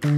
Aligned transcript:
Hola 0.00 0.14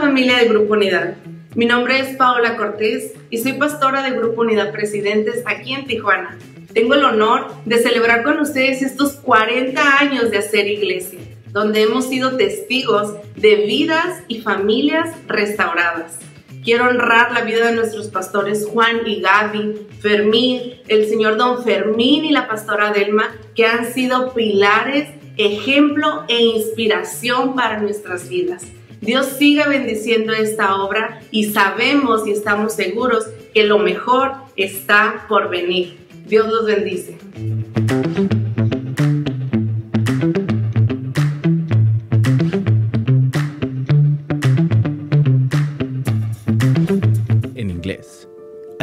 familia 0.00 0.38
de 0.38 0.48
Grupo 0.48 0.72
Unidad. 0.72 1.14
Mi 1.54 1.66
nombre 1.66 2.00
es 2.00 2.16
Paola 2.16 2.56
Cortés 2.56 3.12
y 3.30 3.38
soy 3.38 3.52
pastora 3.52 4.02
de 4.02 4.16
Grupo 4.16 4.40
Unidad 4.40 4.72
Presidentes 4.72 5.44
aquí 5.46 5.74
en 5.74 5.86
Tijuana. 5.86 6.36
Tengo 6.74 6.94
el 6.94 7.04
honor 7.04 7.52
de 7.64 7.78
celebrar 7.78 8.24
con 8.24 8.40
ustedes 8.40 8.82
estos 8.82 9.12
40 9.12 9.98
años 10.00 10.32
de 10.32 10.38
hacer 10.38 10.66
iglesia, 10.66 11.20
donde 11.50 11.82
hemos 11.82 12.08
sido 12.08 12.36
testigos 12.36 13.14
de 13.36 13.56
vidas 13.66 14.24
y 14.26 14.40
familias 14.40 15.14
restauradas. 15.28 16.31
Quiero 16.62 16.88
honrar 16.88 17.32
la 17.32 17.40
vida 17.40 17.66
de 17.66 17.74
nuestros 17.74 18.06
pastores 18.06 18.68
Juan 18.72 19.00
y 19.04 19.20
Gaby, 19.20 19.88
Fermín, 20.00 20.74
el 20.86 21.08
señor 21.08 21.36
Don 21.36 21.64
Fermín 21.64 22.24
y 22.24 22.30
la 22.30 22.46
pastora 22.46 22.92
Delma, 22.92 23.34
que 23.56 23.66
han 23.66 23.92
sido 23.92 24.32
pilares, 24.32 25.08
ejemplo 25.36 26.24
e 26.28 26.40
inspiración 26.40 27.56
para 27.56 27.80
nuestras 27.80 28.28
vidas. 28.28 28.64
Dios 29.00 29.26
siga 29.26 29.66
bendiciendo 29.66 30.32
esta 30.32 30.76
obra 30.76 31.20
y 31.32 31.46
sabemos 31.46 32.28
y 32.28 32.30
estamos 32.30 32.74
seguros 32.74 33.26
que 33.52 33.64
lo 33.64 33.80
mejor 33.80 34.34
está 34.54 35.26
por 35.28 35.50
venir. 35.50 35.98
Dios 36.26 36.46
los 36.46 36.64
bendice. 36.64 37.18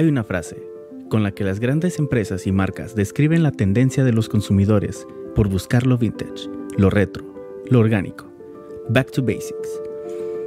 Una 0.09 0.23
frase 0.23 0.69
con 1.09 1.23
la 1.23 1.31
que 1.31 1.43
las 1.43 1.59
grandes 1.59 1.99
empresas 1.99 2.47
y 2.47 2.51
marcas 2.51 2.95
describen 2.95 3.43
la 3.43 3.51
tendencia 3.51 4.03
de 4.03 4.13
los 4.13 4.29
consumidores 4.29 5.05
por 5.35 5.49
buscar 5.49 5.85
lo 5.85 5.97
vintage, 5.97 6.49
lo 6.77 6.89
retro, 6.89 7.25
lo 7.69 7.79
orgánico. 7.79 8.25
Back 8.89 9.11
to 9.11 9.21
basics. 9.21 9.81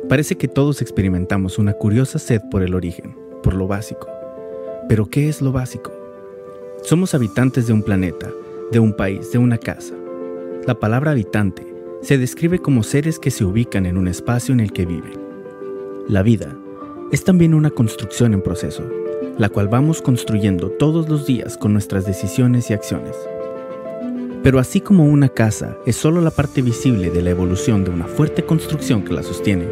Parece 0.09 0.37
que 0.37 0.49
todos 0.49 0.83
experimentamos 0.83 1.59
una 1.59 1.75
curiosa 1.75 2.19
sed 2.19 2.41
por 2.51 2.63
el 2.63 2.75
origen, 2.75 3.17
por 3.43 3.55
lo 3.55 3.67
básico. 3.67 4.09
Pero 4.89 5.07
¿qué 5.07 5.29
es 5.29 5.43
lo 5.43 5.53
básico? 5.53 5.93
Somos 6.83 7.15
habitantes 7.15 7.67
de 7.67 7.73
un 7.73 7.83
planeta, 7.83 8.31
de 8.71 8.81
un 8.81 8.95
país, 8.95 9.31
de 9.33 9.39
una 9.39 9.59
casa. 9.59 9.95
La 10.67 10.79
palabra 10.79 11.13
habitante 11.13 11.67
se 12.03 12.19
describe 12.19 12.59
como 12.59 12.83
seres 12.83 13.19
que 13.19 13.31
se 13.31 13.45
ubican 13.45 13.87
en 13.87 13.97
un 13.97 14.09
espacio 14.09 14.53
en 14.53 14.61
el 14.61 14.73
que 14.73 14.87
viven. 14.87 15.21
La 16.09 16.23
vida 16.23 16.57
es 17.13 17.25
también 17.25 17.55
una 17.55 17.71
construcción 17.71 18.35
en 18.35 18.43
proceso, 18.43 18.83
la 19.39 19.49
cual 19.49 19.69
vamos 19.69 20.03
construyendo 20.03 20.71
todos 20.71 21.09
los 21.09 21.27
días 21.27 21.57
con 21.57 21.73
nuestras 21.73 22.07
decisiones 22.07 22.71
y 22.71 22.75
acciones. 22.75 23.17
Pero 24.43 24.59
así 24.59 24.81
como 24.81 25.05
una 25.05 25.29
casa 25.29 25.77
es 25.87 25.97
solo 25.97 26.21
la 26.21 26.31
parte 26.31 26.63
visible 26.63 27.11
de 27.11 27.23
la 27.23 27.31
evolución 27.31 27.85
de 27.85 27.91
una 27.91 28.07
fuerte 28.07 28.45
construcción 28.45 29.05
que 29.05 29.15
la 29.15 29.23
sostiene, 29.23 29.67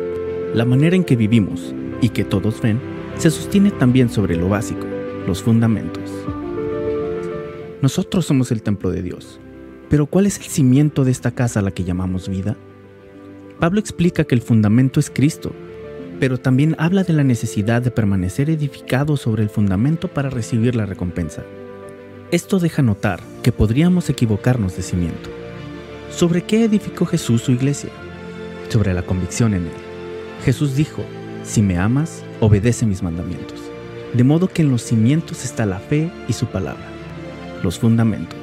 la 0.54 0.64
manera 0.64 0.96
en 0.96 1.04
que 1.04 1.16
vivimos 1.16 1.74
y 2.00 2.10
que 2.10 2.24
todos 2.24 2.60
ven 2.60 2.80
se 3.18 3.30
sostiene 3.30 3.70
también 3.70 4.08
sobre 4.08 4.36
lo 4.36 4.48
básico, 4.48 4.86
los 5.26 5.42
fundamentos. 5.42 6.10
Nosotros 7.82 8.26
somos 8.26 8.52
el 8.52 8.62
templo 8.62 8.90
de 8.90 9.02
Dios, 9.02 9.40
pero 9.88 10.06
¿cuál 10.06 10.26
es 10.26 10.38
el 10.38 10.44
cimiento 10.44 11.04
de 11.04 11.10
esta 11.10 11.32
casa 11.32 11.60
a 11.60 11.62
la 11.62 11.70
que 11.70 11.84
llamamos 11.84 12.28
vida? 12.28 12.56
Pablo 13.58 13.80
explica 13.80 14.24
que 14.24 14.34
el 14.34 14.40
fundamento 14.40 15.00
es 15.00 15.10
Cristo, 15.10 15.52
pero 16.20 16.38
también 16.38 16.76
habla 16.78 17.02
de 17.02 17.14
la 17.14 17.24
necesidad 17.24 17.80
de 17.80 17.90
permanecer 17.90 18.50
edificado 18.50 19.16
sobre 19.16 19.42
el 19.42 19.48
fundamento 19.48 20.06
para 20.06 20.28
recibir 20.28 20.76
la 20.76 20.84
recompensa. 20.84 21.42
Esto 22.30 22.60
deja 22.60 22.82
notar 22.82 23.20
que 23.42 23.50
podríamos 23.50 24.10
equivocarnos 24.10 24.76
de 24.76 24.82
cimiento. 24.82 25.30
¿Sobre 26.10 26.42
qué 26.42 26.64
edificó 26.64 27.06
Jesús 27.06 27.42
su 27.42 27.52
iglesia? 27.52 27.90
Sobre 28.68 28.92
la 28.92 29.02
convicción 29.02 29.54
en 29.54 29.62
él. 29.62 29.72
Jesús 30.44 30.76
dijo, 30.76 31.02
si 31.42 31.62
me 31.62 31.78
amas, 31.78 32.22
obedece 32.40 32.84
mis 32.84 33.02
mandamientos. 33.02 33.58
De 34.12 34.22
modo 34.22 34.46
que 34.46 34.62
en 34.62 34.70
los 34.70 34.82
cimientos 34.82 35.44
está 35.44 35.64
la 35.64 35.78
fe 35.78 36.10
y 36.28 36.34
su 36.34 36.46
palabra, 36.46 36.86
los 37.62 37.78
fundamentos. 37.78 38.39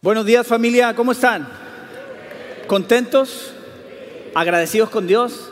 Buenos 0.00 0.26
días 0.26 0.46
familia, 0.46 0.94
¿cómo 0.94 1.10
están? 1.10 1.48
¿Contentos? 2.68 3.52
¿Agradecidos 4.32 4.90
con 4.90 5.08
Dios? 5.08 5.50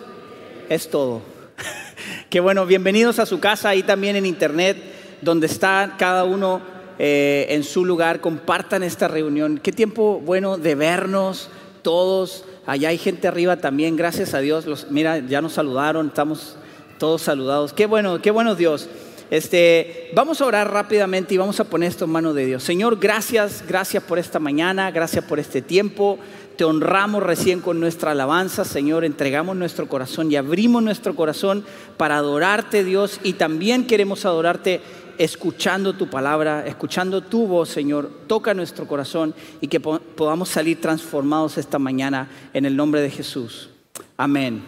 Es 0.69 0.89
todo. 0.89 1.21
Qué 2.31 2.39
bueno, 2.39 2.65
bienvenidos 2.65 3.19
a 3.19 3.27
su 3.27 3.41
casa, 3.41 3.71
ahí 3.71 3.83
también 3.83 4.15
en 4.15 4.25
internet, 4.25 4.77
donde 5.21 5.49
está 5.49 5.97
cada 5.99 6.23
uno 6.23 6.61
eh, 7.01 7.47
en 7.49 7.65
su 7.65 7.85
lugar. 7.85 8.21
Compartan 8.21 8.85
esta 8.85 9.09
reunión. 9.09 9.59
Qué 9.59 9.73
tiempo 9.73 10.21
bueno 10.25 10.59
de 10.59 10.77
vernos 10.77 11.49
todos. 11.83 12.45
Allá 12.67 12.91
hay 12.91 12.99
gente 12.99 13.27
arriba 13.27 13.57
también, 13.57 13.97
gracias 13.97 14.33
a 14.33 14.39
Dios. 14.39 14.65
Los, 14.67 14.93
mira, 14.93 15.19
ya 15.19 15.43
nos 15.43 15.55
saludaron, 15.55 16.07
estamos 16.07 16.57
todos 17.01 17.21
saludados. 17.21 17.73
Qué 17.73 17.87
bueno, 17.87 18.23
qué 18.23 18.31
bueno 18.31 18.55
Dios. 18.55 18.89
Este, 19.31 20.11
vamos 20.15 20.41
a 20.41 20.47
orar 20.47 20.73
rápidamente 20.73 21.35
y 21.35 21.37
vamos 21.37 21.59
a 21.59 21.65
poner 21.65 21.89
esto 21.89 22.05
en 22.05 22.13
manos 22.13 22.35
de 22.35 22.47
Dios. 22.47 22.63
Señor, 22.63 22.99
gracias, 23.01 23.65
gracias 23.67 24.03
por 24.05 24.19
esta 24.19 24.39
mañana, 24.39 24.91
gracias 24.93 25.25
por 25.25 25.41
este 25.41 25.63
tiempo. 25.63 26.19
Te 26.57 26.65
honramos 26.65 27.23
recién 27.23 27.61
con 27.61 27.81
nuestra 27.81 28.13
alabanza, 28.13 28.65
Señor. 28.65 29.05
Entregamos 29.05 29.57
nuestro 29.57 29.89
corazón 29.89 30.31
y 30.31 30.37
abrimos 30.37 30.83
nuestro 30.83 31.17
corazón 31.17 31.65
para 31.97 32.17
adorarte, 32.17 32.85
Dios. 32.85 33.21
Y 33.25 33.33
también 33.33 33.87
queremos 33.87 34.25
adorarte 34.25 34.81
escuchando 35.19 35.95
tu 35.95 36.09
palabra, 36.09 36.65
escuchando 36.65 37.21
tu 37.21 37.49
voz, 37.49 37.69
Señor. 37.69 38.11
Toca 38.29 38.55
nuestro 38.55 38.87
corazón 38.87 39.35
y 39.61 39.67
que 39.67 39.81
podamos 39.81 40.49
salir 40.49 40.81
transformados 40.81 41.59
esta 41.59 41.81
mañana 41.81 42.31
en 42.55 42.65
el 42.65 42.77
nombre 42.77 43.01
de 43.01 43.11
Jesús. 43.11 43.71
Amén. 44.17 44.63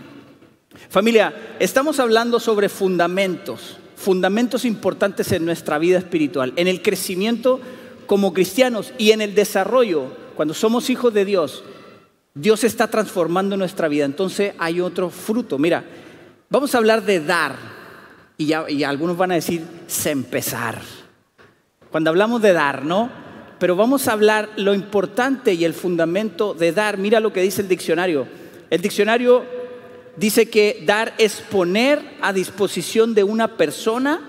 Familia, 0.91 1.55
estamos 1.61 2.01
hablando 2.01 2.41
sobre 2.41 2.69
fundamentos 2.69 3.79
fundamentos 3.99 4.65
importantes 4.65 5.33
en 5.33 5.45
nuestra 5.45 5.77
vida 5.79 5.99
espiritual, 5.99 6.53
en 6.55 6.69
el 6.69 6.83
crecimiento 6.83 7.61
como 8.07 8.33
cristianos 8.33 8.93
y 8.97 9.11
en 9.11 9.21
el 9.21 9.35
desarrollo. 9.35 10.05
Cuando 10.37 10.55
somos 10.55 10.89
hijos 10.89 11.13
de 11.13 11.25
Dios, 11.25 11.65
Dios 12.33 12.63
está 12.63 12.87
transformando 12.87 13.57
nuestra 13.57 13.89
vida. 13.89 14.05
Entonces 14.05 14.55
hay 14.59 14.81
otro 14.81 15.11
fruto. 15.11 15.59
Mira, 15.59 15.85
vamos 16.49 16.75
a 16.75 16.79
hablar 16.79 17.05
de 17.05 17.21
dar. 17.21 17.57
Y, 18.37 18.53
algunos 18.53 19.17
van 19.17 19.33
a 19.33 19.35
decir, 19.35 19.63
se 19.89 20.13
empezar. 20.13 20.81
Cuando 21.91 22.11
hablamos 22.11 22.41
de 22.41 22.53
dar, 22.53 22.85
¿no? 22.85 23.11
Pero 23.59 23.75
vamos 23.75 24.07
a 24.07 24.13
hablar 24.13 24.51
lo 24.57 24.75
importante 24.75 25.55
y 25.55 25.65
el 25.65 25.75
fundamento 25.75 26.55
de 26.55 26.71
dar. 26.71 26.99
Mira 26.99 27.19
lo 27.19 27.33
que 27.33 27.43
dice 27.43 27.63
el 27.63 27.69
diccionario. 27.69 28.29
El 28.71 28.81
diccionario 28.81 29.58
dice 30.19 30.49
que 30.49 30.83
dar 30.85 31.15
es 31.19 31.41
poner 31.41 32.01
a 32.21 32.33
disposición 32.33 33.15
de 33.15 33.25
una 33.25 33.57
persona 33.57 34.21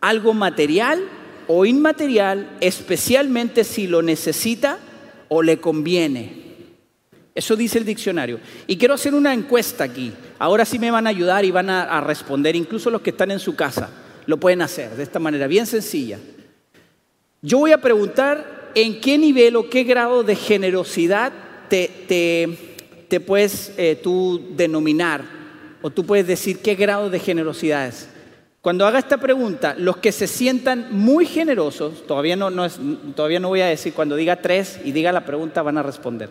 algo 0.00 0.34
material 0.34 1.02
o 1.46 1.64
inmaterial, 1.64 2.56
especialmente 2.60 3.64
si 3.64 3.86
lo 3.86 4.02
necesita 4.02 4.78
o 5.28 5.42
le 5.42 5.58
conviene. 5.58 6.48
Eso 7.34 7.56
dice 7.56 7.78
el 7.78 7.84
diccionario. 7.84 8.40
Y 8.66 8.76
quiero 8.76 8.94
hacer 8.94 9.14
una 9.14 9.32
encuesta 9.32 9.84
aquí. 9.84 10.12
Ahora 10.38 10.64
sí 10.64 10.78
me 10.78 10.90
van 10.90 11.06
a 11.06 11.10
ayudar 11.10 11.44
y 11.44 11.50
van 11.50 11.70
a, 11.70 12.00
responder, 12.00 12.56
incluso 12.56 12.90
los 12.90 13.00
que 13.00 13.10
están 13.10 13.30
en 13.30 13.38
su 13.38 13.54
casa. 13.54 13.90
Lo 14.26 14.38
pueden 14.38 14.60
hacer 14.60 14.90
de 14.96 15.04
esta 15.04 15.18
manera, 15.18 15.46
bien 15.46 15.66
sencilla. 15.66 16.18
Yo 17.40 17.58
voy 17.58 17.70
a 17.70 17.80
preguntar 17.80 18.72
en 18.74 19.00
qué 19.00 19.16
nivel 19.16 19.56
o 19.56 19.70
qué 19.70 19.84
grado 19.84 20.24
de 20.24 20.34
generosidad 20.34 21.32
te, 21.68 21.88
te 22.08 22.67
te 23.08 23.20
puedes 23.20 23.72
eh, 23.76 23.98
tú 24.02 24.40
denominar 24.56 25.24
o 25.82 25.90
tú 25.90 26.04
puedes 26.04 26.26
decir 26.26 26.58
qué 26.58 26.74
grado 26.74 27.10
de 27.10 27.18
generosidad 27.18 27.86
es. 27.86 28.08
Cuando 28.60 28.86
haga 28.86 28.98
esta 28.98 29.18
pregunta, 29.18 29.74
los 29.78 29.98
que 29.98 30.12
se 30.12 30.26
sientan 30.26 30.88
muy 30.90 31.24
generosos, 31.24 32.06
todavía 32.06 32.36
no, 32.36 32.50
no 32.50 32.64
es, 32.64 32.78
todavía 33.14 33.40
no 33.40 33.48
voy 33.48 33.60
a 33.60 33.66
decir, 33.66 33.94
cuando 33.94 34.16
diga 34.16 34.42
tres 34.42 34.80
y 34.84 34.92
diga 34.92 35.12
la 35.12 35.24
pregunta 35.24 35.62
van 35.62 35.78
a 35.78 35.82
responder. 35.82 36.28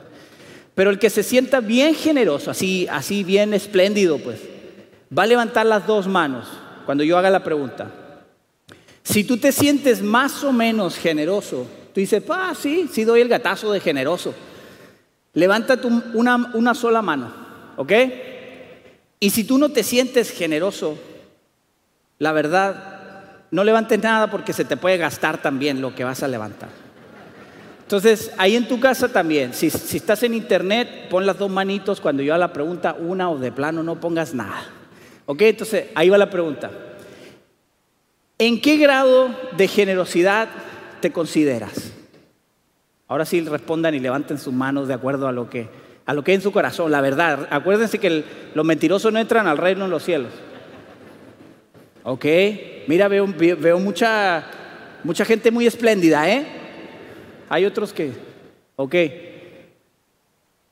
Pero 0.76 0.90
el 0.90 1.00
que 1.00 1.10
se 1.10 1.24
sienta 1.24 1.62
bien 1.62 1.96
generoso, 1.96 2.52
así, 2.52 2.88
así 2.92 3.24
bien 3.24 3.54
espléndido, 3.54 4.20
pues, 4.20 4.40
va 5.18 5.24
a 5.24 5.28
levantar 5.28 5.66
las 5.66 5.88
dos 5.88 6.08
manos 6.08 6.48
cuando 6.86 7.04
yo 7.04 7.18
haga 7.18 7.30
la 7.30 7.44
pregunta. 7.44 7.92
Si 9.02 9.24
tú 9.24 9.38
te 9.38 9.54
sientes 9.54 10.04
más 10.04 10.44
o 10.44 10.52
menos 10.52 10.98
generoso, 10.98 11.66
tú 11.94 12.02
dices, 12.02 12.22
ah, 12.30 12.54
sí, 12.56 12.90
sí 12.92 13.06
doy 13.06 13.22
el 13.22 13.30
gatazo 13.30 13.72
de 13.72 13.80
generoso. 13.80 14.36
Levanta 15.38 15.78
una, 16.16 16.74
sola 16.74 17.04
mano, 17.04 17.32
¿ok? 17.76 17.94
Y 19.20 19.30
si 19.30 19.44
tú 19.44 19.60
no 19.60 19.70
te 19.70 19.84
sientes 19.84 20.32
generoso, 20.32 20.98
la 22.18 22.32
verdad, 22.32 23.44
no 23.52 23.64
levantes 23.64 24.02
nada 24.02 24.32
porque 24.32 24.52
se 24.52 24.66
te 24.66 24.78
puede 24.78 24.98
gastar 24.98 25.40
también 25.40 25.80
lo 25.80 25.94
que 25.94 26.04
vas 26.04 26.24
a 26.24 26.28
levantar. 26.28 26.70
Entonces, 27.84 28.32
ahí 28.40 28.56
en 28.56 28.68
tu 28.68 28.80
casa 28.80 29.10
también, 29.10 29.54
si, 29.54 29.70
si, 29.70 29.98
estás 29.98 30.24
en 30.24 30.34
internet, 30.34 31.08
pon 31.08 31.28
las 31.28 31.38
dos 31.38 31.52
manitos 31.52 32.02
cuando 32.02 32.24
yo 32.24 32.34
haga 32.34 32.48
la 32.48 32.54
pregunta, 32.54 32.96
una 33.00 33.30
o 33.30 33.38
de 33.38 33.52
plano 33.52 33.84
no 33.84 34.00
pongas 34.00 34.34
nada. 34.34 34.66
Ok, 35.28 35.44
entonces 35.44 35.86
ahí 35.94 36.10
va 36.10 36.18
la 36.18 36.32
pregunta. 36.32 36.72
¿En 38.40 38.60
qué 38.60 38.78
grado 38.78 39.30
de 39.56 39.68
generosidad 39.68 40.50
te 41.00 41.12
consideras? 41.12 41.94
Ahora 43.08 43.26
sí 43.26 43.42
respondan 43.42 43.96
y 43.96 44.00
levanten 44.00 44.38
sus 44.38 44.54
manos 44.54 44.88
de 44.88 44.94
acuerdo 44.94 45.28
a 45.28 45.32
lo 45.32 45.50
que, 45.50 45.70
a 46.06 46.14
lo 46.14 46.24
que 46.24 46.32
hay 46.32 46.36
en 46.36 46.42
su 46.42 46.52
corazón, 46.52 46.92
la 46.92 47.02
verdad. 47.02 47.48
Acuérdense 47.50 48.00
que 48.00 48.24
los 48.54 48.66
mentirosos 48.66 49.14
no 49.14 49.20
entran 49.20 49.48
al 49.48 49.58
reino 49.58 49.86
de 49.86 49.90
los 49.90 50.04
cielos. 50.04 50.34
Ok, 52.04 52.26
mira, 52.88 53.08
veo, 53.08 53.28
veo 53.28 53.80
mucha, 53.80 54.46
mucha 55.04 55.26
gente 55.26 55.52
muy 55.52 55.68
espléndida, 55.68 56.30
¿eh? 56.30 56.46
Hay 57.50 57.66
otros 57.66 57.94
que, 57.94 58.12
ok. 58.76 58.96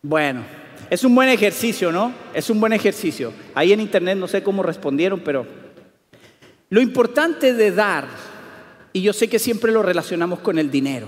Bueno, 0.02 0.44
es 0.90 1.04
un 1.04 1.16
buen 1.16 1.30
ejercicio, 1.30 1.92
¿no? 1.92 2.14
Es 2.34 2.50
un 2.50 2.60
buen 2.60 2.74
ejercicio. 2.74 3.34
Ahí 3.54 3.74
en 3.74 3.80
internet 3.80 4.18
no 4.18 4.28
sé 4.28 4.44
cómo 4.44 4.62
respondieron, 4.62 5.22
pero 5.22 5.46
lo 6.70 6.82
importante 6.82 7.54
de 7.54 7.72
dar, 7.72 8.06
y 8.94 9.02
yo 9.02 9.14
sé 9.14 9.28
que 9.30 9.40
siempre 9.40 9.72
lo 9.72 9.82
relacionamos 9.82 10.40
con 10.40 10.60
el 10.60 10.70
dinero, 10.70 11.08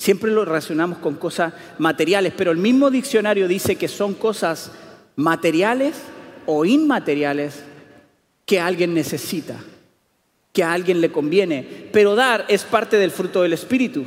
siempre 0.00 0.30
lo 0.30 0.46
relacionamos 0.46 0.96
con 0.96 1.16
cosas 1.16 1.52
materiales, 1.76 2.32
pero 2.34 2.52
el 2.52 2.56
mismo 2.56 2.90
diccionario 2.90 3.46
dice 3.46 3.76
que 3.76 3.86
son 3.86 4.14
cosas 4.14 4.72
materiales 5.14 5.94
o 6.46 6.64
inmateriales 6.64 7.62
que 8.46 8.58
alguien 8.58 8.94
necesita, 8.94 9.56
que 10.54 10.64
a 10.64 10.72
alguien 10.72 11.02
le 11.02 11.12
conviene. 11.12 11.88
Pero 11.92 12.14
dar 12.14 12.46
es 12.48 12.64
parte 12.64 12.96
del 12.96 13.10
fruto 13.10 13.42
del 13.42 13.52
Espíritu. 13.52 14.06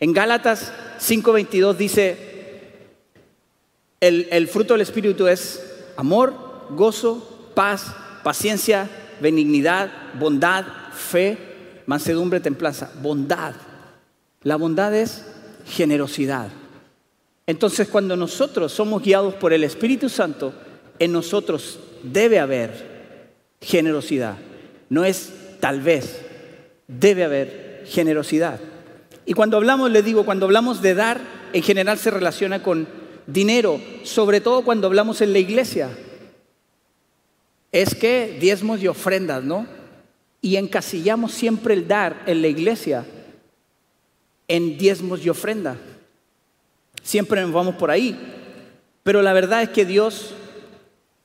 En 0.00 0.12
Gálatas 0.12 0.72
5:22 0.98 1.76
dice, 1.76 2.16
el, 4.00 4.48
fruto 4.48 4.74
del 4.74 4.80
Espíritu 4.80 5.28
es 5.28 5.62
amor, 5.96 6.34
gozo, 6.70 7.52
paz, 7.54 7.94
paciencia, 8.24 8.90
benignidad, 9.20 9.92
bondad, 10.18 10.64
fe, 10.92 11.38
mansedumbre, 11.86 12.40
templanza. 12.40 12.90
Bondad. 13.00 13.54
La 14.48 14.56
bondad 14.56 14.94
es 14.94 15.26
generosidad. 15.66 16.48
Entonces 17.46 17.86
cuando 17.86 18.16
nosotros 18.16 18.72
somos 18.72 19.02
guiados 19.02 19.34
por 19.34 19.52
el 19.52 19.62
Espíritu 19.62 20.08
Santo, 20.08 20.54
en 20.98 21.12
nosotros 21.12 21.78
debe 22.02 22.38
haber 22.38 23.34
generosidad. 23.60 24.38
No 24.88 25.04
es 25.04 25.34
tal 25.60 25.82
vez, 25.82 26.22
debe 26.86 27.24
haber 27.24 27.84
generosidad. 27.88 28.58
Y 29.26 29.34
cuando 29.34 29.58
hablamos, 29.58 29.90
le 29.90 30.02
digo, 30.02 30.24
cuando 30.24 30.46
hablamos 30.46 30.80
de 30.80 30.94
dar, 30.94 31.20
en 31.52 31.62
general 31.62 31.98
se 31.98 32.10
relaciona 32.10 32.62
con 32.62 32.88
dinero, 33.26 33.78
sobre 34.02 34.40
todo 34.40 34.64
cuando 34.64 34.86
hablamos 34.86 35.20
en 35.20 35.34
la 35.34 35.40
iglesia, 35.40 35.90
es 37.70 37.94
que 37.94 38.38
diezmos 38.40 38.82
y 38.82 38.88
ofrendas, 38.88 39.44
¿no? 39.44 39.66
Y 40.40 40.56
encasillamos 40.56 41.32
siempre 41.32 41.74
el 41.74 41.86
dar 41.86 42.22
en 42.24 42.40
la 42.40 42.48
iglesia 42.48 43.04
en 44.48 44.78
diezmos 44.78 45.24
y 45.24 45.28
ofrendas. 45.28 45.76
Siempre 47.02 47.40
nos 47.42 47.52
vamos 47.52 47.76
por 47.76 47.90
ahí. 47.90 48.18
Pero 49.02 49.22
la 49.22 49.32
verdad 49.32 49.62
es 49.62 49.68
que 49.70 49.84
Dios 49.84 50.34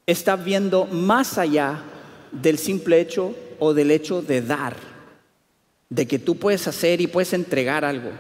está 0.06 0.36
viendo 0.36 0.86
más 0.86 1.38
allá 1.38 1.84
del 2.32 2.58
simple 2.58 3.00
hecho 3.00 3.36
o 3.60 3.74
del 3.74 3.92
hecho 3.92 4.22
de 4.22 4.42
dar, 4.42 4.76
de 5.90 6.08
que 6.08 6.20
tú 6.20 6.38
puedes 6.38 6.68
hacer 6.68 7.02
y 7.02 7.08
puedes 7.08 7.34
entregar 7.34 7.86
algo. 7.86 8.12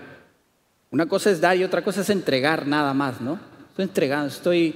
Una 0.91 1.07
cosa 1.07 1.31
es 1.31 1.41
dar 1.41 1.57
y 1.57 1.63
otra 1.63 1.83
cosa 1.83 2.01
es 2.01 2.09
entregar 2.09 2.67
nada 2.67 2.93
más, 2.93 3.21
¿no? 3.21 3.39
estoy 3.69 3.83
entregando, 3.83 4.27
estoy... 4.27 4.75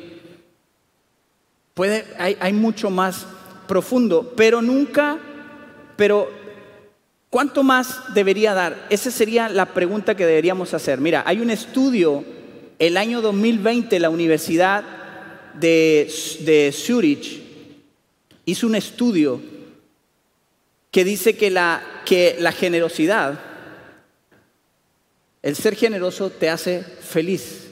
Puede, 1.73 2.05
hay, 2.17 2.35
hay 2.39 2.53
mucho 2.53 2.89
más 2.89 3.27
profundo, 3.67 4.33
pero 4.35 4.61
nunca, 4.63 5.19
pero 5.95 6.27
¿cuánto 7.29 7.63
más 7.63 8.13
debería 8.13 8.53
dar? 8.53 8.87
Esa 8.89 9.11
sería 9.11 9.49
la 9.49 9.73
pregunta 9.73 10.15
que 10.15 10.25
deberíamos 10.25 10.73
hacer. 10.73 10.99
Mira, 10.99 11.23
hay 11.25 11.39
un 11.39 11.49
estudio, 11.49 12.23
el 12.79 12.97
año 12.97 13.21
2020, 13.21 13.99
la 13.99 14.09
Universidad 14.09 14.83
de, 15.53 16.71
Zurich 16.73 17.43
hizo 18.45 18.67
un 18.67 18.75
estudio 18.75 19.41
que 20.91 21.03
dice 21.03 21.35
que 21.35 21.49
la, 21.49 21.83
que 22.05 22.37
la 22.39 22.51
generosidad, 22.51 23.39
el 25.41 25.55
ser 25.55 25.75
generoso 25.75 26.29
te 26.29 26.49
hace 26.49 26.81
feliz. 26.81 27.67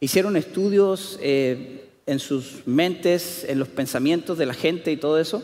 Hicieron 0.00 0.36
estudios 0.36 1.18
eh, 1.22 1.88
en 2.06 2.18
sus 2.18 2.66
mentes, 2.66 3.44
en 3.48 3.58
los 3.58 3.68
pensamientos 3.68 4.38
de 4.38 4.46
la 4.46 4.54
gente 4.54 4.92
y 4.92 4.96
todo 4.96 5.18
eso. 5.18 5.42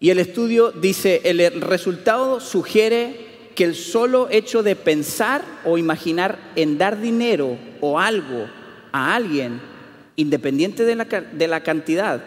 Y 0.00 0.10
el 0.10 0.18
estudio 0.18 0.72
dice, 0.72 1.20
el 1.24 1.60
resultado 1.60 2.40
sugiere 2.40 3.52
que 3.54 3.64
el 3.64 3.76
solo 3.76 4.28
hecho 4.30 4.62
de 4.62 4.74
pensar 4.74 5.44
o 5.64 5.78
imaginar 5.78 6.38
en 6.56 6.78
dar 6.78 7.00
dinero 7.00 7.58
o 7.80 8.00
algo 8.00 8.48
a 8.90 9.14
alguien, 9.14 9.60
independiente 10.16 10.84
de 10.84 10.96
la, 10.96 11.04
de 11.04 11.46
la 11.46 11.62
cantidad, 11.62 12.24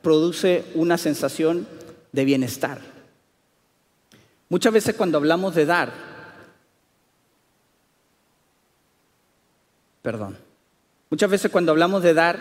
produce 0.00 0.64
una 0.74 0.96
sensación 0.96 1.66
de 2.12 2.24
bienestar. 2.24 2.80
Muchas 4.48 4.72
veces 4.72 4.94
cuando 4.94 5.18
hablamos 5.18 5.54
de 5.54 5.66
dar, 5.66 5.92
perdón, 10.00 10.38
Muchas 11.08 11.30
veces 11.30 11.52
cuando 11.52 11.70
hablamos 11.70 12.02
de 12.02 12.14
dar, 12.14 12.38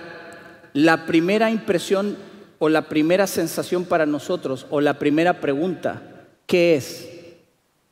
la 0.74 1.06
primera 1.06 1.52
impresión 1.52 2.18
o 2.66 2.70
la 2.70 2.90
primera 2.90 3.28
sensación 3.28 3.86
para 3.86 4.08
nosotros 4.08 4.66
o 4.72 4.82
la 4.82 4.98
primera 4.98 5.40
pregunta, 5.40 6.02
¿qué 6.48 6.74
es? 6.74 7.08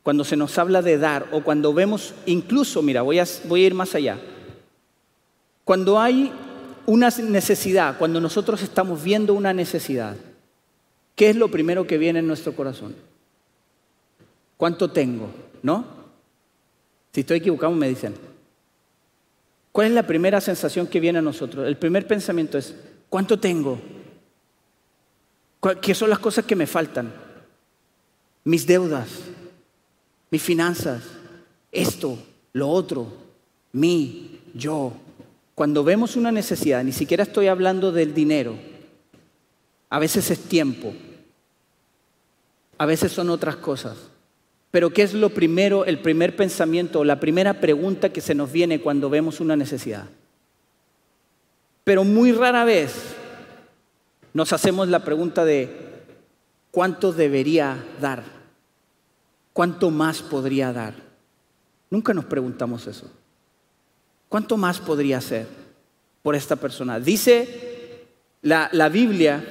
Cuando 0.02 0.24
se 0.24 0.36
nos 0.36 0.58
habla 0.58 0.82
de 0.82 0.98
dar 0.98 1.28
o 1.32 1.44
cuando 1.44 1.76
vemos, 1.76 2.16
incluso, 2.26 2.82
mira, 2.82 3.04
voy 3.04 3.20
a, 3.20 3.28
ir 3.56 3.76
más 3.76 3.94
allá. 3.94 4.18
Cuando 5.64 6.00
hay 6.00 6.32
una 6.88 7.12
necesidad, 7.12 8.00
cuando 8.00 8.20
nosotros 8.20 8.64
estamos 8.64 9.04
viendo 9.04 9.36
una 9.36 9.54
necesidad, 9.54 10.16
¿qué 11.14 11.30
es 11.30 11.36
lo 11.36 11.50
primero 11.50 11.86
que 11.86 12.00
viene 12.00 12.18
en 12.18 12.26
nuestro 12.26 12.56
corazón? 12.56 12.96
¿Cuánto 14.58 14.90
tengo? 14.90 15.30
¿No? 15.62 15.86
Si 17.12 17.22
estoy 17.22 17.38
equivocado 17.38 17.74
me 17.74 17.90
dicen. 17.90 18.16
¿Cuál 19.72 19.90
es 19.90 19.94
la 19.94 20.08
primera 20.08 20.42
sensación 20.42 20.88
que 20.88 21.00
viene 21.00 21.20
a 21.20 21.22
nosotros? 21.22 21.68
El 21.68 21.78
primer 21.78 22.08
pensamiento 22.08 22.58
es, 22.58 22.74
¿cuánto 23.08 23.40
tengo? 23.40 23.78
¿Qué 25.82 25.96
son 25.96 26.10
las 26.10 26.20
cosas 26.20 26.46
que 26.46 26.56
me 26.56 26.68
faltan? 26.68 27.14
Mis 28.44 28.68
deudas, 28.68 29.08
mis 30.30 30.42
finanzas, 30.42 31.04
esto, 31.72 32.18
lo 32.52 32.70
otro, 32.70 33.08
mí, 33.72 34.42
yo. 34.54 34.92
Cuando 35.56 35.84
vemos 35.84 36.18
una 36.18 36.32
necesidad, 36.32 36.84
ni 36.84 36.92
siquiera 36.92 37.24
estoy 37.24 37.48
hablando 37.48 37.92
del 37.94 38.14
dinero, 38.14 38.56
a 39.90 40.00
veces 40.00 40.30
es 40.32 40.40
tiempo, 40.40 40.94
a 42.78 42.86
veces 42.86 43.14
son 43.14 43.30
otras 43.30 43.56
cosas. 43.56 43.98
Pero 44.72 44.90
¿qué 44.90 45.04
es 45.04 45.14
lo 45.14 45.30
primero, 45.30 45.86
el 45.86 46.00
primer 46.00 46.36
pensamiento 46.36 47.04
la 47.04 47.20
primera 47.20 47.62
pregunta 47.62 48.10
que 48.10 48.22
se 48.22 48.36
nos 48.36 48.52
viene 48.52 48.82
cuando 48.82 49.10
vemos 49.10 49.40
una 49.40 49.56
necesidad? 49.56 50.10
Pero 51.84 52.04
muy 52.04 52.32
rara 52.32 52.66
vez 52.66 53.16
nos 54.34 54.52
hacemos 54.52 54.88
la 54.88 55.04
pregunta 55.04 55.46
de 55.46 55.70
¿cuánto 56.72 57.14
debería 57.14 57.84
dar? 58.02 58.24
¿Cuánto 59.54 59.92
más 59.92 60.22
podría 60.22 60.74
dar? 60.74 60.96
Nunca 61.90 62.14
nos 62.14 62.26
preguntamos 62.26 62.88
eso. 62.88 63.12
¿Cuánto 64.28 64.58
más 64.58 64.80
podría 64.80 65.20
hacer 65.20 65.46
por 66.24 66.36
esta 66.36 66.56
persona? 66.56 67.00
Dice 67.00 68.08
la, 68.42 68.70
la 68.72 68.90
Biblia, 68.90 69.44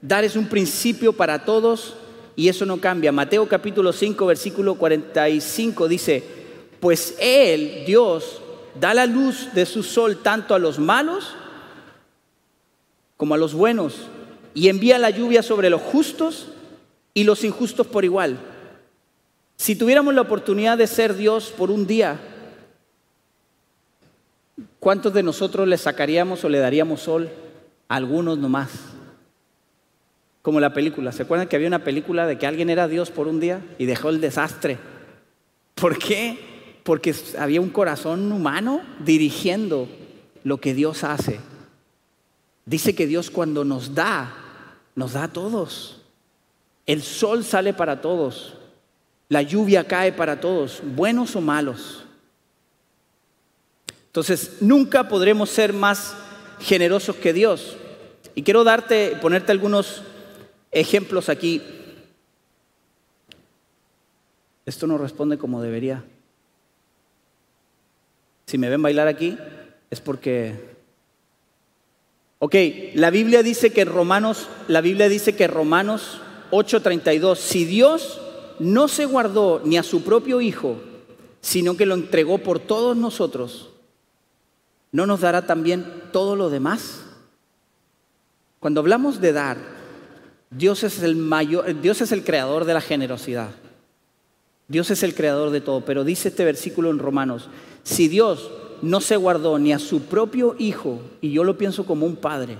dar 0.00 0.22
es 0.22 0.36
un 0.36 0.46
principio 0.46 1.12
para 1.12 1.44
todos 1.44 1.96
y 2.36 2.48
eso 2.48 2.64
no 2.64 2.80
cambia. 2.80 3.10
Mateo 3.10 3.48
capítulo 3.48 3.92
5, 3.92 4.24
versículo 4.26 4.76
45 4.76 5.88
dice, 5.88 6.22
pues 6.78 7.16
Él, 7.18 7.82
Dios, 7.84 8.40
da 8.78 8.94
la 8.94 9.06
luz 9.06 9.48
de 9.54 9.66
su 9.66 9.82
sol 9.82 10.18
tanto 10.22 10.54
a 10.54 10.60
los 10.60 10.78
malos 10.78 11.34
como 13.16 13.34
a 13.34 13.38
los 13.38 13.54
buenos 13.54 14.08
y 14.54 14.68
envía 14.68 14.98
la 14.98 15.10
lluvia 15.10 15.42
sobre 15.42 15.70
los 15.70 15.82
justos 15.82 16.48
y 17.14 17.24
los 17.24 17.44
injustos 17.44 17.86
por 17.86 18.04
igual. 18.04 18.38
Si 19.56 19.76
tuviéramos 19.76 20.14
la 20.14 20.22
oportunidad 20.22 20.78
de 20.78 20.86
ser 20.86 21.14
Dios 21.14 21.52
por 21.56 21.70
un 21.70 21.86
día, 21.86 22.18
¿cuántos 24.80 25.12
de 25.14 25.22
nosotros 25.22 25.66
le 25.66 25.78
sacaríamos 25.78 26.44
o 26.44 26.48
le 26.48 26.58
daríamos 26.58 27.00
sol? 27.00 27.30
A 27.88 27.96
algunos 27.96 28.38
nomás. 28.38 28.70
Como 30.42 30.60
la 30.60 30.74
película. 30.74 31.12
¿Se 31.12 31.22
acuerdan 31.22 31.48
que 31.48 31.56
había 31.56 31.68
una 31.68 31.84
película 31.84 32.26
de 32.26 32.38
que 32.38 32.46
alguien 32.46 32.70
era 32.70 32.88
Dios 32.88 33.10
por 33.10 33.28
un 33.28 33.40
día 33.40 33.60
y 33.78 33.86
dejó 33.86 34.10
el 34.10 34.20
desastre? 34.20 34.78
¿Por 35.74 35.98
qué? 35.98 36.38
Porque 36.82 37.14
había 37.38 37.60
un 37.60 37.70
corazón 37.70 38.30
humano 38.30 38.80
dirigiendo 39.04 39.88
lo 40.44 40.58
que 40.58 40.74
Dios 40.74 41.04
hace. 41.04 41.40
Dice 42.66 42.96
que 42.96 43.06
Dios 43.06 43.30
cuando 43.30 43.64
nos 43.64 43.94
da, 43.94 44.34
nos 44.96 45.12
da 45.12 45.22
a 45.24 45.32
todos. 45.32 46.02
El 46.84 47.02
sol 47.02 47.44
sale 47.44 47.72
para 47.72 48.00
todos. 48.00 48.54
La 49.28 49.42
lluvia 49.42 49.86
cae 49.86 50.12
para 50.12 50.40
todos, 50.40 50.82
buenos 50.84 51.34
o 51.36 51.40
malos. 51.40 52.04
Entonces, 54.06 54.58
nunca 54.60 55.08
podremos 55.08 55.50
ser 55.50 55.72
más 55.72 56.16
generosos 56.60 57.16
que 57.16 57.32
Dios. 57.32 57.76
Y 58.34 58.42
quiero 58.42 58.64
darte, 58.64 59.16
ponerte 59.20 59.52
algunos 59.52 60.02
ejemplos 60.72 61.28
aquí. 61.28 61.62
Esto 64.64 64.86
no 64.86 64.98
responde 64.98 65.38
como 65.38 65.62
debería. 65.62 66.04
Si 68.46 68.58
me 68.58 68.68
ven 68.68 68.82
bailar 68.82 69.08
aquí, 69.08 69.38
es 69.90 70.00
porque 70.00 70.75
Ok, 72.38 72.54
la 72.94 73.10
Biblia 73.10 73.42
dice 73.42 73.72
que 73.72 73.84
Romanos, 73.84 74.48
la 74.68 74.82
Biblia 74.82 75.08
dice 75.08 75.34
que 75.34 75.46
Romanos 75.46 76.20
8:32, 76.50 77.38
si 77.38 77.64
Dios 77.64 78.20
no 78.58 78.88
se 78.88 79.06
guardó 79.06 79.62
ni 79.64 79.78
a 79.78 79.82
su 79.82 80.02
propio 80.02 80.40
Hijo, 80.40 80.76
sino 81.40 81.76
que 81.76 81.86
lo 81.86 81.94
entregó 81.94 82.38
por 82.38 82.58
todos 82.58 82.96
nosotros, 82.96 83.70
¿no 84.92 85.06
nos 85.06 85.20
dará 85.20 85.46
también 85.46 86.02
todo 86.12 86.36
lo 86.36 86.50
demás? 86.50 87.02
Cuando 88.60 88.80
hablamos 88.80 89.20
de 89.20 89.32
dar, 89.32 89.56
Dios 90.50 90.82
es 90.84 91.02
el 91.02 91.16
mayor, 91.16 91.80
Dios 91.80 92.00
es 92.00 92.12
el 92.12 92.24
creador 92.24 92.64
de 92.64 92.74
la 92.74 92.80
generosidad. 92.80 93.50
Dios 94.68 94.90
es 94.90 95.02
el 95.02 95.14
creador 95.14 95.50
de 95.50 95.60
todo, 95.60 95.84
pero 95.84 96.04
dice 96.04 96.28
este 96.28 96.44
versículo 96.44 96.90
en 96.90 96.98
Romanos, 96.98 97.48
si 97.84 98.08
Dios 98.08 98.50
no 98.82 99.00
se 99.00 99.16
guardó 99.16 99.58
ni 99.58 99.72
a 99.72 99.78
su 99.78 100.02
propio 100.02 100.56
hijo, 100.58 101.00
y 101.20 101.32
yo 101.32 101.44
lo 101.44 101.56
pienso 101.58 101.84
como 101.86 102.06
un 102.06 102.16
padre, 102.16 102.58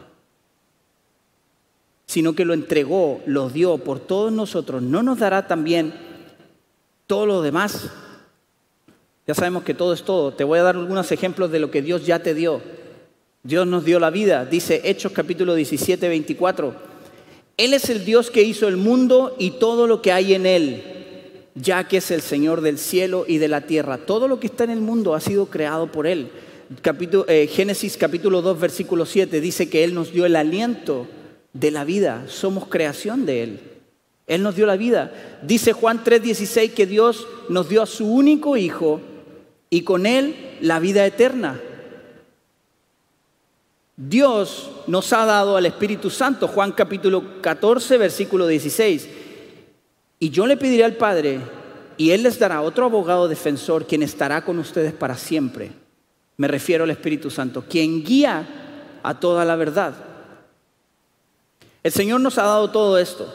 sino 2.07 2.35
que 2.35 2.45
lo 2.45 2.55
entregó, 2.55 3.21
lo 3.27 3.51
dio 3.51 3.79
por 3.79 4.01
todos 4.01 4.33
nosotros, 4.33 4.83
¿no 4.83 5.03
nos 5.03 5.19
dará 5.19 5.47
también 5.47 5.95
todo 7.07 7.27
lo 7.27 7.43
demás? 7.43 7.91
Ya 9.27 9.35
sabemos 9.35 9.65
que 9.65 9.75
todo 9.75 9.93
es 9.93 10.05
todo. 10.05 10.33
Te 10.33 10.45
voy 10.45 10.61
a 10.61 10.63
dar 10.63 10.77
algunos 10.77 11.11
ejemplos 11.11 11.51
de 11.51 11.59
lo 11.59 11.71
que 11.71 11.83
Dios 11.83 12.07
ya 12.07 12.21
te 12.21 12.33
dio. 12.33 12.63
Dios 13.43 13.67
nos 13.67 13.85
dio 13.85 13.99
la 13.99 14.11
vida, 14.11 14.45
dice 14.45 14.83
Hechos 14.85 15.13
capítulo 15.13 15.55
17, 15.55 16.09
24. 16.09 16.75
Él 17.57 17.75
es 17.75 17.91
el 17.91 18.05
Dios 18.05 18.31
que 18.31 18.43
hizo 18.43 18.69
el 18.69 18.77
mundo 18.77 19.35
y 19.39 19.53
todo 19.53 19.87
lo 19.87 20.03
que 20.03 20.13
hay 20.13 20.35
en 20.35 20.47
él 20.47 20.96
ya 21.57 21.89
que 21.89 21.97
es 21.97 22.11
el 22.11 22.21
Señor 22.21 22.61
del 22.61 22.79
cielo 22.79 23.25
y 23.27 23.39
de 23.39 23.49
la 23.49 23.63
tierra. 23.63 23.99
Todo 23.99 24.29
lo 24.29 24.39
que 24.39 24.47
está 24.47 24.65
en 24.65 24.71
el 24.71 24.81
mundo 24.81 25.15
ha 25.15 25.21
sido 25.21 25.47
creado 25.47 25.91
por 25.91 26.07
Él. 26.07 26.31
Eh, 27.29 27.49
Génesis 27.51 27.97
capítulo 27.97 28.43
2, 28.43 28.61
versículo 28.61 29.07
7 29.07 29.41
dice 29.41 29.69
que 29.69 29.83
Él 29.83 29.95
nos 29.95 30.13
dio 30.13 30.27
el 30.27 30.37
aliento 30.37 31.07
de 31.53 31.71
la 31.71 31.85
vida, 31.85 32.25
somos 32.29 32.69
creación 32.69 33.25
de 33.25 33.43
Él. 33.43 33.61
Él 34.27 34.43
nos 34.43 34.57
dio 34.57 34.67
la 34.67 34.77
vida. 34.77 35.13
Dice 35.43 35.73
Juan 35.73 36.03
3:16 36.05 36.75
que 36.75 36.87
Dios 36.87 37.27
nos 37.49 37.69
dio 37.69 37.83
a 37.83 37.87
su 37.87 38.07
único 38.07 38.57
Hijo 38.57 39.01
y 39.71 39.83
con 39.83 40.05
Él 40.05 40.35
la 40.61 40.81
vida 40.81 41.07
eterna. 41.07 41.61
Dios 43.97 44.71
nos 44.89 45.13
ha 45.13 45.25
dado 45.25 45.57
al 45.57 45.65
Espíritu 45.65 46.11
Santo, 46.11 46.49
Juan 46.49 46.73
capítulo 46.73 47.41
14, 47.41 47.97
versículo 47.97 48.47
16. 48.47 49.09
Y 50.19 50.31
yo 50.31 50.47
le 50.47 50.57
pediré 50.57 50.85
al 50.85 50.97
Padre, 50.97 51.41
y 51.97 52.11
Él 52.11 52.23
les 52.23 52.39
dará 52.39 52.63
otro 52.63 52.87
abogado 52.87 53.29
defensor, 53.29 53.87
quien 53.87 54.03
estará 54.03 54.45
con 54.45 54.59
ustedes 54.59 54.93
para 54.93 55.17
siempre. 55.17 55.73
Me 56.37 56.49
refiero 56.49 56.85
al 56.85 56.91
Espíritu 56.91 57.31
Santo, 57.31 57.65
quien 57.69 58.05
guía 58.05 58.47
a 59.03 59.21
toda 59.21 59.45
la 59.45 59.57
verdad. 59.57 59.95
El 61.83 61.93
Señor 61.93 62.21
nos 62.21 62.39
ha 62.39 62.43
dado 62.43 62.71
todo 62.71 62.99
esto. 62.99 63.33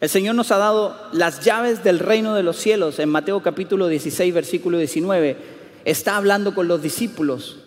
El 0.00 0.08
Señor 0.08 0.34
nos 0.34 0.50
ha 0.50 0.58
dado 0.58 0.96
las 1.12 1.44
llaves 1.44 1.84
del 1.84 2.00
reino 2.00 2.34
de 2.34 2.42
los 2.42 2.56
cielos. 2.56 2.98
En 2.98 3.08
Mateo 3.08 3.40
capítulo 3.40 3.86
16, 3.86 4.34
versículo 4.34 4.78
19, 4.78 5.36
está 5.84 6.16
hablando 6.16 6.54
con 6.54 6.66
los 6.66 6.82
discípulos 6.82 7.60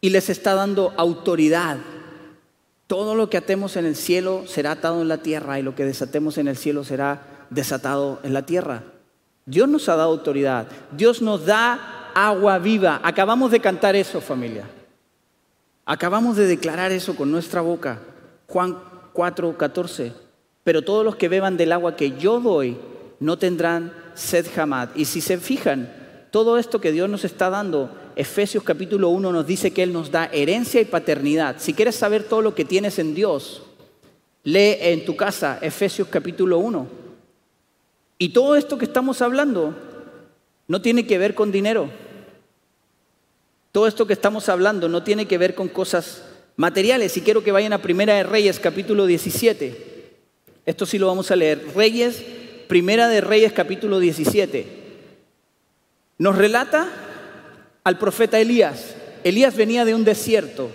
y 0.00 0.10
les 0.10 0.30
está 0.30 0.54
dando 0.54 0.94
autoridad. 0.96 1.78
Todo 2.86 3.14
lo 3.14 3.28
que 3.28 3.38
atemos 3.38 3.76
en 3.76 3.86
el 3.86 3.96
cielo 3.96 4.44
será 4.46 4.72
atado 4.72 5.02
en 5.02 5.08
la 5.08 5.18
tierra 5.18 5.58
y 5.58 5.62
lo 5.62 5.74
que 5.74 5.84
desatemos 5.84 6.38
en 6.38 6.46
el 6.46 6.56
cielo 6.56 6.84
será 6.84 7.31
desatado 7.52 8.20
en 8.22 8.34
la 8.34 8.42
tierra. 8.42 8.82
Dios 9.46 9.68
nos 9.68 9.88
ha 9.88 9.96
dado 9.96 10.10
autoridad. 10.10 10.66
Dios 10.92 11.20
nos 11.22 11.46
da 11.46 12.10
agua 12.14 12.58
viva. 12.58 13.00
Acabamos 13.02 13.50
de 13.50 13.60
cantar 13.60 13.96
eso, 13.96 14.20
familia. 14.20 14.64
Acabamos 15.84 16.36
de 16.36 16.46
declarar 16.46 16.92
eso 16.92 17.16
con 17.16 17.30
nuestra 17.30 17.60
boca. 17.60 18.00
Juan 18.46 18.78
4, 19.12 19.56
14. 19.56 20.12
Pero 20.64 20.82
todos 20.82 21.04
los 21.04 21.16
que 21.16 21.28
beban 21.28 21.56
del 21.56 21.72
agua 21.72 21.96
que 21.96 22.12
yo 22.12 22.40
doy 22.40 22.78
no 23.18 23.36
tendrán 23.36 23.92
sed 24.14 24.46
jamás. 24.54 24.90
Y 24.94 25.06
si 25.06 25.20
se 25.20 25.38
fijan, 25.38 25.92
todo 26.30 26.56
esto 26.56 26.80
que 26.80 26.92
Dios 26.92 27.10
nos 27.10 27.24
está 27.24 27.50
dando, 27.50 27.90
Efesios 28.14 28.62
capítulo 28.62 29.08
1 29.08 29.32
nos 29.32 29.46
dice 29.46 29.72
que 29.72 29.82
Él 29.82 29.92
nos 29.92 30.10
da 30.10 30.26
herencia 30.32 30.80
y 30.80 30.84
paternidad. 30.84 31.56
Si 31.58 31.74
quieres 31.74 31.96
saber 31.96 32.24
todo 32.24 32.42
lo 32.42 32.54
que 32.54 32.64
tienes 32.64 32.98
en 32.98 33.14
Dios, 33.14 33.62
lee 34.44 34.76
en 34.80 35.04
tu 35.04 35.16
casa 35.16 35.58
Efesios 35.60 36.08
capítulo 36.08 36.58
1. 36.58 37.01
Y 38.22 38.28
todo 38.28 38.54
esto 38.54 38.78
que 38.78 38.84
estamos 38.84 39.20
hablando 39.20 39.74
no 40.68 40.80
tiene 40.80 41.08
que 41.08 41.18
ver 41.18 41.34
con 41.34 41.50
dinero. 41.50 41.90
Todo 43.72 43.88
esto 43.88 44.06
que 44.06 44.12
estamos 44.12 44.48
hablando 44.48 44.88
no 44.88 45.02
tiene 45.02 45.26
que 45.26 45.38
ver 45.38 45.56
con 45.56 45.66
cosas 45.66 46.22
materiales. 46.54 47.16
Y 47.16 47.22
quiero 47.22 47.42
que 47.42 47.50
vayan 47.50 47.72
a 47.72 47.82
Primera 47.82 48.14
de 48.14 48.22
Reyes, 48.22 48.60
capítulo 48.60 49.06
17. 49.06 50.20
Esto 50.64 50.86
sí 50.86 50.98
lo 50.98 51.08
vamos 51.08 51.32
a 51.32 51.36
leer. 51.36 51.66
Reyes, 51.74 52.22
Primera 52.68 53.08
de 53.08 53.22
Reyes, 53.22 53.52
capítulo 53.52 53.98
17. 53.98 54.66
Nos 56.18 56.38
relata 56.38 56.92
al 57.82 57.98
profeta 57.98 58.38
Elías. 58.38 58.94
Elías 59.24 59.56
venía 59.56 59.84
de 59.84 59.96
un 59.96 60.04
desierto, 60.04 60.70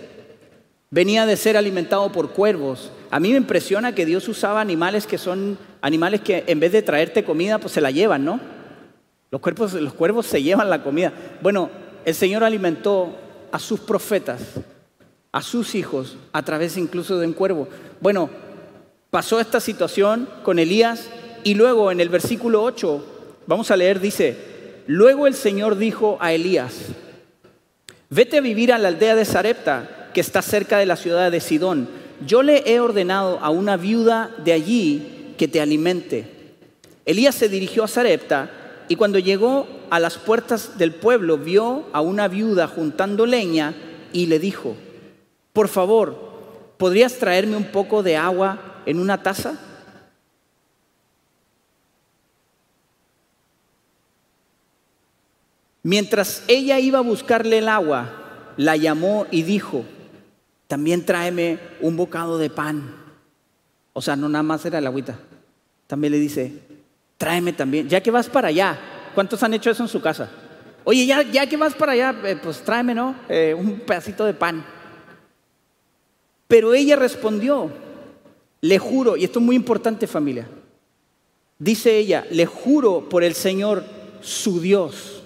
venía 0.90 1.26
de 1.26 1.36
ser 1.36 1.56
alimentado 1.56 2.10
por 2.10 2.30
cuervos. 2.30 2.90
A 3.10 3.20
mí 3.20 3.30
me 3.30 3.36
impresiona 3.36 3.94
que 3.94 4.06
Dios 4.06 4.28
usaba 4.28 4.60
animales 4.60 5.06
que 5.06 5.18
son 5.18 5.58
animales 5.80 6.20
que 6.20 6.44
en 6.46 6.60
vez 6.60 6.72
de 6.72 6.82
traerte 6.82 7.24
comida, 7.24 7.58
pues 7.58 7.72
se 7.72 7.80
la 7.80 7.90
llevan, 7.90 8.24
¿no? 8.24 8.40
Los, 9.30 9.40
cuervos, 9.40 9.74
los 9.74 9.92
cuervos 9.92 10.26
se 10.26 10.42
llevan 10.42 10.70
la 10.70 10.82
comida. 10.82 11.12
Bueno, 11.42 11.70
el 12.04 12.14
Señor 12.14 12.42
alimentó 12.42 13.14
a 13.52 13.58
sus 13.58 13.80
profetas, 13.80 14.40
a 15.32 15.42
sus 15.42 15.74
hijos, 15.74 16.16
a 16.32 16.42
través 16.42 16.76
incluso 16.76 17.18
de 17.18 17.26
un 17.26 17.34
cuervo. 17.34 17.68
Bueno, 18.00 18.30
pasó 19.10 19.40
esta 19.40 19.60
situación 19.60 20.28
con 20.42 20.58
Elías 20.58 21.10
y 21.44 21.54
luego 21.54 21.92
en 21.92 22.00
el 22.00 22.08
versículo 22.08 22.62
8, 22.62 23.04
vamos 23.46 23.70
a 23.70 23.76
leer, 23.76 24.00
dice, 24.00 24.82
luego 24.86 25.26
el 25.26 25.34
Señor 25.34 25.76
dijo 25.76 26.16
a 26.20 26.32
Elías, 26.32 26.86
vete 28.08 28.38
a 28.38 28.42
vivir 28.42 28.72
a 28.72 28.78
la 28.78 28.88
aldea 28.88 29.14
de 29.14 29.24
Sarepta, 29.24 29.97
que 30.12 30.20
está 30.20 30.42
cerca 30.42 30.78
de 30.78 30.86
la 30.86 30.96
ciudad 30.96 31.30
de 31.30 31.40
Sidón. 31.40 31.88
Yo 32.26 32.42
le 32.42 32.62
he 32.66 32.80
ordenado 32.80 33.38
a 33.40 33.50
una 33.50 33.76
viuda 33.76 34.30
de 34.44 34.52
allí 34.52 35.34
que 35.38 35.48
te 35.48 35.60
alimente. 35.60 36.54
Elías 37.04 37.34
se 37.34 37.48
dirigió 37.48 37.84
a 37.84 37.88
Sarepta 37.88 38.50
y 38.88 38.96
cuando 38.96 39.18
llegó 39.18 39.66
a 39.90 40.00
las 40.00 40.18
puertas 40.18 40.78
del 40.78 40.92
pueblo 40.92 41.38
vio 41.38 41.84
a 41.92 42.00
una 42.00 42.28
viuda 42.28 42.66
juntando 42.66 43.26
leña 43.26 43.74
y 44.12 44.26
le 44.26 44.38
dijo, 44.38 44.76
por 45.52 45.68
favor, 45.68 46.16
¿podrías 46.76 47.14
traerme 47.14 47.56
un 47.56 47.64
poco 47.64 48.02
de 48.02 48.16
agua 48.16 48.82
en 48.86 48.98
una 48.98 49.22
taza? 49.22 49.58
Mientras 55.82 56.42
ella 56.48 56.78
iba 56.78 56.98
a 56.98 57.02
buscarle 57.02 57.58
el 57.58 57.68
agua, 57.68 58.52
la 58.56 58.76
llamó 58.76 59.26
y 59.30 59.42
dijo, 59.42 59.84
también 60.68 61.04
tráeme 61.04 61.58
un 61.80 61.96
bocado 61.96 62.38
de 62.38 62.50
pan. 62.50 62.94
O 63.92 64.00
sea, 64.00 64.14
no 64.14 64.28
nada 64.28 64.44
más 64.44 64.64
era 64.64 64.78
el 64.78 64.86
agüita 64.86 65.18
también 65.88 66.12
le 66.12 66.20
dice, 66.20 66.52
tráeme 67.16 67.54
también, 67.54 67.88
ya 67.88 68.00
que 68.02 68.10
vas 68.12 68.28
para 68.28 68.48
allá, 68.48 68.78
¿cuántos 69.14 69.42
han 69.42 69.54
hecho 69.54 69.70
eso 69.70 69.82
en 69.82 69.88
su 69.88 70.00
casa? 70.00 70.30
Oye, 70.84 71.06
ya, 71.06 71.46
que 71.46 71.56
vas 71.56 71.74
para 71.74 71.92
allá, 71.92 72.14
eh, 72.24 72.38
pues 72.40 72.60
tráeme, 72.60 72.94
¿no? 72.94 73.16
Eh, 73.28 73.54
un 73.58 73.80
pedacito 73.80 74.24
de 74.24 74.34
pan. 74.34 74.64
Pero 76.46 76.74
ella 76.74 76.94
respondió, 76.94 77.70
le 78.60 78.78
juro, 78.78 79.16
y 79.16 79.24
esto 79.24 79.38
es 79.38 79.44
muy 79.44 79.56
importante 79.56 80.06
familia, 80.06 80.46
dice 81.58 81.96
ella, 81.96 82.26
le 82.30 82.44
juro 82.44 83.08
por 83.08 83.24
el 83.24 83.34
Señor 83.34 83.84
su 84.20 84.60
Dios, 84.60 85.17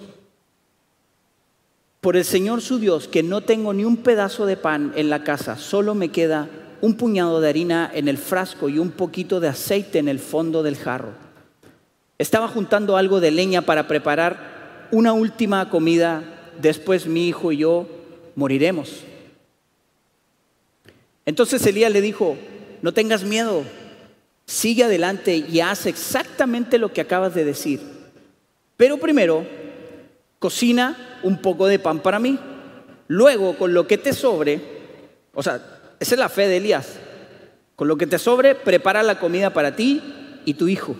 por 2.03 2.17
el 2.17 2.25
Señor 2.25 2.61
su 2.61 2.79
Dios, 2.79 3.07
que 3.07 3.23
no 3.23 3.39
tengo 3.39 3.73
ni 3.73 3.85
un 3.85 3.95
pedazo 3.95 4.45
de 4.45 4.57
pan 4.57 4.91
en 4.97 5.09
la 5.09 5.23
casa, 5.23 5.57
solo 5.57 5.95
me 5.95 6.09
queda 6.09 6.49
un 6.81 6.95
puñado 6.95 7.39
de 7.39 7.47
harina 7.47 7.89
en 7.93 8.09
el 8.09 8.17
frasco 8.17 8.67
y 8.67 8.77
un 8.77 8.91
poquito 8.91 9.39
de 9.39 9.47
aceite 9.47 9.99
en 9.99 10.09
el 10.09 10.19
fondo 10.19 10.63
del 10.63 10.75
jarro. 10.75 11.13
Estaba 12.17 12.49
juntando 12.49 12.97
algo 12.97 13.21
de 13.21 13.31
leña 13.31 13.61
para 13.61 13.87
preparar 13.87 14.89
una 14.91 15.13
última 15.13 15.69
comida, 15.69 16.25
después 16.61 17.07
mi 17.07 17.29
hijo 17.29 17.53
y 17.53 17.59
yo 17.59 17.87
moriremos. 18.35 19.05
Entonces 21.25 21.65
Elías 21.65 21.93
le 21.93 22.01
dijo, 22.01 22.35
no 22.81 22.91
tengas 22.91 23.23
miedo, 23.23 23.63
sigue 24.45 24.83
adelante 24.83 25.37
y 25.37 25.61
haz 25.61 25.85
exactamente 25.85 26.77
lo 26.79 26.91
que 26.91 26.99
acabas 26.99 27.33
de 27.33 27.45
decir. 27.45 27.79
Pero 28.75 28.97
primero, 28.97 29.62
cocina 30.43 31.19
un 31.23 31.37
poco 31.37 31.67
de 31.67 31.79
pan 31.79 32.01
para 32.01 32.19
mí. 32.19 32.37
Luego, 33.07 33.57
con 33.57 33.73
lo 33.73 33.87
que 33.87 33.97
te 33.97 34.11
sobre, 34.11 34.59
o 35.33 35.41
sea, 35.41 35.95
esa 36.01 36.15
es 36.15 36.19
la 36.19 36.27
fe 36.27 36.49
de 36.49 36.57
Elías. 36.57 36.97
Con 37.77 37.87
lo 37.87 37.95
que 37.95 38.07
te 38.07 38.19
sobre, 38.19 38.53
prepara 38.53 39.03
la 39.03 39.21
comida 39.21 39.53
para 39.53 39.77
ti 39.77 40.01
y 40.43 40.55
tu 40.55 40.67
hijo. 40.67 40.97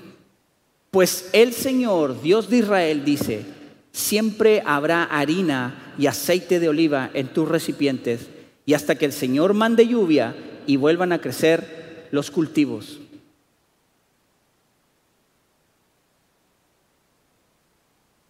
Pues 0.92 1.30
el 1.34 1.52
Señor, 1.52 2.22
Dios 2.22 2.50
de 2.50 2.60
Israel, 2.60 3.04
dice, 3.04 3.44
siempre 3.92 4.64
habrá 4.66 5.04
harina 5.04 5.94
y 5.98 6.08
aceite 6.08 6.62
de 6.62 6.70
oliva 6.70 7.12
en 7.14 7.28
tus 7.28 7.50
recipientes 7.50 8.30
y 8.66 8.76
hasta 8.76 8.96
que 8.96 9.04
el 9.04 9.12
Señor 9.12 9.54
mande 9.54 9.86
lluvia 9.86 10.38
y 10.66 10.78
vuelvan 10.78 11.12
a 11.12 11.20
crecer 11.20 12.08
los 12.12 12.32
cultivos. 12.32 13.02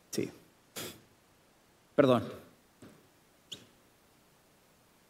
Sí. 0.10 0.32
Perdón. 1.96 2.24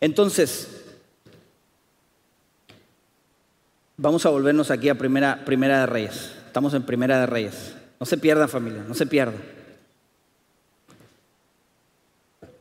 Entonces, 0.01 0.67
vamos 3.95 4.25
a 4.25 4.29
volvernos 4.29 4.69
aquí 4.69 4.89
a 4.89 4.95
primera, 4.95 5.45
primera 5.45 5.79
de 5.79 5.85
Reyes. 5.85 6.31
Estamos 6.45 6.73
en 6.73 6.83
Primera 6.83 7.19
de 7.21 7.25
Reyes. 7.25 7.73
No 7.99 8.05
se 8.05 8.17
pierdan 8.17 8.49
familia, 8.49 8.83
no 8.85 8.93
se 8.93 9.05
pierdan. 9.05 9.41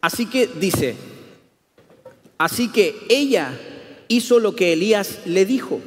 Así 0.00 0.26
que 0.26 0.46
dice, 0.46 0.96
así 2.38 2.68
que 2.70 2.96
ella 3.08 3.58
hizo 4.08 4.38
lo 4.38 4.54
que 4.54 4.72
Elías 4.72 5.20
le 5.26 5.44
dijo. 5.44 5.80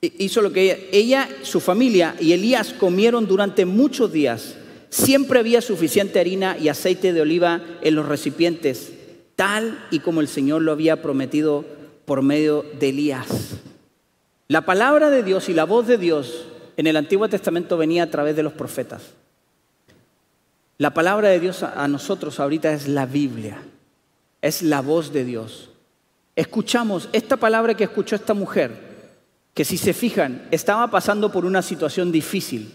Hizo 0.00 0.42
lo 0.42 0.52
que 0.52 0.62
ella, 0.62 0.78
ella, 0.92 1.28
su 1.42 1.60
familia 1.60 2.14
y 2.20 2.32
Elías 2.32 2.72
comieron 2.72 3.26
durante 3.26 3.64
muchos 3.64 4.12
días. 4.12 4.56
Siempre 4.90 5.38
había 5.38 5.60
suficiente 5.60 6.18
harina 6.18 6.56
y 6.58 6.68
aceite 6.68 7.12
de 7.12 7.20
oliva 7.20 7.60
en 7.82 7.94
los 7.94 8.06
recipientes, 8.06 8.92
tal 9.36 9.86
y 9.90 10.00
como 10.00 10.20
el 10.20 10.28
Señor 10.28 10.62
lo 10.62 10.72
había 10.72 11.02
prometido 11.02 11.64
por 12.04 12.22
medio 12.22 12.64
de 12.78 12.88
Elías. 12.88 13.28
La 14.48 14.62
palabra 14.62 15.10
de 15.10 15.22
Dios 15.22 15.48
y 15.50 15.54
la 15.54 15.64
voz 15.64 15.86
de 15.86 15.98
Dios 15.98 16.46
en 16.78 16.86
el 16.86 16.96
Antiguo 16.96 17.28
Testamento 17.28 17.76
venía 17.76 18.04
a 18.04 18.10
través 18.10 18.34
de 18.34 18.42
los 18.42 18.54
profetas. 18.54 19.02
La 20.78 20.94
palabra 20.94 21.28
de 21.28 21.40
Dios 21.40 21.62
a 21.62 21.86
nosotros 21.88 22.40
ahorita 22.40 22.72
es 22.72 22.88
la 22.88 23.04
Biblia, 23.04 23.58
es 24.40 24.62
la 24.62 24.80
voz 24.80 25.12
de 25.12 25.24
Dios. 25.24 25.70
Escuchamos 26.34 27.08
esta 27.12 27.36
palabra 27.36 27.74
que 27.74 27.84
escuchó 27.84 28.14
esta 28.14 28.32
mujer, 28.32 28.70
que 29.54 29.64
si 29.64 29.76
se 29.76 29.92
fijan, 29.92 30.46
estaba 30.52 30.88
pasando 30.88 31.32
por 31.32 31.44
una 31.44 31.62
situación 31.62 32.12
difícil. 32.12 32.72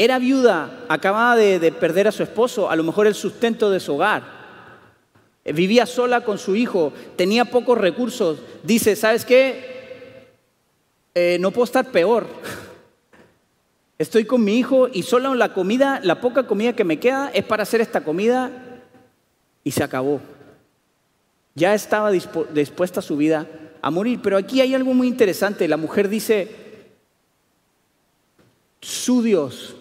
Era 0.00 0.20
viuda, 0.20 0.86
acababa 0.88 1.34
de, 1.34 1.72
perder 1.72 2.06
a 2.06 2.12
su 2.12 2.22
esposo, 2.22 2.70
a 2.70 2.76
lo 2.76 2.84
mejor 2.84 3.08
el 3.08 3.16
sustento 3.16 3.68
de 3.68 3.80
su 3.80 3.96
hogar. 3.96 4.38
Vivía 5.44 5.86
sola 5.86 6.20
con 6.20 6.38
su 6.38 6.54
hijo, 6.54 6.92
tenía 7.16 7.46
pocos 7.46 7.76
recursos. 7.76 8.38
Dice, 8.62 8.94
¿sabes 8.94 9.24
qué? 9.24 10.28
Eh, 11.16 11.38
no 11.40 11.50
puedo 11.50 11.64
estar 11.64 11.90
peor. 11.90 12.28
Estoy 13.98 14.24
con 14.24 14.44
mi 14.44 14.56
hijo 14.56 14.88
y 14.92 15.02
solo 15.02 15.34
la 15.34 15.52
comida, 15.52 15.98
la 16.04 16.20
poca 16.20 16.46
comida 16.46 16.74
que 16.74 16.84
me 16.84 17.00
queda 17.00 17.32
es 17.34 17.44
para 17.44 17.64
hacer 17.64 17.80
esta 17.80 18.04
comida 18.04 18.52
y 19.64 19.72
se 19.72 19.82
acabó. 19.82 20.20
Ya 21.56 21.74
estaba 21.74 22.12
dispuesta 22.12 23.02
su 23.02 23.16
vida 23.16 23.48
a 23.82 23.90
morir. 23.90 24.20
Pero 24.22 24.36
aquí 24.36 24.60
hay 24.60 24.76
algo 24.76 24.94
muy 24.94 25.08
interesante. 25.08 25.66
La 25.66 25.76
mujer 25.76 26.08
dice, 26.08 26.54
su 28.80 29.22
Dios, 29.22 29.74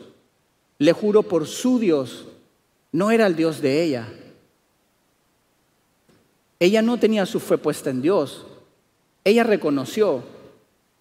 le 0.80 0.94
juro 0.94 1.24
por 1.24 1.48
su 1.48 1.80
Dios, 1.80 2.26
no 2.92 3.12
era 3.12 3.28
el 3.28 3.36
Dios 3.36 3.62
de 3.62 3.84
ella. 3.84 4.08
Ella 6.60 6.82
no 6.82 6.98
tenía 6.98 7.26
su 7.26 7.40
fe 7.40 7.58
puesta 7.58 7.90
en 7.90 8.02
Dios. 8.02 8.46
Ella 9.24 9.44
reconoció 9.44 10.24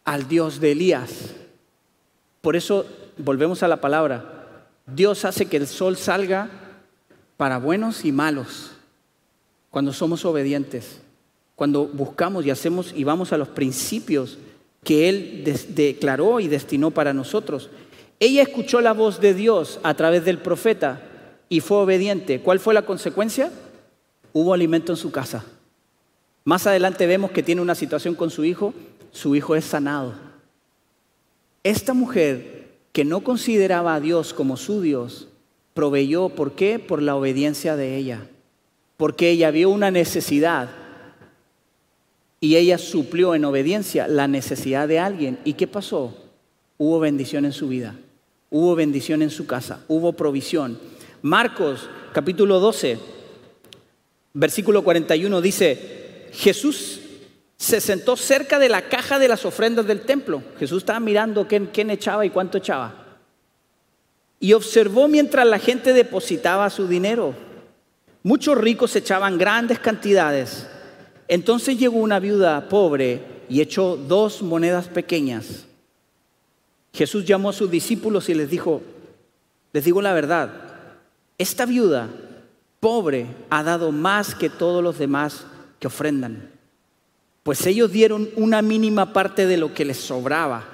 al 0.04 0.28
Dios 0.28 0.60
de 0.60 0.72
Elías. 0.72 1.34
Por 2.40 2.56
eso 2.56 2.86
volvemos 3.18 3.62
a 3.62 3.68
la 3.68 3.80
palabra, 3.80 4.66
Dios 4.86 5.24
hace 5.24 5.46
que 5.46 5.56
el 5.56 5.66
sol 5.66 5.96
salga 5.96 6.48
para 7.36 7.58
buenos 7.58 8.04
y 8.04 8.12
malos, 8.12 8.70
cuando 9.70 9.92
somos 9.92 10.24
obedientes, 10.24 11.00
cuando 11.54 11.86
buscamos 11.86 12.46
y 12.46 12.50
hacemos 12.50 12.92
y 12.94 13.04
vamos 13.04 13.32
a 13.32 13.38
los 13.38 13.48
principios 13.48 14.38
que 14.84 15.08
Él 15.08 15.42
declaró 15.70 16.38
y 16.38 16.46
destinó 16.48 16.92
para 16.92 17.12
nosotros. 17.12 17.68
Ella 18.18 18.42
escuchó 18.42 18.80
la 18.80 18.92
voz 18.92 19.20
de 19.20 19.34
Dios 19.34 19.78
a 19.82 19.94
través 19.94 20.24
del 20.24 20.38
profeta 20.38 21.02
y 21.48 21.60
fue 21.60 21.78
obediente. 21.78 22.40
¿Cuál 22.40 22.60
fue 22.60 22.74
la 22.74 22.82
consecuencia? 22.82 23.50
Hubo 24.32 24.54
alimento 24.54 24.92
en 24.92 24.96
su 24.96 25.10
casa. 25.10 25.44
Más 26.44 26.66
adelante 26.66 27.06
vemos 27.06 27.30
que 27.30 27.42
tiene 27.42 27.60
una 27.60 27.74
situación 27.74 28.14
con 28.14 28.30
su 28.30 28.44
hijo, 28.44 28.72
su 29.10 29.34
hijo 29.34 29.56
es 29.56 29.64
sanado. 29.64 30.14
Esta 31.62 31.92
mujer 31.92 32.68
que 32.92 33.04
no 33.04 33.22
consideraba 33.22 33.94
a 33.94 34.00
Dios 34.00 34.32
como 34.32 34.56
su 34.56 34.80
Dios, 34.80 35.28
proveyó, 35.74 36.30
¿por 36.30 36.52
qué? 36.52 36.78
Por 36.78 37.02
la 37.02 37.16
obediencia 37.16 37.76
de 37.76 37.96
ella. 37.96 38.26
Porque 38.96 39.28
ella 39.30 39.50
vio 39.50 39.68
una 39.68 39.90
necesidad 39.90 40.70
y 42.40 42.56
ella 42.56 42.78
suplió 42.78 43.34
en 43.34 43.44
obediencia 43.44 44.08
la 44.08 44.28
necesidad 44.28 44.88
de 44.88 44.98
alguien. 44.98 45.38
¿Y 45.44 45.54
qué 45.54 45.66
pasó? 45.66 46.16
Hubo 46.78 47.00
bendición 47.00 47.44
en 47.44 47.52
su 47.52 47.68
vida, 47.68 47.96
hubo 48.50 48.74
bendición 48.74 49.22
en 49.22 49.30
su 49.30 49.46
casa, 49.46 49.80
hubo 49.88 50.12
provisión. 50.12 50.78
Marcos 51.22 51.88
capítulo 52.12 52.60
12, 52.60 52.98
versículo 54.32 54.84
41 54.84 55.40
dice, 55.40 56.28
Jesús 56.32 57.00
se 57.56 57.80
sentó 57.80 58.16
cerca 58.16 58.58
de 58.58 58.68
la 58.68 58.88
caja 58.88 59.18
de 59.18 59.28
las 59.28 59.44
ofrendas 59.44 59.86
del 59.86 60.02
templo. 60.02 60.42
Jesús 60.58 60.78
estaba 60.82 61.00
mirando 61.00 61.46
quién, 61.48 61.90
echaba 61.90 62.26
y 62.26 62.30
cuánto 62.30 62.58
echaba. 62.58 63.18
Y 64.38 64.52
observó 64.52 65.08
mientras 65.08 65.46
la 65.46 65.58
gente 65.58 65.94
depositaba 65.94 66.68
su 66.68 66.86
dinero. 66.86 67.34
Muchos 68.22 68.58
ricos 68.58 68.94
echaban 68.94 69.38
grandes 69.38 69.78
cantidades. 69.78 70.66
Entonces 71.28 71.78
llegó 71.78 71.96
una 71.98 72.20
viuda 72.20 72.68
pobre 72.68 73.22
y 73.48 73.60
echó 73.60 73.96
dos 73.96 74.42
monedas 74.42 74.88
pequeñas. 74.88 75.65
Jesús 76.96 77.24
llamó 77.24 77.50
a 77.50 77.52
sus 77.52 77.70
discípulos 77.70 78.28
y 78.28 78.34
les 78.34 78.50
dijo, 78.50 78.82
les 79.72 79.84
digo 79.84 80.02
la 80.02 80.12
verdad, 80.12 80.50
esta 81.38 81.66
viuda 81.66 82.08
pobre 82.80 83.26
ha 83.50 83.62
dado 83.62 83.92
más 83.92 84.34
que 84.34 84.50
todos 84.50 84.82
los 84.82 84.98
demás 84.98 85.46
que 85.78 85.86
ofrendan 85.86 86.56
pues 87.46 87.64
ellos 87.64 87.92
dieron 87.92 88.28
una 88.34 88.60
mínima 88.60 89.12
parte 89.12 89.46
de 89.46 89.56
lo 89.56 89.72
que 89.72 89.84
les 89.84 89.98
sobraba, 89.98 90.64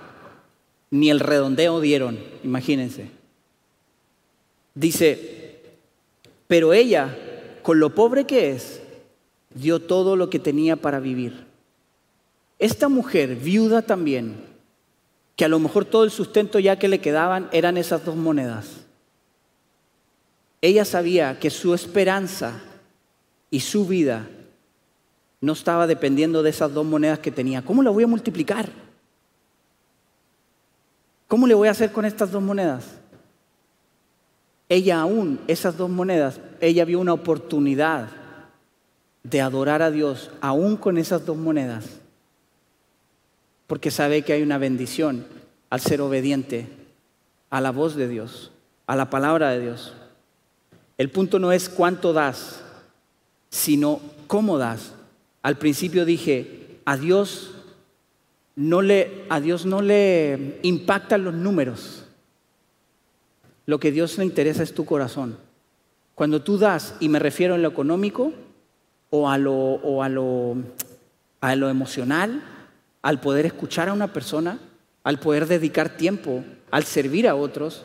ni 0.90 1.11
el 1.11 1.20
redondeo 1.20 1.82
dieron, 1.82 2.18
imagínense. 2.42 3.11
Dice, 4.74 5.61
pero 6.46 6.72
ella, 6.72 7.14
con 7.61 7.78
lo 7.78 7.94
pobre 7.94 8.24
que 8.24 8.52
es, 8.52 8.80
dio 9.54 9.80
todo 9.80 10.16
lo 10.16 10.30
que 10.30 10.38
tenía 10.38 10.76
para 10.76 10.98
vivir. 10.98 11.44
Esta 12.58 12.88
mujer, 12.88 13.37
viuda 13.37 13.82
también, 13.82 14.37
que 15.37 15.45
a 15.45 15.49
lo 15.49 15.59
mejor 15.59 15.85
todo 15.85 16.05
el 16.05 16.11
sustento 16.11 16.59
ya 16.59 16.79
que 16.79 16.88
le 16.88 17.01
quedaban 17.01 17.49
eran 17.53 17.77
esas 17.77 18.05
dos 18.05 18.16
monedas. 18.16 18.83
Ella 20.61 20.85
sabía 20.85 21.38
que 21.40 21.51
su 21.51 21.75
esperanza 21.75 22.61
y 23.51 23.61
su 23.61 23.87
vida 23.87 24.29
no 25.40 25.53
estaba 25.55 25.87
dependiendo 25.87 26.42
de 26.42 26.51
esas 26.51 26.73
dos 26.73 26.87
monedas 26.87 27.18
que 27.18 27.33
tenía. 27.33 27.62
¿Cómo 27.62 27.83
la 27.83 27.90
voy 27.90 28.05
a 28.05 28.07
multiplicar? 28.07 28.71
¿Cómo 31.27 31.47
le 31.47 31.55
voy 31.55 31.68
a 31.68 31.73
hacer 31.73 31.90
con 31.92 32.05
estas 32.05 32.31
dos 32.31 32.42
monedas? 32.42 32.85
Ella 34.68 35.01
aún, 35.01 35.40
esas 35.49 35.77
dos 35.77 35.90
monedas, 35.90 36.40
ella 36.61 36.85
vio 36.85 37.01
una 37.01 37.12
oportunidad 37.12 38.09
de 39.23 39.40
adorar 39.40 39.83
a 39.83 39.90
Dios 39.90 40.31
aún 40.40 40.77
con 40.77 40.99
esas 40.99 41.27
dos 41.27 41.37
monedas, 41.37 42.02
porque 43.72 43.90
sabe 43.90 44.20
que 44.20 44.35
hay 44.35 44.42
una 44.42 44.58
bendición 44.58 45.24
al 45.70 45.80
ser 45.80 46.02
obediente 46.02 46.66
a 47.48 47.62
la 47.62 47.70
voz 47.70 47.96
de 47.96 48.06
Dios, 48.06 48.52
a 48.87 48.96
la 48.96 49.08
palabra 49.08 49.48
de 49.48 49.61
Dios. 49.61 49.94
El 50.98 51.08
punto 51.08 51.38
no 51.38 51.52
es 51.52 51.70
cuánto 51.70 52.12
das, 52.12 52.61
sino 53.48 54.02
cómo 54.26 54.58
das. 54.58 54.92
Al 55.40 55.56
principio 55.56 56.04
dije, 56.04 56.80
a 56.85 56.98
Dios 56.98 57.52
no 58.56 58.82
le, 58.82 59.24
a 59.30 59.40
Dios 59.40 59.64
no 59.64 59.80
le 59.80 60.58
impactan 60.61 61.24
los 61.24 61.32
números. 61.32 62.04
Lo 63.64 63.80
que 63.80 63.90
Dios 63.90 64.18
le 64.18 64.26
interesa 64.26 64.62
es 64.62 64.74
tu 64.74 64.85
corazón. 64.85 65.38
Cuando 66.14 66.42
tú 66.42 66.58
das, 66.58 66.94
y 67.00 67.08
me 67.08 67.20
refiero 67.20 67.54
en 67.54 67.62
lo 67.62 67.70
económico 67.70 68.35
o 69.08 69.30
a 69.30 69.38
lo, 69.38 69.54
o 69.54 70.02
a 70.02 70.11
lo, 70.11 70.56
a 71.40 71.56
lo 71.56 71.70
emocional, 71.70 72.52
al 73.03 73.21
poder 73.21 73.47
escuchar 73.47 73.88
a 73.88 73.93
una 73.93 74.12
persona, 74.12 74.59
al 75.05 75.19
poder 75.19 75.47
dedicar 75.47 75.97
tiempo, 75.97 76.45
al 76.71 76.85
servir 76.85 77.29
a 77.29 77.35
otros, 77.35 77.85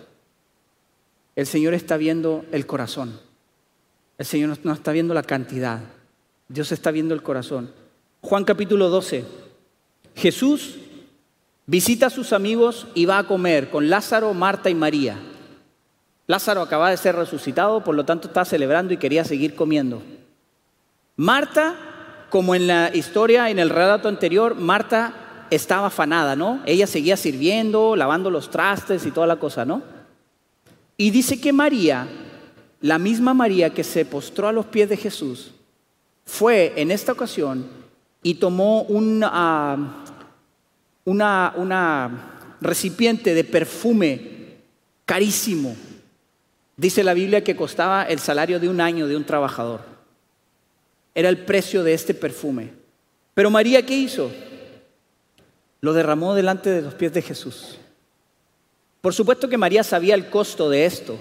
el 1.35 1.45
Señor 1.45 1.73
está 1.73 1.97
viendo 1.97 2.45
el 2.51 2.65
corazón. 2.65 3.19
El 4.17 4.25
Señor 4.25 4.57
no 4.63 4.73
está 4.73 4.91
viendo 4.91 5.13
la 5.13 5.23
cantidad. 5.23 5.81
Dios 6.47 6.71
está 6.71 6.91
viendo 6.91 7.13
el 7.13 7.21
corazón. 7.21 7.71
Juan 8.21 8.43
capítulo 8.43 8.89
12. 8.89 9.25
Jesús 10.15 10.77
visita 11.65 12.07
a 12.07 12.11
sus 12.11 12.33
amigos 12.33 12.87
y 12.95 13.05
va 13.05 13.19
a 13.19 13.27
comer 13.27 13.69
con 13.69 13.89
Lázaro, 13.89 14.33
Marta 14.33 14.69
y 14.69 14.75
María. 14.75 15.19
Lázaro 16.25 16.61
acaba 16.61 16.89
de 16.89 16.97
ser 16.97 17.15
resucitado, 17.15 17.83
por 17.83 17.95
lo 17.95 18.05
tanto 18.05 18.27
está 18.27 18.43
celebrando 18.43 18.93
y 18.93 18.97
quería 18.97 19.23
seguir 19.23 19.55
comiendo. 19.55 20.01
Marta, 21.15 21.75
como 22.29 22.55
en 22.55 22.67
la 22.67 22.91
historia, 22.93 23.49
en 23.49 23.59
el 23.59 23.69
relato 23.69 24.07
anterior, 24.07 24.55
Marta 24.55 25.45
estaba 25.49 25.87
afanada, 25.87 26.35
¿no? 26.35 26.61
Ella 26.65 26.87
seguía 26.87 27.17
sirviendo, 27.17 27.95
lavando 27.95 28.29
los 28.29 28.49
trastes 28.49 29.05
y 29.05 29.11
toda 29.11 29.27
la 29.27 29.37
cosa, 29.37 29.65
¿no? 29.65 29.81
Y 30.97 31.11
dice 31.11 31.39
que 31.39 31.53
María, 31.53 32.07
la 32.81 32.99
misma 32.99 33.33
María 33.33 33.69
que 33.69 33.83
se 33.83 34.03
postró 34.05 34.47
a 34.47 34.51
los 34.51 34.65
pies 34.65 34.89
de 34.89 34.97
Jesús, 34.97 35.51
fue 36.25 36.73
en 36.75 36.91
esta 36.91 37.13
ocasión 37.13 37.65
y 38.21 38.35
tomó 38.35 38.81
una, 38.83 40.03
una, 41.05 41.53
una 41.55 42.11
recipiente 42.59 43.33
de 43.33 43.43
perfume 43.45 44.57
carísimo. 45.05 45.75
Dice 46.75 47.03
la 47.03 47.13
Biblia 47.13 47.43
que 47.43 47.55
costaba 47.55 48.03
el 48.03 48.19
salario 48.19 48.59
de 48.59 48.67
un 48.67 48.81
año 48.81 49.07
de 49.07 49.15
un 49.15 49.23
trabajador. 49.23 49.81
Era 51.17 51.29
el 51.29 51.39
precio 51.39 51.83
de 51.83 51.95
este 51.95 52.13
perfume. 52.13 52.69
Pero 53.33 53.49
María, 53.49 53.83
¿qué 53.83 53.95
hizo? 53.95 54.29
Lo 55.81 55.93
derramó 55.93 56.35
delante 56.35 56.69
de 56.69 56.83
los 56.83 56.93
pies 56.93 57.11
de 57.11 57.23
Jesús. 57.23 57.79
Por 59.01 59.15
supuesto 59.15 59.49
que 59.49 59.57
María 59.57 59.83
sabía 59.83 60.13
el 60.13 60.29
costo 60.29 60.69
de 60.69 60.85
esto. 60.85 61.17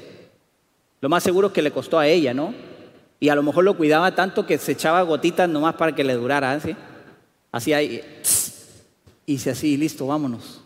Lo 1.01 1.09
más 1.09 1.23
seguro 1.23 1.47
es 1.47 1.55
que 1.55 1.63
le 1.63 1.71
costó 1.71 1.99
a 1.99 2.07
ella, 2.07 2.35
¿no? 2.35 2.53
Y 3.21 3.31
a 3.31 3.35
lo 3.35 3.43
mejor 3.43 3.65
lo 3.65 3.75
cuidaba 3.75 4.15
tanto 4.15 4.45
que 4.45 4.59
se 4.59 4.73
echaba 4.73 5.01
gotitas 5.01 5.49
nomás 5.49 5.77
para 5.77 5.95
que 5.95 6.05
le 6.05 6.13
durara, 6.13 6.53
¿así? 6.53 6.77
Así 7.51 7.73
ahí, 7.73 8.03
y 9.25 9.33
dice 9.33 9.49
así, 9.49 9.79
listo, 9.79 10.07
vámonos. 10.07 10.61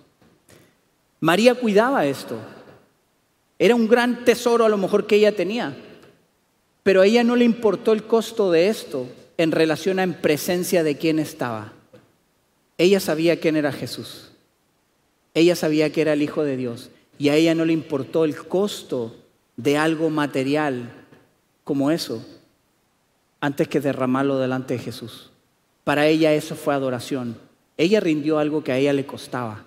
María 1.20 1.54
cuidaba 1.54 2.04
esto. 2.04 2.36
Era 3.60 3.76
un 3.76 3.86
gran 3.86 4.24
tesoro 4.24 4.64
a 4.64 4.68
lo 4.68 4.76
mejor 4.76 5.06
que 5.06 5.14
ella 5.14 5.36
tenía. 5.36 5.76
Pero 6.82 7.02
a 7.02 7.06
ella 7.06 7.22
no 7.22 7.36
le 7.36 7.44
importó 7.44 7.92
el 7.92 8.02
costo 8.02 8.50
de 8.50 8.66
esto 8.66 9.06
en 9.42 9.52
relación 9.52 9.98
a 9.98 10.02
en 10.02 10.12
presencia 10.12 10.82
de 10.82 10.98
quién 10.98 11.18
estaba. 11.18 11.72
Ella 12.76 13.00
sabía 13.00 13.40
quién 13.40 13.56
era 13.56 13.72
Jesús. 13.72 14.32
Ella 15.32 15.56
sabía 15.56 15.90
que 15.90 16.02
era 16.02 16.12
el 16.12 16.20
Hijo 16.20 16.44
de 16.44 16.58
Dios. 16.58 16.90
Y 17.16 17.30
a 17.30 17.36
ella 17.36 17.54
no 17.54 17.64
le 17.64 17.72
importó 17.72 18.26
el 18.26 18.36
costo 18.36 19.16
de 19.56 19.78
algo 19.78 20.10
material 20.10 20.92
como 21.64 21.90
eso 21.90 22.22
antes 23.40 23.66
que 23.66 23.80
derramarlo 23.80 24.38
delante 24.38 24.74
de 24.74 24.80
Jesús. 24.80 25.30
Para 25.84 26.06
ella 26.06 26.34
eso 26.34 26.54
fue 26.54 26.74
adoración. 26.74 27.38
Ella 27.78 27.98
rindió 28.00 28.38
algo 28.38 28.62
que 28.62 28.72
a 28.72 28.76
ella 28.76 28.92
le 28.92 29.06
costaba. 29.06 29.64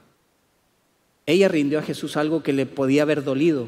Ella 1.25 1.47
rindió 1.47 1.79
a 1.79 1.83
Jesús 1.83 2.15
algo 2.15 2.43
que 2.43 2.53
le 2.53 2.67
podía 2.67 3.01
haber 3.01 3.23
dolido. 3.23 3.67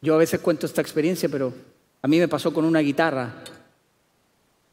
Yo 0.00 0.14
a 0.14 0.18
veces 0.18 0.38
cuento 0.38 0.64
esta 0.64 0.80
experiencia, 0.80 1.28
pero 1.28 1.52
a 2.02 2.08
mí 2.08 2.18
me 2.18 2.28
pasó 2.28 2.52
con 2.52 2.64
una 2.64 2.80
guitarra. 2.80 3.42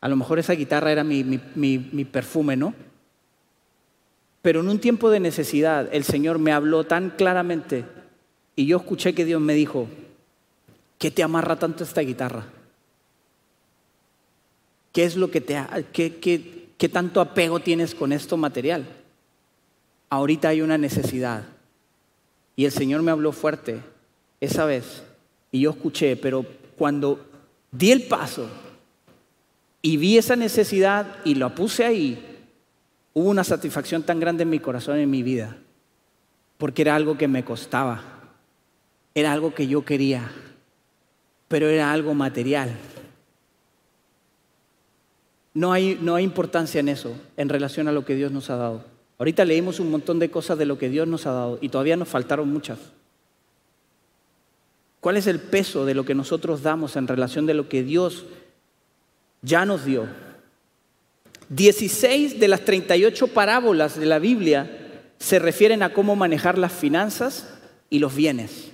A 0.01 0.07
lo 0.07 0.15
mejor 0.15 0.39
esa 0.39 0.53
guitarra 0.53 0.91
era 0.91 1.03
mi, 1.03 1.23
mi 1.23 2.05
perfume, 2.05 2.55
¿no? 2.55 2.73
Pero 4.45 4.59
en 4.59 4.69
un 4.69 4.79
tiempo 4.79 5.09
de 5.09 5.19
necesidad 5.19 5.89
el 5.91 6.03
Señor 6.03 6.37
me 6.37 6.51
habló 6.51 6.83
tan 6.83 7.09
claramente 7.09 7.83
y 8.55 8.67
yo 8.67 8.77
escuché 8.77 9.15
que 9.15 9.25
Dios 9.25 9.41
me 9.41 9.55
dijo, 9.55 9.87
¿qué 10.99 11.09
te 11.09 11.23
amarra 11.23 11.57
tanto 11.57 11.83
esta 11.83 12.01
guitarra? 12.01 12.45
¿Qué 14.93 15.03
es 15.03 15.15
lo 15.15 15.31
que 15.31 15.41
te 15.41 15.59
qué, 15.91 16.17
qué, 16.17 16.69
qué 16.77 16.89
tanto 16.89 17.21
apego 17.21 17.59
tienes 17.59 17.95
con 17.95 18.11
esto 18.11 18.37
material? 18.37 18.85
Ahorita 20.09 20.49
hay 20.49 20.61
una 20.61 20.77
necesidad. 20.77 21.43
Y 22.55 22.65
el 22.65 22.71
Señor 22.71 23.01
me 23.01 23.09
habló 23.11 23.31
fuerte 23.31 23.81
esa 24.39 24.65
vez 24.65 25.01
y 25.51 25.61
yo 25.61 25.71
escuché, 25.71 26.15
pero 26.15 26.45
cuando 26.77 27.25
di 27.71 27.91
el 27.91 28.03
paso 28.03 28.47
y 29.81 29.97
vi 29.97 30.17
esa 30.17 30.35
necesidad 30.35 31.17
y 31.25 31.35
lo 31.35 31.53
puse 31.53 31.85
ahí, 31.85 32.43
hubo 33.13 33.29
una 33.29 33.43
satisfacción 33.43 34.03
tan 34.03 34.19
grande 34.19 34.43
en 34.43 34.49
mi 34.49 34.59
corazón, 34.59 34.97
en 34.97 35.09
mi 35.09 35.23
vida, 35.23 35.57
porque 36.57 36.81
era 36.81 36.95
algo 36.95 37.17
que 37.17 37.27
me 37.27 37.45
costaba, 37.45 38.03
era 39.13 39.31
algo 39.31 39.53
que 39.53 39.67
yo 39.67 39.85
quería, 39.85 40.31
pero 41.47 41.69
era 41.69 41.91
algo 41.91 42.13
material. 42.13 42.75
No 45.53 45.71
hay, 45.71 45.97
no 46.01 46.15
hay 46.15 46.25
importancia 46.25 46.79
en 46.79 46.89
eso 46.89 47.15
en 47.37 47.47
relación 47.47 47.87
a 47.87 47.93
lo 47.93 48.03
que 48.03 48.15
Dios 48.15 48.31
nos 48.31 48.49
ha 48.49 48.57
dado. 48.57 48.83
Ahorita 49.17 49.45
leímos 49.45 49.79
un 49.79 49.89
montón 49.89 50.19
de 50.19 50.29
cosas 50.29 50.57
de 50.57 50.65
lo 50.65 50.77
que 50.77 50.89
Dios 50.89 51.07
nos 51.07 51.25
ha 51.25 51.31
dado 51.31 51.57
y 51.61 51.69
todavía 51.69 51.95
nos 51.95 52.09
faltaron 52.09 52.51
muchas. 52.51 52.79
¿Cuál 55.05 55.17
es 55.17 55.27
el 55.27 55.39
peso 55.39 55.85
de 55.85 55.93
lo 55.93 56.03
que 56.03 56.15
nosotros 56.15 56.63
damos 56.63 56.95
en 56.95 57.07
relación 57.07 57.45
de 57.45 57.53
lo 57.53 57.69
que 57.69 57.83
Dios 57.83 58.25
ya 59.43 59.63
nos 59.63 59.85
dio? 59.85 60.07
16 61.49 62.39
de 62.39 62.47
las 62.47 62.65
38 62.65 63.27
parábolas 63.27 63.99
de 63.99 64.07
la 64.07 64.17
Biblia 64.17 65.03
se 65.19 65.37
refieren 65.37 65.83
a 65.83 65.93
cómo 65.93 66.15
manejar 66.15 66.57
las 66.57 66.73
finanzas 66.73 67.53
y 67.91 67.99
los 67.99 68.15
bienes. 68.15 68.71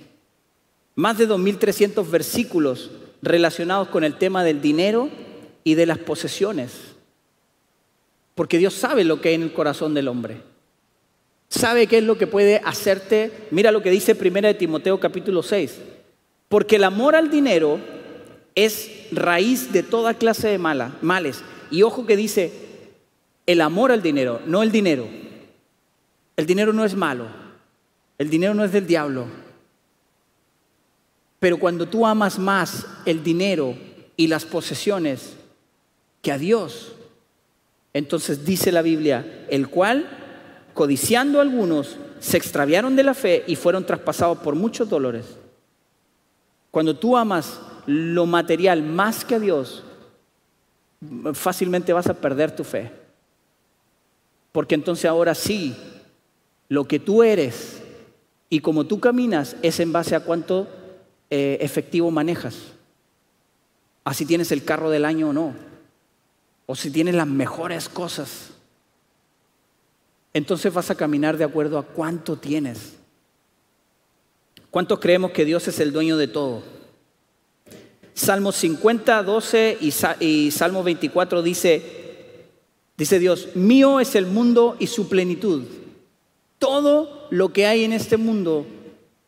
Más 0.94 1.18
de 1.18 1.28
2.300 1.28 2.10
versículos 2.10 2.92
relacionados 3.20 3.88
con 3.88 4.02
el 4.02 4.16
tema 4.16 4.42
del 4.42 4.62
dinero 4.62 5.10
y 5.64 5.74
de 5.74 5.84
las 5.84 5.98
posesiones. 5.98 6.72
Porque 8.34 8.56
Dios 8.56 8.72
sabe 8.72 9.04
lo 9.04 9.20
que 9.20 9.28
hay 9.28 9.34
en 9.34 9.42
el 9.42 9.52
corazón 9.52 9.92
del 9.92 10.08
hombre. 10.08 10.40
Sabe 11.50 11.86
qué 11.86 11.98
es 11.98 12.04
lo 12.04 12.16
que 12.16 12.26
puede 12.26 12.62
hacerte. 12.64 13.30
Mira 13.50 13.70
lo 13.70 13.82
que 13.82 13.90
dice 13.90 14.16
1 14.18 14.40
de 14.40 14.54
Timoteo 14.54 14.98
capítulo 14.98 15.42
6. 15.42 15.91
Porque 16.52 16.76
el 16.76 16.84
amor 16.84 17.16
al 17.16 17.30
dinero 17.30 17.80
es 18.54 18.90
raíz 19.10 19.72
de 19.72 19.82
toda 19.82 20.12
clase 20.12 20.48
de 20.48 20.58
mala, 20.58 20.98
males. 21.00 21.42
Y 21.70 21.82
ojo 21.82 22.04
que 22.04 22.14
dice, 22.14 22.52
el 23.46 23.62
amor 23.62 23.90
al 23.90 24.02
dinero, 24.02 24.42
no 24.44 24.62
el 24.62 24.70
dinero. 24.70 25.08
El 26.36 26.44
dinero 26.44 26.74
no 26.74 26.84
es 26.84 26.94
malo, 26.94 27.28
el 28.18 28.28
dinero 28.28 28.52
no 28.52 28.64
es 28.64 28.72
del 28.72 28.86
diablo. 28.86 29.28
Pero 31.38 31.58
cuando 31.58 31.88
tú 31.88 32.06
amas 32.06 32.38
más 32.38 32.86
el 33.06 33.24
dinero 33.24 33.74
y 34.18 34.26
las 34.26 34.44
posesiones 34.44 35.32
que 36.20 36.32
a 36.32 36.36
Dios, 36.36 36.92
entonces 37.94 38.44
dice 38.44 38.72
la 38.72 38.82
Biblia, 38.82 39.46
el 39.48 39.68
cual, 39.68 40.06
codiciando 40.74 41.38
a 41.38 41.42
algunos, 41.44 41.96
se 42.20 42.36
extraviaron 42.36 42.94
de 42.94 43.04
la 43.04 43.14
fe 43.14 43.42
y 43.46 43.56
fueron 43.56 43.86
traspasados 43.86 44.36
por 44.36 44.54
muchos 44.54 44.90
dolores. 44.90 45.38
Cuando 46.72 46.96
tú 46.96 47.16
amas 47.16 47.60
lo 47.86 48.26
material 48.26 48.82
más 48.82 49.24
que 49.24 49.36
a 49.36 49.38
Dios, 49.38 49.84
fácilmente 51.34 51.92
vas 51.92 52.08
a 52.08 52.14
perder 52.14 52.56
tu 52.56 52.64
fe. 52.64 52.90
Porque 54.50 54.74
entonces 54.74 55.04
ahora 55.04 55.34
sí, 55.34 55.76
lo 56.68 56.88
que 56.88 56.98
tú 56.98 57.22
eres 57.22 57.82
y 58.48 58.60
como 58.60 58.84
tú 58.84 59.00
caminas 59.00 59.54
es 59.62 59.80
en 59.80 59.92
base 59.92 60.16
a 60.16 60.20
cuánto 60.20 60.66
eh, 61.28 61.58
efectivo 61.60 62.10
manejas. 62.10 62.56
Así 64.04 64.24
tienes 64.24 64.50
el 64.50 64.64
carro 64.64 64.88
del 64.88 65.04
año 65.04 65.28
o 65.28 65.32
no. 65.34 65.54
O 66.64 66.74
si 66.74 66.90
tienes 66.90 67.14
las 67.14 67.26
mejores 67.26 67.90
cosas. 67.90 68.50
Entonces 70.32 70.72
vas 70.72 70.90
a 70.90 70.94
caminar 70.94 71.36
de 71.36 71.44
acuerdo 71.44 71.78
a 71.78 71.84
cuánto 71.84 72.36
tienes. 72.36 73.01
¿Cuántos 74.72 75.00
creemos 75.00 75.32
que 75.32 75.44
Dios 75.44 75.68
es 75.68 75.80
el 75.80 75.92
dueño 75.92 76.16
de 76.16 76.28
todo? 76.28 76.62
Salmo 78.14 78.52
50, 78.52 79.22
12 79.22 79.76
y, 80.18 80.50
Salmo 80.50 80.82
24 80.82 81.42
dice, 81.42 81.82
dice 82.96 83.18
Dios, 83.18 83.54
mío 83.54 84.00
es 84.00 84.14
el 84.14 84.24
mundo 84.24 84.76
y 84.78 84.86
su 84.86 85.10
plenitud. 85.10 85.64
Todo 86.58 87.26
lo 87.28 87.52
que 87.52 87.66
hay 87.66 87.84
en 87.84 87.92
este 87.92 88.16
mundo 88.16 88.64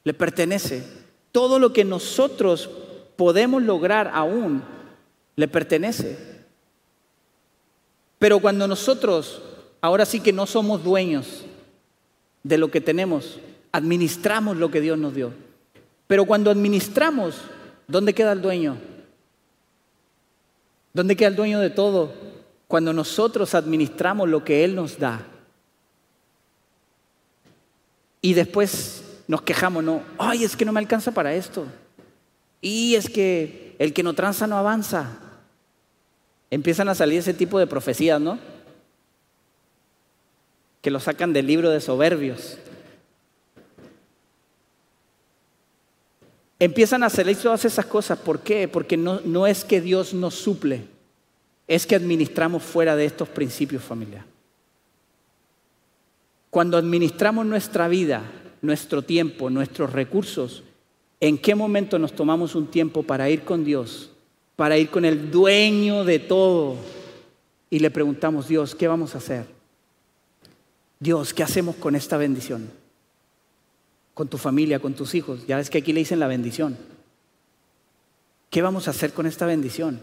le 0.02 0.14
pertenece. 0.14 0.82
Todo 1.30 1.58
lo 1.58 1.74
que 1.74 1.84
nosotros 1.84 2.70
podemos 3.14 3.62
lograr 3.62 4.10
aún 4.14 4.62
le 5.36 5.46
pertenece. 5.46 6.16
Pero 8.18 8.40
cuando 8.40 8.66
nosotros, 8.66 9.42
ahora 9.82 10.06
sí 10.06 10.20
que 10.20 10.32
no 10.32 10.46
somos 10.46 10.82
dueños 10.82 11.44
de 12.42 12.56
lo 12.56 12.70
que 12.70 12.80
tenemos, 12.80 13.40
administramos 13.74 14.56
lo 14.56 14.70
que 14.70 14.80
Dios 14.80 14.98
nos 14.98 15.14
dio. 15.14 15.32
Pero 16.06 16.24
cuando 16.24 16.50
administramos 16.50 17.36
¿Dónde 17.86 18.14
queda 18.14 18.32
el 18.32 18.40
dueño? 18.40 18.78
¿Dónde 20.92 21.16
queda 21.16 21.28
el 21.28 21.36
dueño 21.36 21.60
de 21.60 21.70
todo? 21.70 22.12
cuando 22.66 22.92
nosotros 22.92 23.54
administramos 23.54 24.28
lo 24.28 24.42
que 24.42 24.64
Él 24.64 24.74
nos 24.74 24.98
da. 24.98 25.24
Y 28.20 28.34
después 28.34 29.04
nos 29.28 29.42
quejamos, 29.42 29.84
no, 29.84 30.02
ay, 30.18 30.42
es 30.42 30.56
que 30.56 30.64
no 30.64 30.72
me 30.72 30.80
alcanza 30.80 31.12
para 31.12 31.34
esto. 31.34 31.66
Y 32.60 32.96
es 32.96 33.08
que 33.08 33.76
el 33.78 33.92
que 33.92 34.02
no 34.02 34.14
tranza 34.14 34.48
no 34.48 34.56
avanza. 34.56 35.18
Empiezan 36.50 36.88
a 36.88 36.96
salir 36.96 37.20
ese 37.20 37.34
tipo 37.34 37.60
de 37.60 37.68
profecías, 37.68 38.20
¿no? 38.20 38.40
Que 40.80 40.90
lo 40.90 40.98
sacan 40.98 41.32
del 41.32 41.46
libro 41.46 41.70
de 41.70 41.80
Soberbios. 41.80 42.58
Empiezan 46.64 47.02
a 47.02 47.08
hacer 47.08 47.36
todas 47.36 47.66
esas 47.66 47.84
cosas. 47.84 48.18
¿Por 48.18 48.40
qué? 48.40 48.68
Porque 48.68 48.96
no, 48.96 49.20
no 49.26 49.46
es 49.46 49.66
que 49.66 49.82
Dios 49.82 50.14
nos 50.14 50.34
suple, 50.34 50.86
es 51.68 51.86
que 51.86 51.94
administramos 51.94 52.62
fuera 52.62 52.96
de 52.96 53.04
estos 53.04 53.28
principios 53.28 53.82
familiares. 53.82 54.26
Cuando 56.48 56.78
administramos 56.78 57.44
nuestra 57.44 57.86
vida, 57.86 58.22
nuestro 58.62 59.02
tiempo, 59.02 59.50
nuestros 59.50 59.92
recursos, 59.92 60.62
¿en 61.20 61.36
qué 61.36 61.54
momento 61.54 61.98
nos 61.98 62.14
tomamos 62.14 62.54
un 62.54 62.68
tiempo 62.68 63.02
para 63.02 63.28
ir 63.28 63.42
con 63.42 63.62
Dios, 63.62 64.10
para 64.56 64.78
ir 64.78 64.88
con 64.88 65.04
el 65.04 65.30
dueño 65.30 66.02
de 66.02 66.18
todo? 66.18 66.76
Y 67.68 67.80
le 67.80 67.90
preguntamos, 67.90 68.48
Dios, 68.48 68.74
¿qué 68.74 68.88
vamos 68.88 69.14
a 69.14 69.18
hacer? 69.18 69.44
Dios, 70.98 71.34
¿qué 71.34 71.42
hacemos 71.42 71.76
con 71.76 71.94
esta 71.94 72.16
bendición? 72.16 72.70
Con 74.14 74.28
tu 74.28 74.38
familia, 74.38 74.78
con 74.78 74.94
tus 74.94 75.14
hijos. 75.14 75.46
Ya 75.46 75.56
ves 75.56 75.70
que 75.70 75.78
aquí 75.78 75.92
le 75.92 76.00
dicen 76.00 76.20
la 76.20 76.28
bendición. 76.28 76.76
¿Qué 78.50 78.62
vamos 78.62 78.86
a 78.86 78.92
hacer 78.92 79.12
con 79.12 79.26
esta 79.26 79.46
bendición? 79.46 80.00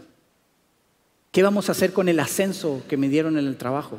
¿Qué 1.30 1.42
vamos 1.42 1.68
a 1.68 1.72
hacer 1.72 1.94
con 1.94 2.10
el 2.10 2.20
ascenso 2.20 2.82
que 2.88 2.98
me 2.98 3.08
dieron 3.08 3.38
en 3.38 3.46
el 3.46 3.56
trabajo? 3.56 3.98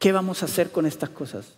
¿Qué 0.00 0.10
vamos 0.10 0.42
a 0.42 0.46
hacer 0.46 0.70
con 0.70 0.84
estas 0.84 1.10
cosas? 1.10 1.54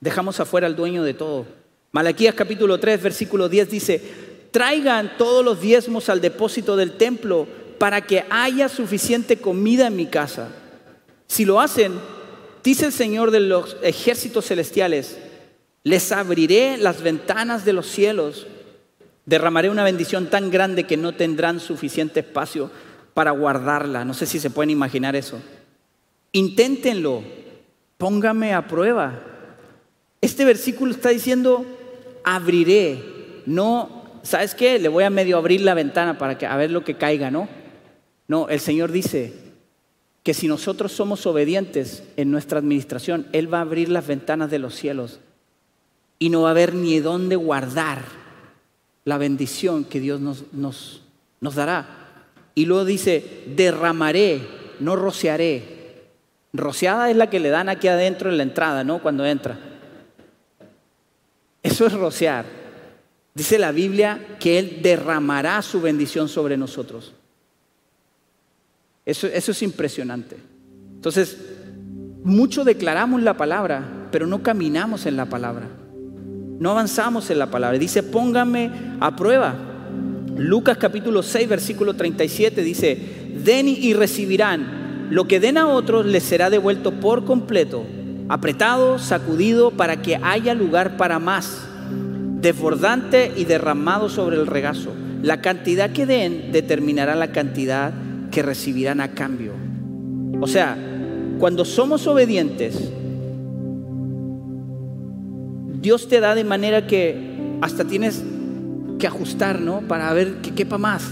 Dejamos 0.00 0.40
afuera 0.40 0.66
al 0.66 0.76
dueño 0.76 1.02
de 1.02 1.12
todo. 1.12 1.44
Malaquías 1.92 2.34
capítulo 2.34 2.80
3, 2.80 3.02
versículo 3.02 3.48
10 3.48 3.70
dice, 3.70 4.02
traigan 4.50 5.18
todos 5.18 5.44
los 5.44 5.60
diezmos 5.60 6.08
al 6.08 6.22
depósito 6.22 6.76
del 6.76 6.96
templo 6.96 7.46
para 7.78 8.00
que 8.00 8.24
haya 8.30 8.68
suficiente 8.68 9.36
comida 9.36 9.86
en 9.86 9.96
mi 9.96 10.06
casa. 10.06 10.48
Si 11.26 11.44
lo 11.44 11.60
hacen, 11.60 11.92
dice 12.64 12.86
el 12.86 12.92
Señor 12.92 13.30
de 13.30 13.40
los 13.40 13.76
ejércitos 13.82 14.46
celestiales, 14.46 15.18
les 15.88 16.12
abriré 16.12 16.76
las 16.76 17.00
ventanas 17.00 17.64
de 17.64 17.72
los 17.72 17.86
cielos, 17.86 18.46
derramaré 19.24 19.70
una 19.70 19.84
bendición 19.84 20.26
tan 20.26 20.50
grande 20.50 20.84
que 20.84 20.98
no 20.98 21.12
tendrán 21.12 21.60
suficiente 21.60 22.20
espacio 22.20 22.70
para 23.14 23.30
guardarla. 23.30 24.04
No 24.04 24.12
sé 24.12 24.26
si 24.26 24.38
se 24.38 24.50
pueden 24.50 24.68
imaginar 24.68 25.16
eso. 25.16 25.40
Inténtenlo, 26.32 27.22
póngame 27.96 28.52
a 28.52 28.66
prueba. 28.66 29.18
Este 30.20 30.44
versículo 30.44 30.92
está 30.92 31.08
diciendo, 31.08 31.64
abriré, 32.22 33.42
no, 33.46 34.20
¿sabes 34.22 34.54
qué? 34.54 34.78
Le 34.78 34.88
voy 34.88 35.04
a 35.04 35.10
medio 35.10 35.38
abrir 35.38 35.62
la 35.62 35.72
ventana 35.72 36.18
para 36.18 36.36
que, 36.36 36.44
a 36.44 36.56
ver 36.58 36.70
lo 36.70 36.84
que 36.84 36.98
caiga, 36.98 37.30
¿no? 37.30 37.48
No, 38.26 38.50
el 38.50 38.60
Señor 38.60 38.92
dice 38.92 39.32
que 40.22 40.34
si 40.34 40.48
nosotros 40.48 40.92
somos 40.92 41.24
obedientes 41.24 42.02
en 42.18 42.30
nuestra 42.30 42.58
administración, 42.58 43.26
Él 43.32 43.52
va 43.52 43.58
a 43.58 43.62
abrir 43.62 43.88
las 43.88 44.06
ventanas 44.06 44.50
de 44.50 44.58
los 44.58 44.74
cielos 44.74 45.20
y 46.18 46.30
no 46.30 46.42
va 46.42 46.48
a 46.48 46.50
haber 46.52 46.74
ni 46.74 46.98
dónde 47.00 47.36
guardar 47.36 48.02
la 49.04 49.18
bendición 49.18 49.84
que 49.84 50.00
Dios 50.00 50.20
nos, 50.20 50.44
nos, 50.52 51.54
dará. 51.54 51.86
Y 52.54 52.66
luego 52.66 52.84
dice, 52.84 53.44
derramaré, 53.54 54.46
no 54.80 54.96
rociaré. 54.96 56.02
Rociada 56.52 57.10
es 57.10 57.16
la 57.16 57.30
que 57.30 57.40
le 57.40 57.48
dan 57.50 57.68
aquí 57.68 57.88
adentro 57.88 58.30
en 58.30 58.36
la 58.36 58.42
entrada, 58.42 58.84
¿no? 58.84 59.00
Cuando 59.00 59.24
entra. 59.24 59.58
Eso 61.62 61.86
es 61.86 61.92
rociar. 61.92 62.44
Dice 63.32 63.58
la 63.58 63.72
Biblia 63.72 64.36
que 64.40 64.58
Él 64.58 64.80
derramará 64.82 65.62
su 65.62 65.80
bendición 65.80 66.28
sobre 66.28 66.56
nosotros. 66.56 67.14
Eso, 69.06 69.26
eso 69.28 69.52
es 69.52 69.62
impresionante. 69.62 70.36
Entonces, 70.96 71.38
mucho 72.24 72.64
declaramos 72.64 73.22
la 73.22 73.36
palabra, 73.36 74.08
pero 74.10 74.26
no 74.26 74.42
caminamos 74.42 75.06
en 75.06 75.16
la 75.16 75.26
palabra. 75.26 75.68
No 76.58 76.70
avanzamos 76.70 77.30
en 77.30 77.38
la 77.38 77.50
palabra. 77.50 77.78
Dice, 77.78 78.02
póngame 78.02 78.70
a 79.00 79.14
prueba. 79.16 79.54
Lucas 80.36 80.78
capítulo 80.78 81.22
6, 81.22 81.48
versículo 81.48 81.94
37 81.94 82.62
dice, 82.62 82.98
den 83.44 83.68
y 83.68 83.92
recibirán. 83.94 85.08
Lo 85.10 85.26
que 85.26 85.40
den 85.40 85.58
a 85.58 85.68
otros 85.68 86.06
les 86.06 86.22
será 86.22 86.50
devuelto 86.50 86.92
por 87.00 87.24
completo 87.24 87.84
apretado, 88.28 88.98
sacudido, 88.98 89.70
para 89.70 90.02
que 90.02 90.18
haya 90.22 90.54
lugar 90.54 90.96
para 90.96 91.18
más, 91.18 91.66
desbordante 92.40 93.32
y 93.36 93.44
derramado 93.44 94.08
sobre 94.08 94.36
el 94.36 94.46
regazo. 94.46 94.92
La 95.22 95.40
cantidad 95.40 95.90
que 95.90 96.06
den 96.06 96.52
determinará 96.52 97.16
la 97.16 97.32
cantidad 97.32 97.92
que 98.30 98.42
recibirán 98.42 99.00
a 99.00 99.12
cambio. 99.12 99.52
O 100.40 100.46
sea, 100.46 100.76
cuando 101.38 101.64
somos 101.64 102.06
obedientes, 102.06 102.92
Dios 105.80 106.08
te 106.08 106.18
da 106.20 106.34
de 106.34 106.44
manera 106.44 106.86
que 106.86 107.58
hasta 107.60 107.84
tienes 107.84 108.24
que 108.98 109.06
ajustar, 109.06 109.60
¿no? 109.60 109.82
Para 109.82 110.12
ver 110.12 110.40
que 110.40 110.52
quepa 110.52 110.76
más. 110.76 111.08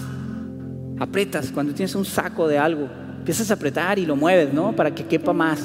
Apretas 0.99 1.53
cuando 1.53 1.73
tienes 1.73 1.95
un 1.95 2.05
saco 2.05 2.49
de 2.49 2.59
algo, 2.59 2.89
empiezas 3.19 3.51
a 3.51 3.55
apretar 3.55 3.99
y 3.99 4.07
lo 4.07 4.17
mueves, 4.17 4.53
¿no? 4.53 4.75
Para 4.75 4.95
que 4.95 5.05
quepa 5.05 5.33
más. 5.33 5.61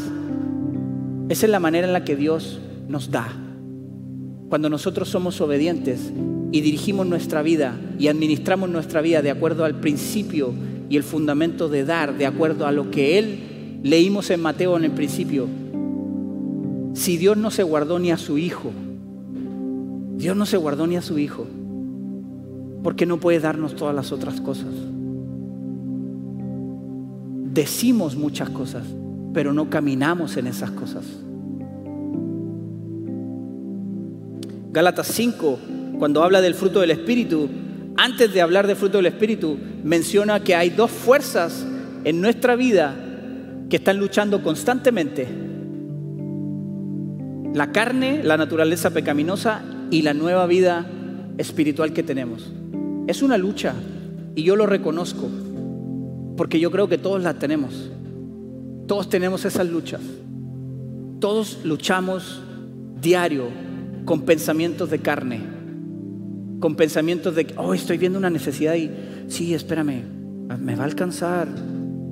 Esa 1.29 1.45
es 1.45 1.51
la 1.51 1.59
manera 1.59 1.87
en 1.87 1.93
la 1.93 2.03
que 2.03 2.15
Dios 2.15 2.59
nos 2.87 3.09
da. 3.09 3.27
Cuando 4.49 4.69
nosotros 4.69 5.09
somos 5.09 5.41
obedientes 5.41 6.11
y 6.51 6.61
dirigimos 6.61 7.07
nuestra 7.07 7.41
vida 7.41 7.75
y 7.97 8.07
administramos 8.07 8.69
nuestra 8.69 9.01
vida 9.01 9.21
de 9.21 9.31
acuerdo 9.31 9.65
al 9.65 9.79
principio 9.79 10.53
y 10.89 10.97
el 10.97 11.03
fundamento 11.03 11.69
de 11.69 11.85
dar, 11.85 12.17
de 12.17 12.25
acuerdo 12.27 12.67
a 12.67 12.71
lo 12.71 12.91
que 12.91 13.17
Él 13.17 13.79
leímos 13.81 14.29
en 14.29 14.41
Mateo 14.41 14.77
en 14.77 14.83
el 14.83 14.91
principio. 14.91 15.47
Si 16.93 17.17
Dios 17.17 17.37
no 17.37 17.49
se 17.49 17.63
guardó 17.63 17.97
ni 17.97 18.11
a 18.11 18.17
su 18.17 18.37
Hijo, 18.37 18.73
Dios 20.21 20.37
no 20.37 20.45
se 20.45 20.55
guardó 20.57 20.85
ni 20.85 20.97
a 20.97 21.01
su 21.01 21.17
Hijo, 21.17 21.47
¿por 22.83 22.95
qué 22.95 23.07
no 23.07 23.17
puede 23.17 23.39
darnos 23.39 23.75
todas 23.75 23.95
las 23.95 24.11
otras 24.11 24.39
cosas? 24.39 24.69
Decimos 27.51 28.15
muchas 28.15 28.51
cosas, 28.51 28.85
pero 29.33 29.51
no 29.51 29.71
caminamos 29.71 30.37
en 30.37 30.45
esas 30.45 30.69
cosas. 30.69 31.05
Gálatas 34.71 35.07
5, 35.07 35.59
cuando 35.97 36.23
habla 36.23 36.39
del 36.39 36.53
fruto 36.53 36.81
del 36.81 36.91
Espíritu, 36.91 37.49
antes 37.97 38.31
de 38.31 38.41
hablar 38.41 38.67
del 38.67 38.75
fruto 38.75 38.97
del 38.97 39.07
Espíritu, 39.07 39.57
menciona 39.83 40.43
que 40.43 40.53
hay 40.53 40.69
dos 40.69 40.91
fuerzas 40.91 41.65
en 42.03 42.21
nuestra 42.21 42.55
vida 42.55 42.93
que 43.71 43.77
están 43.77 43.97
luchando 43.97 44.43
constantemente. 44.43 45.27
La 47.55 47.71
carne, 47.71 48.21
la 48.23 48.37
naturaleza 48.37 48.91
pecaminosa 48.91 49.63
y 49.91 50.01
la 50.01 50.13
nueva 50.15 50.47
vida 50.47 50.89
espiritual 51.37 51.93
que 51.93 52.01
tenemos. 52.01 52.51
Es 53.07 53.21
una 53.21 53.37
lucha 53.37 53.75
y 54.35 54.43
yo 54.43 54.55
lo 54.55 54.65
reconozco 54.65 55.29
porque 56.37 56.59
yo 56.59 56.71
creo 56.71 56.87
que 56.87 56.97
todos 56.97 57.21
la 57.21 57.35
tenemos. 57.35 57.91
Todos 58.87 59.09
tenemos 59.09 59.45
esas 59.45 59.69
luchas. 59.69 60.01
Todos 61.19 61.59
luchamos 61.63 62.41
diario 62.99 63.49
con 64.05 64.21
pensamientos 64.21 64.89
de 64.89 64.99
carne, 64.99 65.39
con 66.59 66.75
pensamientos 66.75 67.35
de, 67.35 67.53
oh, 67.57 67.73
estoy 67.73 67.97
viendo 67.97 68.17
una 68.17 68.29
necesidad 68.29 68.75
y, 68.75 68.89
sí, 69.27 69.53
espérame, 69.53 70.03
me 70.59 70.75
va 70.75 70.83
a 70.83 70.87
alcanzar. 70.87 71.47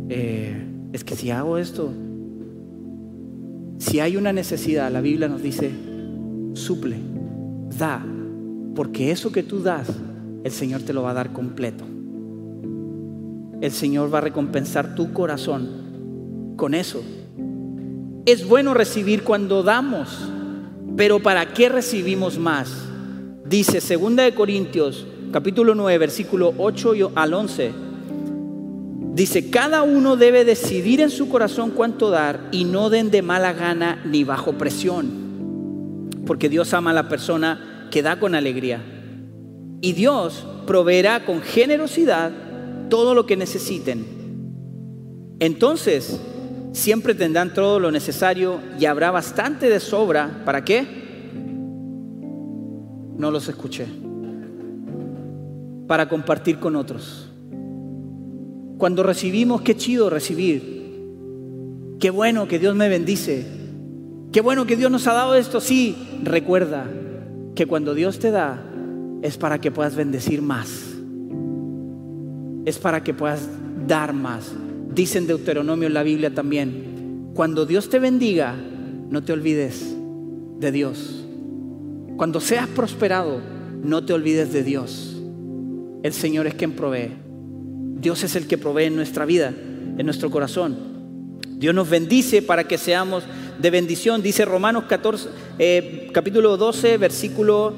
Eh, 0.10 0.63
es 0.94 1.04
que 1.04 1.15
si 1.15 1.32
hago 1.32 1.58
esto, 1.58 1.92
si 3.80 4.00
hay 4.00 4.18
una 4.18 4.34
necesidad, 4.34 4.92
la 4.92 5.02
Biblia 5.02 5.28
nos 5.28 5.42
dice, 5.42 5.72
suple, 6.54 6.98
da, 7.78 8.06
porque 8.76 9.12
eso 9.12 9.32
que 9.32 9.44
tú 9.44 9.62
das, 9.62 9.88
el 10.44 10.52
Señor 10.52 10.82
te 10.82 10.94
lo 10.94 11.04
va 11.04 11.12
a 11.12 11.16
dar 11.16 11.34
completo. 11.34 11.84
El 13.62 13.72
Señor 13.72 14.14
va 14.14 14.20
a 14.20 14.22
recompensar 14.22 14.96
tu 14.96 15.12
corazón 15.12 16.54
con 16.56 16.74
eso. 16.74 17.04
Es 18.26 18.48
bueno 18.48 18.74
recibir 18.74 19.24
cuando 19.24 19.64
damos, 19.64 20.30
pero 20.96 21.20
¿para 21.20 21.54
qué 21.54 21.70
recibimos 21.70 22.38
más? 22.38 22.72
Dice 23.46 23.80
2 23.80 24.16
de 24.16 24.36
Corintios, 24.36 25.08
capítulo 25.32 25.76
9, 25.76 25.98
versículo 25.98 26.54
8 26.58 27.12
al 27.16 27.34
11. 27.34 27.72
Dice, 29.14 29.50
cada 29.50 29.82
uno 29.82 30.16
debe 30.16 30.46
decidir 30.46 31.02
en 31.02 31.10
su 31.10 31.28
corazón 31.28 31.72
cuánto 31.72 32.10
dar 32.10 32.48
y 32.52 32.64
no 32.64 32.90
den 32.90 33.12
de 33.12 33.22
mala 33.22 33.52
gana 33.54 34.02
ni 34.06 34.24
bajo 34.24 34.54
presión, 34.54 35.19
porque 36.30 36.48
Dios 36.48 36.76
ama 36.76 36.92
a 36.92 36.94
la 36.94 37.10
persona 37.10 37.88
que 37.89 38.04
da 38.04 38.20
con 38.20 38.36
alegría. 38.36 38.84
Y 39.82 39.94
Dios 39.94 40.46
proveerá 40.68 41.26
con 41.26 41.42
generosidad 41.42 42.32
todo 42.88 43.15
lo 43.15 43.26
que 43.26 43.36
necesiten 43.36 44.06
Entonces, 45.39 46.22
siempre 46.72 47.15
tendrán 47.15 47.56
todo 47.56 47.80
lo 47.80 47.89
necesario 47.89 48.60
y 48.80 48.86
habrá 48.86 49.10
bastante 49.10 49.70
de 49.70 49.80
sobra. 49.80 50.44
¿Para 50.46 50.63
qué? 50.63 50.86
No 53.18 53.32
los 53.32 53.50
escuché. 53.50 53.88
Para 55.88 56.08
compartir 56.08 56.60
con 56.60 56.76
otros. 56.76 57.28
Cuando 58.78 59.02
recibimos, 59.02 59.63
qué 59.63 59.76
chido 59.76 60.12
recibir. 60.12 61.98
Qué 62.00 62.12
bueno 62.12 62.48
que 62.48 62.60
Dios 62.60 62.76
me 62.76 62.88
bendice. 62.88 63.59
Qué 64.32 64.42
bueno 64.42 64.68
que 64.68 64.76
Dios 64.76 64.92
nos 64.92 65.08
ha 65.08 65.13
dado 65.13 65.36
esto. 65.36 65.60
Sí, 65.60 65.96
recuerda 66.24 66.86
que 67.56 67.65
cuando 67.65 67.94
Dios 67.96 68.20
te 68.20 68.30
da 68.32 68.63
es 69.22 69.38
para 69.38 69.60
que 69.60 69.72
puedas 69.72 69.96
bendecir 69.96 70.42
más. 70.42 70.70
Es 72.65 72.78
para 72.78 73.04
que 73.04 73.13
puedas 73.13 73.50
dar 73.88 74.13
más. 74.13 74.52
Dicen 74.94 75.26
Deuteronomio 75.26 75.88
en 75.88 75.94
la 75.94 76.04
Biblia 76.04 76.34
también, 76.34 77.32
cuando 77.34 77.65
Dios 77.65 77.89
te 77.89 78.00
bendiga, 78.00 78.56
no 79.10 79.24
te 79.24 79.34
olvides 79.34 79.96
de 80.60 80.72
Dios. 80.72 81.26
Cuando 82.18 82.39
seas 82.39 82.68
prosperado, 82.68 83.42
no 83.84 84.06
te 84.06 84.13
olvides 84.13 84.54
de 84.54 84.63
Dios. 84.63 85.22
El 86.04 86.13
Señor 86.13 86.48
es 86.48 86.54
quien 86.54 86.74
provee. 86.74 87.12
Dios 88.00 88.24
es 88.24 88.36
el 88.36 88.48
que 88.48 88.58
provee 88.58 88.86
en 88.86 88.96
nuestra 88.96 89.26
vida, 89.26 89.54
en 89.98 90.06
nuestro 90.06 90.30
corazón. 90.30 90.78
Dios 91.58 91.74
nos 91.74 91.89
bendice 91.89 92.42
para 92.42 92.65
que 92.65 92.78
seamos 92.78 93.24
de 93.60 93.69
bendición. 93.69 94.22
Dice 94.22 94.45
Romanos 94.45 94.86
14, 94.86 95.30
eh, 95.60 96.10
capítulo 96.13 96.58
12, 96.58 96.98
versículo 96.98 97.74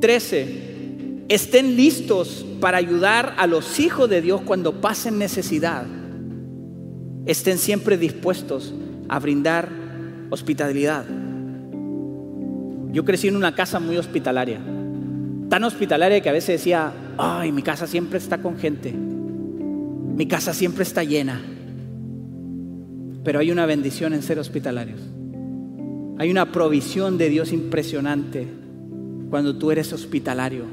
13. 0.00 1.24
Estén 1.28 1.76
listos 1.76 2.44
para 2.60 2.78
ayudar 2.78 3.34
a 3.38 3.46
los 3.46 3.80
hijos 3.80 4.08
de 4.08 4.20
Dios 4.20 4.40
cuando 4.42 4.80
pasen 4.80 5.18
necesidad 5.18 5.84
estén 7.26 7.58
siempre 7.58 7.96
dispuestos 7.96 8.74
a 9.08 9.18
brindar 9.18 9.68
hospitalidad. 10.30 11.04
Yo 12.90 13.04
crecí 13.04 13.28
en 13.28 13.36
una 13.36 13.54
casa 13.54 13.80
muy 13.80 13.96
hospitalaria, 13.96 14.60
tan 15.48 15.64
hospitalaria 15.64 16.20
que 16.20 16.28
a 16.28 16.32
veces 16.32 16.60
decía, 16.60 16.92
ay, 17.16 17.52
mi 17.52 17.62
casa 17.62 17.86
siempre 17.86 18.18
está 18.18 18.38
con 18.38 18.58
gente, 18.58 18.92
mi 18.92 20.26
casa 20.26 20.52
siempre 20.52 20.82
está 20.82 21.04
llena. 21.04 21.40
Pero 23.24 23.38
hay 23.38 23.50
una 23.50 23.66
bendición 23.66 24.12
en 24.12 24.22
ser 24.22 24.38
hospitalarios. 24.38 25.00
Hay 26.18 26.30
una 26.30 26.52
provisión 26.52 27.18
de 27.18 27.28
Dios 27.28 27.52
impresionante 27.52 28.46
cuando 29.30 29.56
tú 29.56 29.70
eres 29.70 29.92
hospitalario, 29.92 30.64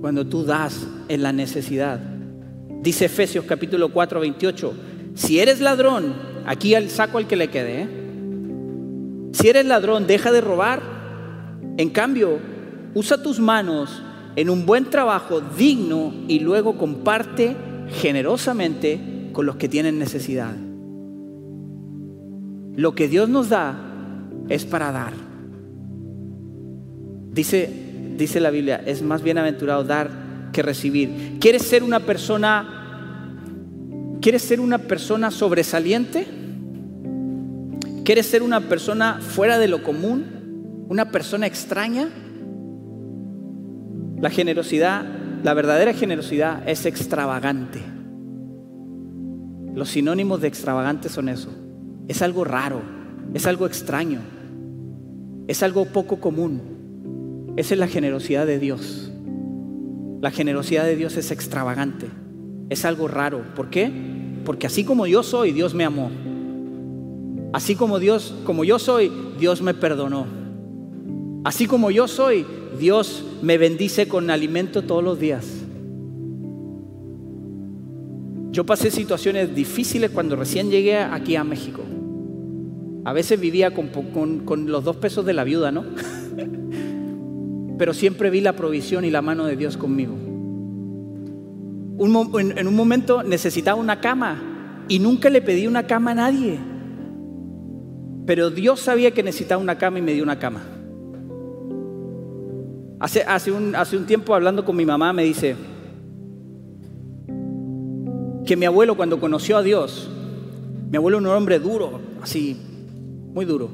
cuando 0.00 0.26
tú 0.26 0.44
das 0.44 0.86
en 1.08 1.22
la 1.22 1.32
necesidad. 1.32 2.00
Dice 2.82 3.06
Efesios 3.06 3.44
capítulo 3.46 3.90
4, 3.90 4.20
28 4.20 4.74
si 5.14 5.38
eres 5.38 5.60
ladrón, 5.60 6.12
aquí 6.44 6.74
al 6.74 6.90
saco 6.90 7.18
al 7.18 7.28
que 7.28 7.36
le 7.36 7.48
quede. 7.48 7.82
¿eh? 7.82 7.88
Si 9.32 9.48
eres 9.48 9.64
ladrón, 9.64 10.06
deja 10.06 10.32
de 10.32 10.40
robar. 10.40 10.82
En 11.76 11.90
cambio, 11.90 12.38
usa 12.94 13.22
tus 13.22 13.38
manos 13.38 14.02
en 14.36 14.50
un 14.50 14.66
buen 14.66 14.86
trabajo 14.90 15.40
digno 15.40 16.12
y 16.26 16.40
luego 16.40 16.76
comparte 16.76 17.56
generosamente 18.00 19.30
con 19.32 19.46
los 19.46 19.56
que 19.56 19.68
tienen 19.68 19.98
necesidad. 19.98 20.54
Lo 22.76 22.94
que 22.94 23.08
Dios 23.08 23.28
nos 23.28 23.48
da 23.48 23.76
es 24.48 24.64
para 24.64 24.92
dar. 24.92 25.12
Dice, 27.32 27.70
dice 28.16 28.40
la 28.40 28.50
Biblia, 28.50 28.82
es 28.84 29.02
más 29.02 29.22
bienaventurado 29.22 29.84
dar 29.84 30.10
que 30.52 30.62
recibir. 30.62 31.38
¿Quieres 31.40 31.62
ser 31.62 31.82
una 31.82 32.00
persona 32.00 32.74
¿Quieres 34.24 34.40
ser 34.40 34.58
una 34.58 34.78
persona 34.78 35.30
sobresaliente? 35.30 36.26
¿Quieres 38.06 38.24
ser 38.24 38.42
una 38.42 38.62
persona 38.62 39.20
fuera 39.20 39.58
de 39.58 39.68
lo 39.68 39.82
común? 39.82 40.86
¿Una 40.88 41.10
persona 41.10 41.46
extraña? 41.46 42.08
La 44.22 44.30
generosidad, 44.30 45.04
la 45.42 45.52
verdadera 45.52 45.92
generosidad 45.92 46.66
es 46.66 46.86
extravagante. 46.86 47.82
Los 49.74 49.90
sinónimos 49.90 50.40
de 50.40 50.48
extravagante 50.48 51.10
son 51.10 51.28
eso. 51.28 51.50
Es 52.08 52.22
algo 52.22 52.44
raro, 52.44 52.80
es 53.32 53.46
algo 53.46 53.66
extraño, 53.66 54.20
es 55.48 55.62
algo 55.62 55.86
poco 55.86 56.20
común. 56.20 57.54
Esa 57.56 57.74
es 57.74 57.80
la 57.80 57.88
generosidad 57.88 58.46
de 58.46 58.58
Dios. 58.58 59.10
La 60.20 60.30
generosidad 60.30 60.84
de 60.84 60.96
Dios 60.96 61.16
es 61.16 61.30
extravagante, 61.30 62.06
es 62.70 62.84
algo 62.84 63.08
raro. 63.08 63.42
¿Por 63.54 63.70
qué? 63.70 63.90
Porque 64.44 64.66
así 64.66 64.84
como 64.84 65.06
yo 65.06 65.22
soy, 65.22 65.52
Dios 65.52 65.74
me 65.74 65.84
amó. 65.84 66.10
Así 67.52 67.76
como 67.76 67.98
Dios, 67.98 68.34
como 68.44 68.64
yo 68.64 68.78
soy, 68.78 69.12
Dios 69.38 69.62
me 69.62 69.74
perdonó. 69.74 70.26
Así 71.44 71.66
como 71.66 71.90
yo 71.90 72.08
soy, 72.08 72.44
Dios 72.78 73.24
me 73.42 73.58
bendice 73.58 74.08
con 74.08 74.30
alimento 74.30 74.82
todos 74.82 75.04
los 75.04 75.18
días. 75.20 75.46
Yo 78.50 78.64
pasé 78.64 78.90
situaciones 78.90 79.54
difíciles 79.54 80.10
cuando 80.10 80.36
recién 80.36 80.70
llegué 80.70 80.98
aquí 80.98 81.36
a 81.36 81.44
México. 81.44 81.82
A 83.04 83.12
veces 83.12 83.38
vivía 83.38 83.72
con, 83.72 84.66
los 84.66 84.84
dos 84.84 84.96
pesos 84.96 85.26
de 85.26 85.34
la 85.34 85.44
viuda, 85.44 85.70
¿no? 85.70 85.84
Pero 87.78 87.92
siempre 87.92 88.30
vi 88.30 88.40
la 88.40 88.54
provisión 88.54 89.04
y 89.04 89.10
la 89.10 89.22
mano 89.22 89.46
de 89.46 89.56
Dios 89.56 89.76
conmigo 89.76 90.24
en, 91.98 92.66
un 92.68 92.74
momento 92.74 93.22
necesitaba 93.22 93.80
una 93.80 94.00
cama 94.00 94.84
y 94.88 94.98
nunca 94.98 95.30
le 95.30 95.42
pedí 95.42 95.66
una 95.66 95.86
cama 95.86 96.10
a 96.12 96.14
nadie. 96.14 96.58
Pero 98.26 98.50
Dios 98.50 98.80
sabía 98.80 99.12
que 99.12 99.22
necesitaba 99.22 99.62
una 99.62 99.78
cama 99.78 99.98
y 99.98 100.02
me 100.02 100.12
dio 100.12 100.22
una 100.22 100.38
cama. 100.38 100.62
Hace, 103.00 103.22
hace, 103.22 103.52
un, 103.52 103.76
hace 103.76 103.96
un 103.96 104.06
tiempo 104.06 104.34
hablando 104.34 104.64
con 104.64 104.76
mi 104.76 104.86
mamá 104.86 105.12
me 105.12 105.24
dice 105.24 105.56
que 108.46 108.56
mi 108.56 108.66
abuelo 108.66 108.96
cuando 108.96 109.20
conoció 109.20 109.56
a 109.56 109.62
Dios, 109.62 110.08
mi 110.90 110.96
abuelo 110.96 111.18
era 111.18 111.28
un 111.28 111.36
hombre 111.36 111.58
duro, 111.58 112.00
así, 112.22 112.56
muy 113.34 113.44
duro. 113.44 113.68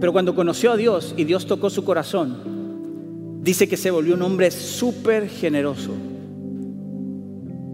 Pero 0.00 0.12
cuando 0.12 0.34
conoció 0.34 0.72
a 0.72 0.76
Dios 0.76 1.14
y 1.16 1.24
Dios 1.24 1.46
tocó 1.46 1.70
su 1.70 1.84
corazón, 1.84 3.38
dice 3.42 3.68
que 3.68 3.76
se 3.76 3.92
volvió 3.92 4.14
un 4.14 4.22
hombre 4.22 4.50
súper 4.50 5.28
generoso 5.28 5.92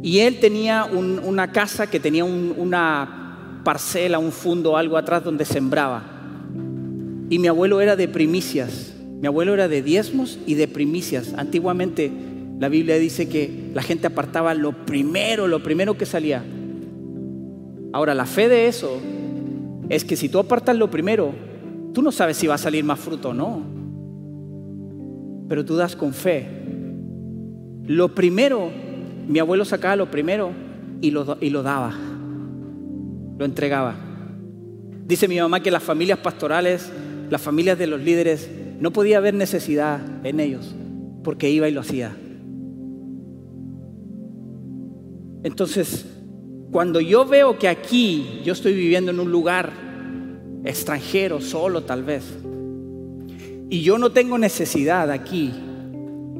y 0.03 0.21
él 0.21 0.41
tenía 0.41 0.85
una 0.85 1.53
casa 1.53 1.89
que 1.89 2.01
tenía 2.01 2.25
una 2.25 3.61
parcela, 3.65 4.19
un 4.19 4.33
fondo, 4.33 4.77
algo 4.77 4.97
atrás 4.97 5.23
donde 5.23 5.45
sembraba. 5.45 6.03
Y 7.29 7.39
mi 7.39 7.49
abuelo 7.49 7.81
era 7.81 7.97
de 7.97 8.09
primicias. 8.09 8.95
Mi 9.21 9.27
abuelo 9.27 9.53
era 9.53 9.69
de 9.69 9.83
diezmos 9.83 10.39
y 10.47 10.55
de 10.55 10.69
primicias. 10.69 11.35
Antiguamente 11.37 12.11
la 12.59 12.71
Biblia 12.71 12.97
dice 12.99 13.29
que 13.29 13.71
la 13.75 13.83
gente 13.83 14.07
apartaba 14.07 14.55
lo 14.55 14.73
primero, 14.87 15.47
lo 15.47 15.63
primero 15.63 15.99
que 15.99 16.07
salía. 16.07 16.43
Ahora, 17.93 18.15
la 18.15 18.25
fe 18.25 18.49
de 18.49 18.69
eso 18.69 19.01
es 19.91 20.05
que 20.05 20.17
si 20.17 20.31
tú 20.31 20.39
apartas 20.39 20.77
lo 20.77 20.91
primero, 20.91 21.33
tú 21.93 22.01
no 22.01 22.11
sabes 22.11 22.39
si 22.39 22.47
va 22.47 22.55
a 22.55 22.59
salir 22.59 22.85
más 22.85 22.99
fruto 22.99 23.29
o 23.31 23.35
no. 23.35 23.63
Pero 25.49 25.65
tú 25.67 25.77
das 25.77 25.95
con 25.95 26.15
fe. 26.15 26.47
Lo 27.85 28.15
primero 28.15 28.71
mi 29.31 29.39
abuelo 29.39 29.65
sacaba 29.65 29.95
lo 29.95 30.11
primero 30.11 30.51
y 31.01 31.13
lo, 31.13 31.39
y 31.41 31.51
lo 31.51 31.63
daba, 31.63 31.95
lo 33.39 33.45
entregaba. 33.45 33.95
Dice 35.07 35.29
mi 35.29 35.39
mamá 35.39 35.61
que 35.61 35.71
las 35.71 35.85
familias 35.85 36.19
pastorales, 36.19 36.91
las 37.31 37.41
familias 37.41 37.79
de 37.79 37.87
los 37.87 38.01
líderes, 38.01 38.51
no 38.81 38.91
podía 38.93 39.19
haber 39.19 39.35
necesidad 39.35 40.01
en 40.27 40.41
ellos, 40.41 40.75
porque 41.23 41.49
iba 41.49 41.69
y 41.69 41.73
lo 41.73 41.81
hacía. 41.81 42.17
Entonces, 45.45 46.07
cuando 46.71 47.01
yo 47.01 47.27
veo 47.27 47.59
que 47.59 47.69
aquí 47.69 48.41
yo 48.45 48.53
estoy 48.53 48.75
viviendo 48.75 49.11
en 49.11 49.19
un 49.19 49.33
lugar 49.33 49.73
extranjero, 50.65 51.41
solo 51.41 51.83
tal 51.83 52.05
vez, 52.05 52.25
y 53.69 53.83
yo 53.83 53.99
no 53.99 54.11
tengo 54.11 54.39
necesidad 54.39 55.11
aquí, 55.11 55.53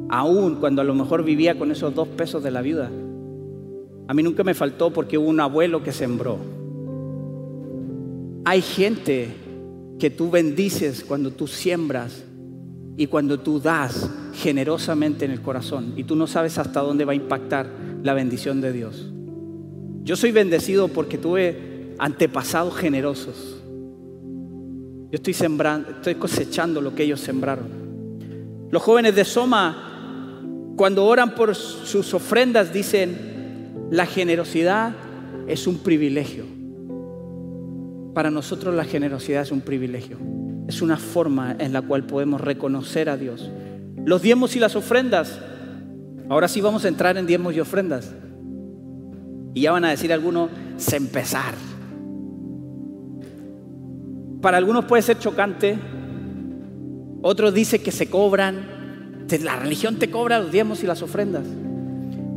aún 0.09 0.55
cuando 0.55 0.81
a 0.81 0.85
lo 0.85 0.95
mejor 0.95 1.23
vivía 1.23 1.57
con 1.57 1.71
esos 1.71 1.93
dos 1.93 2.07
pesos 2.07 2.43
de 2.43 2.51
la 2.51 2.61
viuda. 2.61 2.89
A 4.07 4.13
mí 4.13 4.23
nunca 4.23 4.43
me 4.43 4.53
faltó 4.53 4.91
porque 4.91 5.17
hubo 5.17 5.29
un 5.29 5.39
abuelo 5.39 5.83
que 5.83 5.91
sembró. 5.91 6.37
Hay 8.43 8.61
gente 8.61 9.29
que 9.99 10.09
tú 10.09 10.29
bendices 10.29 11.03
cuando 11.03 11.31
tú 11.31 11.47
siembras 11.47 12.23
y 12.97 13.07
cuando 13.07 13.39
tú 13.39 13.59
das 13.59 14.09
generosamente 14.33 15.25
en 15.25 15.31
el 15.31 15.41
corazón 15.41 15.93
y 15.95 16.03
tú 16.03 16.15
no 16.15 16.27
sabes 16.27 16.57
hasta 16.57 16.81
dónde 16.81 17.05
va 17.05 17.13
a 17.13 17.15
impactar 17.15 17.69
la 18.03 18.13
bendición 18.13 18.61
de 18.61 18.73
Dios. 18.73 19.11
Yo 20.03 20.15
soy 20.15 20.31
bendecido 20.31 20.87
porque 20.87 21.17
tuve 21.17 21.95
antepasados 21.99 22.75
generosos. 22.75 23.61
Yo 25.11 25.15
estoy 25.15 25.33
sembrando, 25.33 25.91
estoy 25.91 26.15
cosechando 26.15 26.81
lo 26.81 26.95
que 26.95 27.03
ellos 27.03 27.19
sembraron. 27.19 28.69
Los 28.71 28.81
jóvenes 28.81 29.15
de 29.15 29.25
Soma 29.25 29.87
cuando 30.75 31.05
oran 31.05 31.35
por 31.35 31.53
sus 31.53 32.13
ofrendas 32.13 32.73
dicen, 32.73 33.69
la 33.91 34.05
generosidad 34.05 34.93
es 35.47 35.67
un 35.67 35.77
privilegio. 35.77 36.45
Para 38.15 38.31
nosotros 38.31 38.73
la 38.73 38.85
generosidad 38.85 39.43
es 39.43 39.51
un 39.51 39.61
privilegio. 39.61 40.17
Es 40.67 40.81
una 40.81 40.97
forma 40.97 41.55
en 41.59 41.73
la 41.73 41.81
cual 41.81 42.05
podemos 42.05 42.41
reconocer 42.41 43.09
a 43.09 43.17
Dios. 43.17 43.51
Los 44.05 44.21
diezmos 44.21 44.55
y 44.55 44.59
las 44.59 44.75
ofrendas. 44.75 45.39
Ahora 46.29 46.47
sí 46.47 46.61
vamos 46.61 46.85
a 46.85 46.87
entrar 46.87 47.17
en 47.17 47.27
diezmos 47.27 47.55
y 47.55 47.59
ofrendas. 47.59 48.11
Y 49.53 49.61
ya 49.61 49.71
van 49.71 49.85
a 49.85 49.89
decir 49.89 50.13
algunos, 50.13 50.49
se 50.77 50.97
empezar. 50.97 51.55
Para 54.41 54.57
algunos 54.57 54.85
puede 54.85 55.01
ser 55.01 55.19
chocante. 55.19 55.77
Otros 57.21 57.53
dicen 57.53 57.83
que 57.83 57.91
se 57.91 58.09
cobran. 58.09 59.25
La 59.43 59.55
religión 59.55 59.97
te 59.97 60.09
cobra 60.09 60.39
los 60.39 60.51
diezmos 60.51 60.83
y 60.83 60.87
las 60.87 61.01
ofrendas. 61.01 61.45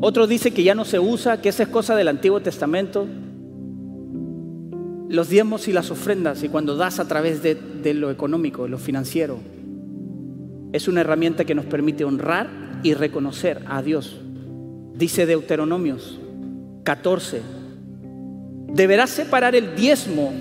Otros 0.00 0.28
dicen 0.28 0.52
que 0.52 0.62
ya 0.62 0.74
no 0.74 0.84
se 0.84 0.98
usa, 0.98 1.40
que 1.40 1.48
esa 1.48 1.64
es 1.64 1.68
cosa 1.68 1.96
del 1.96 2.08
Antiguo 2.08 2.40
Testamento. 2.40 3.06
Los 5.08 5.28
diezmos 5.28 5.68
y 5.68 5.72
las 5.72 5.90
ofrendas, 5.90 6.42
y 6.42 6.48
cuando 6.48 6.76
das 6.76 6.98
a 6.98 7.06
través 7.06 7.42
de, 7.42 7.54
de 7.54 7.94
lo 7.94 8.10
económico, 8.10 8.68
lo 8.68 8.78
financiero, 8.78 9.38
es 10.72 10.88
una 10.88 11.02
herramienta 11.02 11.44
que 11.44 11.54
nos 11.54 11.66
permite 11.66 12.04
honrar 12.04 12.48
y 12.82 12.94
reconocer 12.94 13.62
a 13.66 13.82
Dios. 13.82 14.20
Dice 14.94 15.26
Deuteronomios 15.26 16.20
14, 16.84 17.40
deberás 18.68 19.10
separar 19.10 19.54
el 19.54 19.74
diezmo 19.74 20.32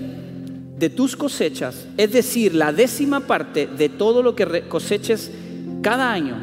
de 0.77 0.89
tus 0.89 1.15
cosechas, 1.15 1.87
es 1.97 2.11
decir, 2.11 2.53
la 2.53 2.73
décima 2.73 3.21
parte 3.21 3.67
de 3.67 3.87
todo 3.87 4.21
lo 4.21 4.35
que 4.35 4.63
coseches 4.67 5.31
cada 5.81 6.11
año. 6.11 6.35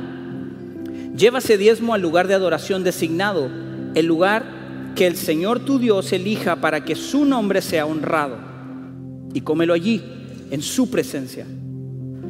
Lleva 1.14 1.40
ese 1.40 1.58
diezmo 1.58 1.92
al 1.92 2.00
lugar 2.00 2.26
de 2.26 2.34
adoración 2.34 2.82
designado, 2.82 3.50
el 3.94 4.06
lugar 4.06 4.92
que 4.96 5.06
el 5.06 5.16
Señor 5.16 5.60
tu 5.60 5.78
Dios 5.78 6.12
elija 6.12 6.56
para 6.56 6.84
que 6.84 6.96
su 6.96 7.26
nombre 7.26 7.60
sea 7.60 7.84
honrado. 7.84 8.38
Y 9.34 9.42
cómelo 9.42 9.74
allí, 9.74 10.02
en 10.50 10.62
su 10.62 10.90
presencia. 10.90 11.46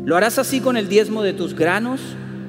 Lo 0.05 0.17
harás 0.17 0.39
así 0.39 0.61
con 0.61 0.77
el 0.77 0.89
diezmo 0.89 1.23
de 1.23 1.33
tus 1.33 1.55
granos, 1.55 2.01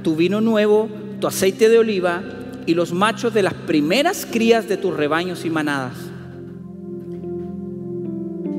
tu 0.02 0.16
vino 0.16 0.42
nuevo, 0.42 0.90
tu 1.20 1.28
aceite 1.28 1.70
de 1.70 1.78
oliva 1.78 2.24
y 2.66 2.74
los 2.74 2.94
machos 2.94 3.34
de 3.34 3.44
las 3.44 3.54
primeras 3.54 4.26
crías 4.26 4.68
de 4.68 4.78
tus 4.78 4.96
rebaños 4.96 5.46
y 5.46 5.50
manadas. 5.50 5.98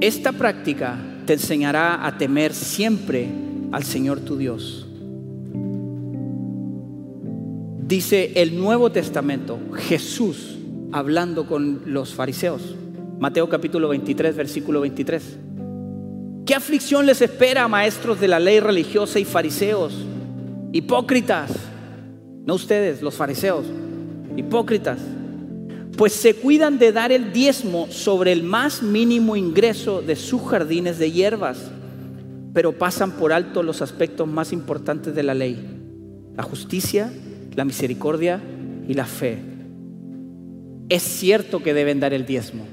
Esta 0.01 0.33
práctica 0.33 0.99
te 1.27 1.35
enseñará 1.35 2.07
a 2.07 2.19
temer 2.19 2.53
siempre 2.53 3.29
al 3.71 3.85
Señor 3.85 4.21
tu 4.21 4.37
Dios. 4.37 4.87
Dice 7.87 8.33
el 8.37 8.59
Nuevo 8.59 8.91
Testamento, 8.91 9.59
Jesús 9.75 10.59
hablando 10.93 11.47
con 11.47 11.83
los 11.87 12.15
fariseos. 12.15 12.75
Mateo 13.19 13.49
capítulo 13.49 13.89
23, 13.89 14.35
versículo 14.35 14.81
23. 14.81 15.39
¿Qué 16.45 16.55
aflicción 16.55 17.07
les 17.07 17.23
espera 17.23 17.65
a 17.65 17.69
maestros 17.69 18.21
de 18.21 18.29
la 18.29 18.41
ley 18.41 18.59
religiosa 18.59 19.21
y 19.21 19.25
fariseos? 19.25 19.95
Hipócritas. 20.73 21.53
No 22.45 22.55
ustedes, 22.55 23.01
los 23.03 23.15
fariseos. 23.15 23.65
Hipócritas. 24.37 24.99
Pues 25.97 26.13
se 26.13 26.35
cuidan 26.35 26.79
de 26.79 26.93
dar 26.93 27.13
el 27.13 27.33
diezmo 27.33 27.87
sobre 27.91 28.33
el 28.33 28.43
más 28.43 28.83
mínimo 28.83 29.37
ingreso 29.37 30.01
de 30.01 30.17
sus 30.17 30.43
jardines 30.43 30.99
de 30.99 31.13
hierbas, 31.13 31.71
pero 32.55 32.73
pasan 32.73 33.13
por 33.13 33.33
alto 33.33 33.63
los 33.63 33.83
aspectos 33.83 34.27
más 34.27 34.53
importantes 34.53 35.15
de 35.15 35.23
la 35.23 35.35
ley. 35.35 35.59
La 36.35 36.43
justicia, 36.43 37.13
la 37.55 37.65
misericordia 37.65 38.41
y 38.89 38.95
la 38.95 39.05
fe. 39.05 39.39
Es 40.89 41.03
cierto 41.03 41.63
que 41.63 41.75
deben 41.75 42.01
dar 42.01 42.15
el 42.15 42.27
diezmo, 42.27 42.65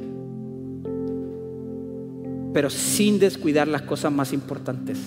pero 2.54 2.70
sin 2.70 3.20
descuidar 3.20 3.68
las 3.68 3.84
cosas 3.84 4.12
más 4.12 4.34
importantes. 4.34 4.98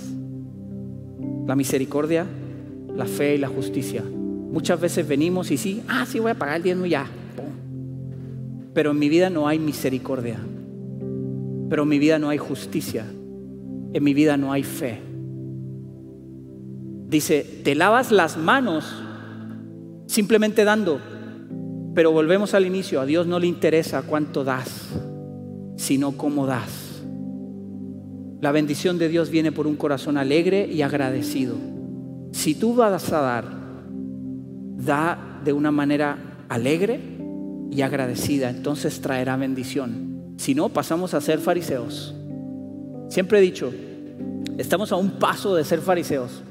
La 1.47 1.57
misericordia, 1.57 2.27
la 2.95 3.07
fe 3.07 3.35
y 3.35 3.39
la 3.39 3.49
justicia. 3.49 4.03
Muchas 4.53 4.79
veces 4.79 5.09
venimos 5.09 5.51
y 5.51 5.57
sí, 5.57 5.83
ah, 5.89 6.05
sí 6.07 6.21
voy 6.21 6.33
a 6.33 6.35
pagar 6.35 6.59
el 6.59 6.63
diezmo 6.63 6.85
ya. 6.85 7.07
Pero 8.75 8.91
en 8.91 8.99
mi 8.99 9.09
vida 9.09 9.31
no 9.31 9.49
hay 9.49 9.59
misericordia. 9.59 10.39
Pero 11.71 11.85
en 11.85 11.89
mi 11.89 11.99
vida 11.99 12.19
no 12.19 12.29
hay 12.29 12.37
justicia. 12.37 13.07
En 13.95 14.05
mi 14.05 14.13
vida 14.13 14.37
no 14.37 14.53
hay 14.53 14.63
fe. 14.63 15.01
Dice, 17.09 17.63
te 17.65 17.75
lavas 17.75 18.13
las 18.13 18.37
manos 18.37 18.95
simplemente 20.07 20.65
dando. 20.65 21.01
Pero 21.95 22.13
volvemos 22.13 22.53
al 22.53 22.67
inicio, 22.67 23.01
a 23.01 23.07
Dios 23.07 23.27
no 23.27 23.39
le 23.39 23.47
interesa 23.47 24.03
cuánto 24.03 24.45
das, 24.45 24.91
sino 25.77 26.13
cómo 26.13 26.47
das. 26.47 27.03
La 28.43 28.53
bendición 28.53 28.99
de 28.99 29.09
Dios 29.09 29.31
viene 29.31 29.51
por 29.51 29.67
un 29.67 29.77
corazón 29.77 30.19
alegre 30.19 30.67
y 30.67 30.83
agradecido. 30.83 31.57
Si 32.33 32.55
tú 32.55 32.75
vas 32.75 33.13
a 33.13 33.21
dar, 33.21 33.62
da 34.85 35.41
de 35.45 35.53
una 35.53 35.71
manera 35.71 36.19
alegre 36.49 37.01
y 37.71 37.83
agradecida, 37.83 38.51
entonces 38.51 39.01
traerá 39.01 39.37
bendición. 39.37 40.35
Si 40.37 40.55
no, 40.55 40.69
pasamos 40.69 41.15
a 41.15 41.21
ser 41.21 41.39
fariseos. 41.39 42.15
Siempre 43.09 43.39
he 43.39 43.43
dicho, 43.43 43.73
estamos 44.59 44.93
a 44.93 44.97
un 44.97 45.13
paso 45.13 45.55
de 45.55 45.65
ser 45.65 45.81
fariseos. 45.81 46.43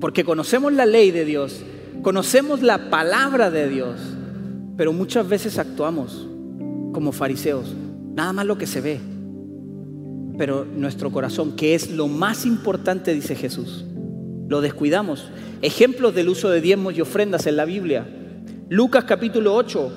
Porque 0.00 0.24
conocemos 0.24 0.72
la 0.72 0.86
ley 0.86 1.10
de 1.10 1.24
Dios 1.24 1.64
Conocemos 2.02 2.62
la 2.62 2.90
palabra 2.90 3.48
de 3.48 3.68
Dios, 3.68 4.00
pero 4.76 4.92
muchas 4.92 5.28
veces 5.28 5.56
actuamos 5.58 6.26
como 6.92 7.12
fariseos, 7.12 7.72
nada 8.14 8.32
más 8.32 8.44
lo 8.44 8.58
que 8.58 8.66
se 8.66 8.80
ve. 8.80 9.00
Pero 10.36 10.64
nuestro 10.64 11.12
corazón, 11.12 11.52
que 11.52 11.76
es 11.76 11.92
lo 11.92 12.08
más 12.08 12.44
importante, 12.44 13.14
dice 13.14 13.36
Jesús, 13.36 13.84
lo 14.52 14.60
descuidamos. 14.60 15.30
Ejemplos 15.62 16.14
del 16.14 16.28
uso 16.28 16.50
de 16.50 16.60
diezmos 16.60 16.94
y 16.94 17.00
ofrendas 17.00 17.46
en 17.46 17.56
la 17.56 17.64
Biblia. 17.64 18.06
Lucas 18.68 19.04
capítulo 19.04 19.54
8. 19.54 19.92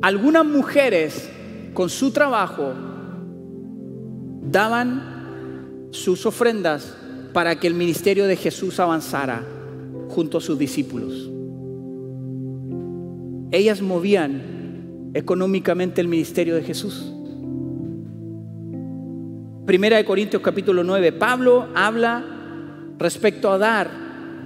Algunas 0.00 0.46
mujeres 0.46 1.28
con 1.74 1.90
su 1.90 2.12
trabajo 2.12 2.72
daban 4.48 5.88
sus 5.90 6.24
ofrendas 6.24 6.96
para 7.32 7.58
que 7.58 7.66
el 7.66 7.74
ministerio 7.74 8.26
de 8.28 8.36
Jesús 8.36 8.78
avanzara 8.78 9.44
junto 10.08 10.38
a 10.38 10.40
sus 10.40 10.56
discípulos. 10.56 11.28
Ellas 13.50 13.82
movían 13.82 15.10
económicamente 15.14 16.00
el 16.00 16.06
ministerio 16.06 16.54
de 16.54 16.62
Jesús. 16.62 17.12
Primera 19.66 19.96
de 19.96 20.04
Corintios 20.04 20.42
capítulo 20.42 20.84
9, 20.84 21.10
Pablo 21.10 21.66
habla 21.74 22.33
respecto 22.98 23.50
a 23.50 23.58
dar 23.58 23.90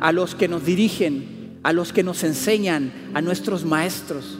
a 0.00 0.12
los 0.12 0.34
que 0.34 0.48
nos 0.48 0.64
dirigen, 0.64 1.58
a 1.62 1.72
los 1.72 1.92
que 1.92 2.02
nos 2.02 2.22
enseñan, 2.24 2.92
a 3.14 3.20
nuestros 3.20 3.64
maestros, 3.64 4.38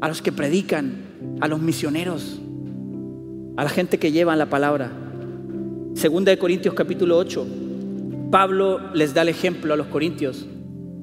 a 0.00 0.08
los 0.08 0.22
que 0.22 0.32
predican, 0.32 0.96
a 1.40 1.48
los 1.48 1.60
misioneros, 1.60 2.40
a 3.56 3.64
la 3.64 3.70
gente 3.70 3.98
que 3.98 4.12
lleva 4.12 4.36
la 4.36 4.46
palabra. 4.46 4.90
Segunda 5.94 6.30
de 6.30 6.38
Corintios 6.38 6.74
capítulo 6.74 7.18
8, 7.18 7.46
Pablo 8.30 8.94
les 8.94 9.12
da 9.14 9.22
el 9.22 9.28
ejemplo 9.28 9.74
a 9.74 9.76
los 9.76 9.88
corintios 9.88 10.46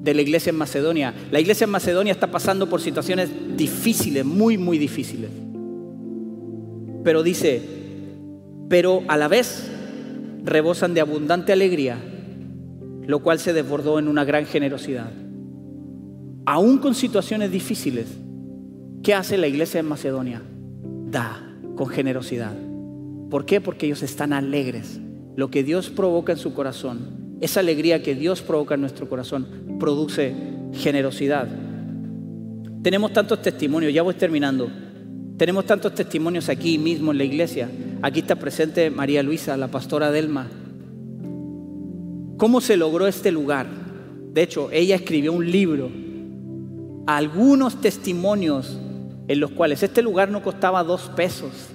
de 0.02 0.14
la 0.14 0.22
iglesia 0.22 0.50
en 0.50 0.56
Macedonia. 0.56 1.14
La 1.30 1.40
iglesia 1.40 1.64
en 1.64 1.70
Macedonia 1.70 2.12
está 2.12 2.30
pasando 2.30 2.68
por 2.68 2.80
situaciones 2.80 3.30
difíciles, 3.56 4.24
muy, 4.24 4.58
muy 4.58 4.78
difíciles. 4.78 5.30
Pero 7.04 7.22
dice, 7.22 7.62
pero 8.68 9.02
a 9.08 9.16
la 9.16 9.28
vez 9.28 9.70
rebosan 10.44 10.94
de 10.94 11.00
abundante 11.00 11.52
alegría, 11.52 11.98
lo 13.06 13.20
cual 13.20 13.38
se 13.38 13.52
desbordó 13.52 13.98
en 13.98 14.08
una 14.08 14.24
gran 14.24 14.46
generosidad. 14.46 15.10
Aún 16.46 16.78
con 16.78 16.94
situaciones 16.94 17.50
difíciles, 17.50 18.06
¿qué 19.02 19.14
hace 19.14 19.38
la 19.38 19.46
iglesia 19.46 19.80
en 19.80 19.86
Macedonia? 19.86 20.42
Da 21.10 21.56
con 21.76 21.88
generosidad. 21.88 22.54
¿Por 23.30 23.44
qué? 23.44 23.60
Porque 23.60 23.86
ellos 23.86 24.02
están 24.02 24.32
alegres. 24.32 25.00
Lo 25.36 25.50
que 25.50 25.62
Dios 25.62 25.90
provoca 25.90 26.32
en 26.32 26.38
su 26.38 26.52
corazón 26.54 27.20
esa 27.40 27.60
alegría 27.60 28.02
que 28.02 28.14
Dios 28.14 28.42
provoca 28.42 28.74
en 28.74 28.82
nuestro 28.82 29.08
corazón 29.08 29.46
produce 29.78 30.34
generosidad. 30.74 31.48
Tenemos 32.82 33.12
tantos 33.12 33.40
testimonios, 33.40 33.94
ya 33.94 34.02
voy 34.02 34.14
terminando. 34.14 34.70
Tenemos 35.38 35.64
tantos 35.64 35.94
testimonios 35.94 36.50
aquí 36.50 36.76
mismo 36.76 37.12
en 37.12 37.18
la 37.18 37.24
iglesia. 37.24 37.68
Aquí 38.02 38.20
está 38.20 38.36
presente 38.36 38.90
María 38.90 39.22
Luisa, 39.22 39.56
la 39.56 39.68
pastora 39.68 40.10
Delma. 40.10 40.48
¿Cómo 42.36 42.60
se 42.60 42.76
logró 42.76 43.06
este 43.06 43.30
lugar? 43.30 43.66
De 44.32 44.42
hecho, 44.42 44.70
ella 44.72 44.96
escribió 44.96 45.32
un 45.32 45.50
libro, 45.50 45.90
algunos 47.06 47.80
testimonios 47.80 48.78
en 49.28 49.40
los 49.40 49.50
cuales 49.50 49.82
este 49.82 50.02
lugar 50.02 50.30
no 50.30 50.42
costaba 50.42 50.82
dos 50.82 51.10
pesos 51.14 51.70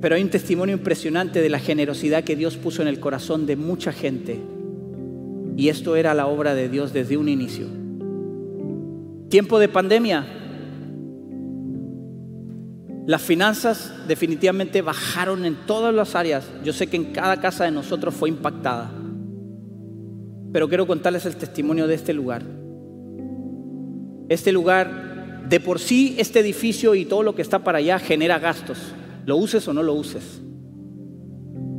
pero 0.00 0.14
hay 0.14 0.22
un 0.22 0.30
testimonio 0.30 0.74
impresionante 0.76 1.42
de 1.42 1.50
la 1.50 1.58
generosidad 1.58 2.24
que 2.24 2.36
Dios 2.36 2.56
puso 2.56 2.80
en 2.82 2.88
el 2.88 3.00
corazón 3.00 3.46
de 3.46 3.56
mucha 3.56 3.92
gente. 3.92 4.40
Y 5.56 5.68
esto 5.68 5.94
era 5.94 6.14
la 6.14 6.26
obra 6.26 6.54
de 6.54 6.68
Dios 6.70 6.92
desde 6.92 7.18
un 7.18 7.28
inicio. 7.28 7.66
Tiempo 9.28 9.58
de 9.58 9.68
pandemia. 9.68 10.26
Las 13.10 13.22
finanzas 13.22 13.92
definitivamente 14.06 14.82
bajaron 14.82 15.44
en 15.44 15.56
todas 15.66 15.92
las 15.92 16.14
áreas. 16.14 16.48
Yo 16.62 16.72
sé 16.72 16.86
que 16.86 16.96
en 16.96 17.06
cada 17.06 17.40
casa 17.40 17.64
de 17.64 17.72
nosotros 17.72 18.14
fue 18.14 18.28
impactada. 18.28 18.88
Pero 20.52 20.68
quiero 20.68 20.86
contarles 20.86 21.26
el 21.26 21.34
testimonio 21.34 21.88
de 21.88 21.96
este 21.96 22.12
lugar. 22.12 22.44
Este 24.28 24.52
lugar, 24.52 25.44
de 25.48 25.58
por 25.58 25.80
sí, 25.80 26.14
este 26.18 26.38
edificio 26.38 26.94
y 26.94 27.04
todo 27.04 27.24
lo 27.24 27.34
que 27.34 27.42
está 27.42 27.64
para 27.64 27.78
allá 27.78 27.98
genera 27.98 28.38
gastos. 28.38 28.78
Lo 29.26 29.38
uses 29.38 29.66
o 29.66 29.72
no 29.72 29.82
lo 29.82 29.94
uses. 29.94 30.40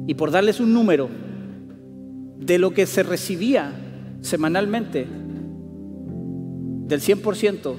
Y 0.07 0.15
por 0.15 0.31
darles 0.31 0.59
un 0.59 0.73
número 0.73 1.07
de 2.39 2.59
lo 2.59 2.71
que 2.71 2.85
se 2.85 3.03
recibía 3.03 3.71
semanalmente, 4.19 5.07
del 6.89 6.99
100%, 6.99 7.75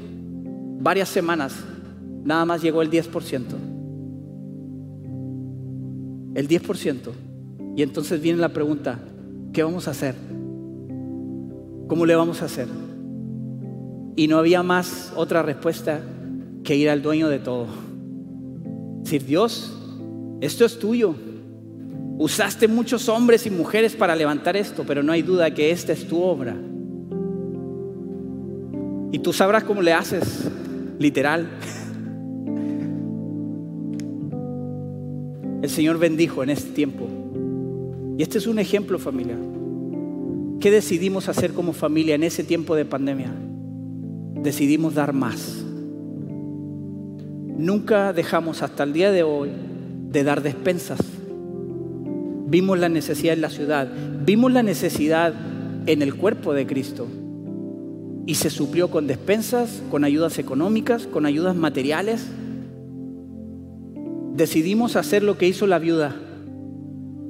varias 0.80 1.11
semanas, 1.11 1.53
nada 2.25 2.45
más 2.45 2.62
llegó 2.62 2.83
el 2.83 2.91
10%. 2.91 3.43
El 6.35 6.49
10%. 6.49 7.11
Y 7.77 7.83
entonces 7.83 8.20
viene 8.20 8.39
la 8.39 8.51
pregunta, 8.51 8.99
¿qué 9.53 9.62
vamos 9.62 9.89
a 9.89 9.93
hacer? 9.93 10.14
¿Cómo 11.89 12.07
le 12.07 12.14
vamos 12.14 12.43
a 12.43 12.47
hacer? 12.47 12.68
Y 14.16 14.29
no 14.29 14.39
había 14.39 14.62
más 14.62 15.12
otra 15.16 15.43
respuesta 15.43 16.01
que 16.64 16.77
ir 16.77 16.91
al 16.91 17.03
dueño 17.03 17.29
de 17.29 17.39
todo. 17.39 17.66
Decir, 19.03 19.25
Dios, 19.25 19.77
esto 20.41 20.64
es 20.64 20.79
tuyo. 20.79 21.14
Usaste 22.18 22.68
muchos 22.68 23.09
hombres 23.09 23.47
y 23.47 23.51
mujeres 23.51 23.97
para 23.97 24.14
levantar 24.14 24.57
esto, 24.57 24.85
pero 24.87 25.03
no 25.03 25.12
hay 25.12 25.23
duda 25.23 25.53
que 25.53 25.70
esta 25.70 25.93
es 25.93 26.07
tu 26.07 26.23
obra. 26.23 26.57
Y 29.12 29.18
tú 29.18 29.33
sabrás 29.33 29.64
cómo 29.64 29.83
le 29.83 29.93
haces, 29.93 30.51
literal. 30.99 31.49
El 35.63 35.71
Señor 35.71 35.99
bendijo 35.99 36.43
en 36.43 36.51
este 36.51 36.73
tiempo. 36.73 37.09
Y 38.19 38.23
este 38.23 38.39
es 38.39 38.49
un 38.49 38.59
ejemplo, 38.59 38.99
familia. 38.99 39.37
¿Qué 40.61 40.71
decidimos 40.71 41.29
hacer 41.29 41.53
como 41.53 41.73
familia 41.73 42.17
en 42.17 42.25
ese 42.25 42.45
tiempo 42.45 42.75
de 42.75 42.85
pandemia? 42.85 43.33
Decidimos 44.43 44.95
dar 44.95 45.13
más. 45.13 45.65
Nunca 47.57 48.13
dejamos 48.13 48.63
hasta 48.63 48.83
el 48.83 48.93
día 48.93 49.13
de 49.13 49.23
hoy 49.23 49.51
de 50.11 50.25
dar 50.25 50.43
despensas. 50.43 50.99
Vimos 52.47 52.79
la 52.79 52.89
necesidad 52.89 53.35
en 53.35 53.41
la 53.41 53.51
ciudad, 53.51 53.89
vimos 54.27 54.53
la 54.53 54.63
necesidad 54.63 55.33
en 55.87 56.03
el 56.03 56.15
cuerpo 56.17 56.53
de 56.55 56.67
Cristo 56.67 57.07
y 58.27 58.35
se 58.35 58.51
suplió 58.51 58.91
con 58.91 59.07
despensas, 59.07 59.83
con 59.91 60.05
ayudas 60.05 60.39
económicas, 60.39 61.07
con 61.07 61.25
ayudas 61.25 61.57
materiales. 61.57 62.27
Decidimos 64.35 64.97
hacer 64.97 65.22
lo 65.22 65.37
que 65.37 65.47
hizo 65.47 65.66
la 65.66 65.78
viuda. 65.78 66.16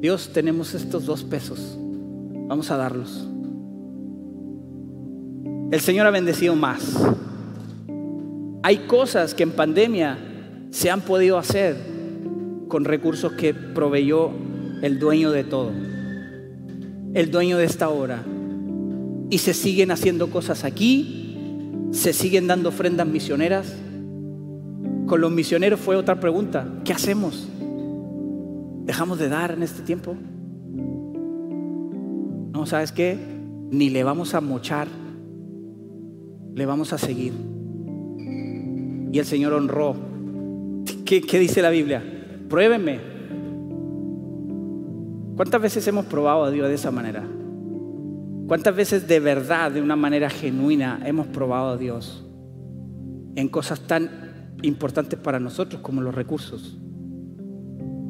Dios, 0.00 0.30
tenemos 0.32 0.74
estos 0.74 1.04
dos 1.04 1.24
pesos. 1.24 1.76
Vamos 2.48 2.70
a 2.70 2.76
darlos. 2.76 3.28
El 5.72 5.80
Señor 5.80 6.06
ha 6.06 6.10
bendecido 6.10 6.54
más. 6.54 7.02
Hay 8.62 8.78
cosas 8.86 9.34
que 9.34 9.42
en 9.42 9.52
pandemia 9.52 10.18
se 10.70 10.90
han 10.90 11.00
podido 11.00 11.38
hacer 11.38 11.76
con 12.68 12.84
recursos 12.84 13.32
que 13.32 13.52
proveyó 13.52 14.30
el 14.82 14.98
dueño 14.98 15.30
de 15.30 15.44
todo, 15.44 15.70
el 17.14 17.30
dueño 17.30 17.58
de 17.58 17.64
esta 17.64 17.88
hora. 17.88 18.22
Y 19.30 19.38
se 19.38 19.54
siguen 19.54 19.90
haciendo 19.90 20.30
cosas 20.30 20.64
aquí, 20.64 21.36
se 21.90 22.12
siguen 22.12 22.46
dando 22.46 22.68
ofrendas 22.68 23.06
misioneras. 23.06 23.74
Con 25.12 25.20
los 25.20 25.30
misioneros 25.30 25.78
fue 25.78 25.94
otra 25.96 26.18
pregunta, 26.18 26.66
¿qué 26.86 26.94
hacemos? 26.94 27.46
¿Dejamos 28.86 29.18
de 29.18 29.28
dar 29.28 29.50
en 29.50 29.62
este 29.62 29.82
tiempo? 29.82 30.16
No, 32.50 32.64
¿sabes 32.64 32.92
qué? 32.92 33.18
Ni 33.70 33.90
le 33.90 34.04
vamos 34.04 34.34
a 34.34 34.40
mochar, 34.40 34.88
le 36.54 36.64
vamos 36.64 36.94
a 36.94 36.96
seguir. 36.96 37.34
Y 39.12 39.18
el 39.18 39.26
Señor 39.26 39.52
honró. 39.52 39.96
¿Qué, 41.04 41.20
dice 41.38 41.60
la 41.60 41.68
Biblia? 41.68 42.02
Pruébenme. 42.48 42.98
¿Cuántas 45.36 45.60
veces 45.60 45.86
hemos 45.88 46.06
probado 46.06 46.44
a 46.44 46.50
Dios 46.50 46.68
de 46.68 46.74
esa 46.74 46.90
manera? 46.90 47.22
¿Cuántas 48.46 48.74
veces 48.74 49.06
de 49.06 49.20
verdad, 49.20 49.72
de 49.72 49.82
una 49.82 49.94
manera 49.94 50.30
genuina, 50.30 51.02
hemos 51.04 51.26
probado 51.26 51.72
a 51.72 51.76
Dios 51.76 52.26
en 53.36 53.50
cosas 53.50 53.80
tan 53.80 54.31
importantes 54.62 55.18
para 55.18 55.40
nosotros 55.40 55.82
como 55.82 56.00
los 56.00 56.14
recursos, 56.14 56.78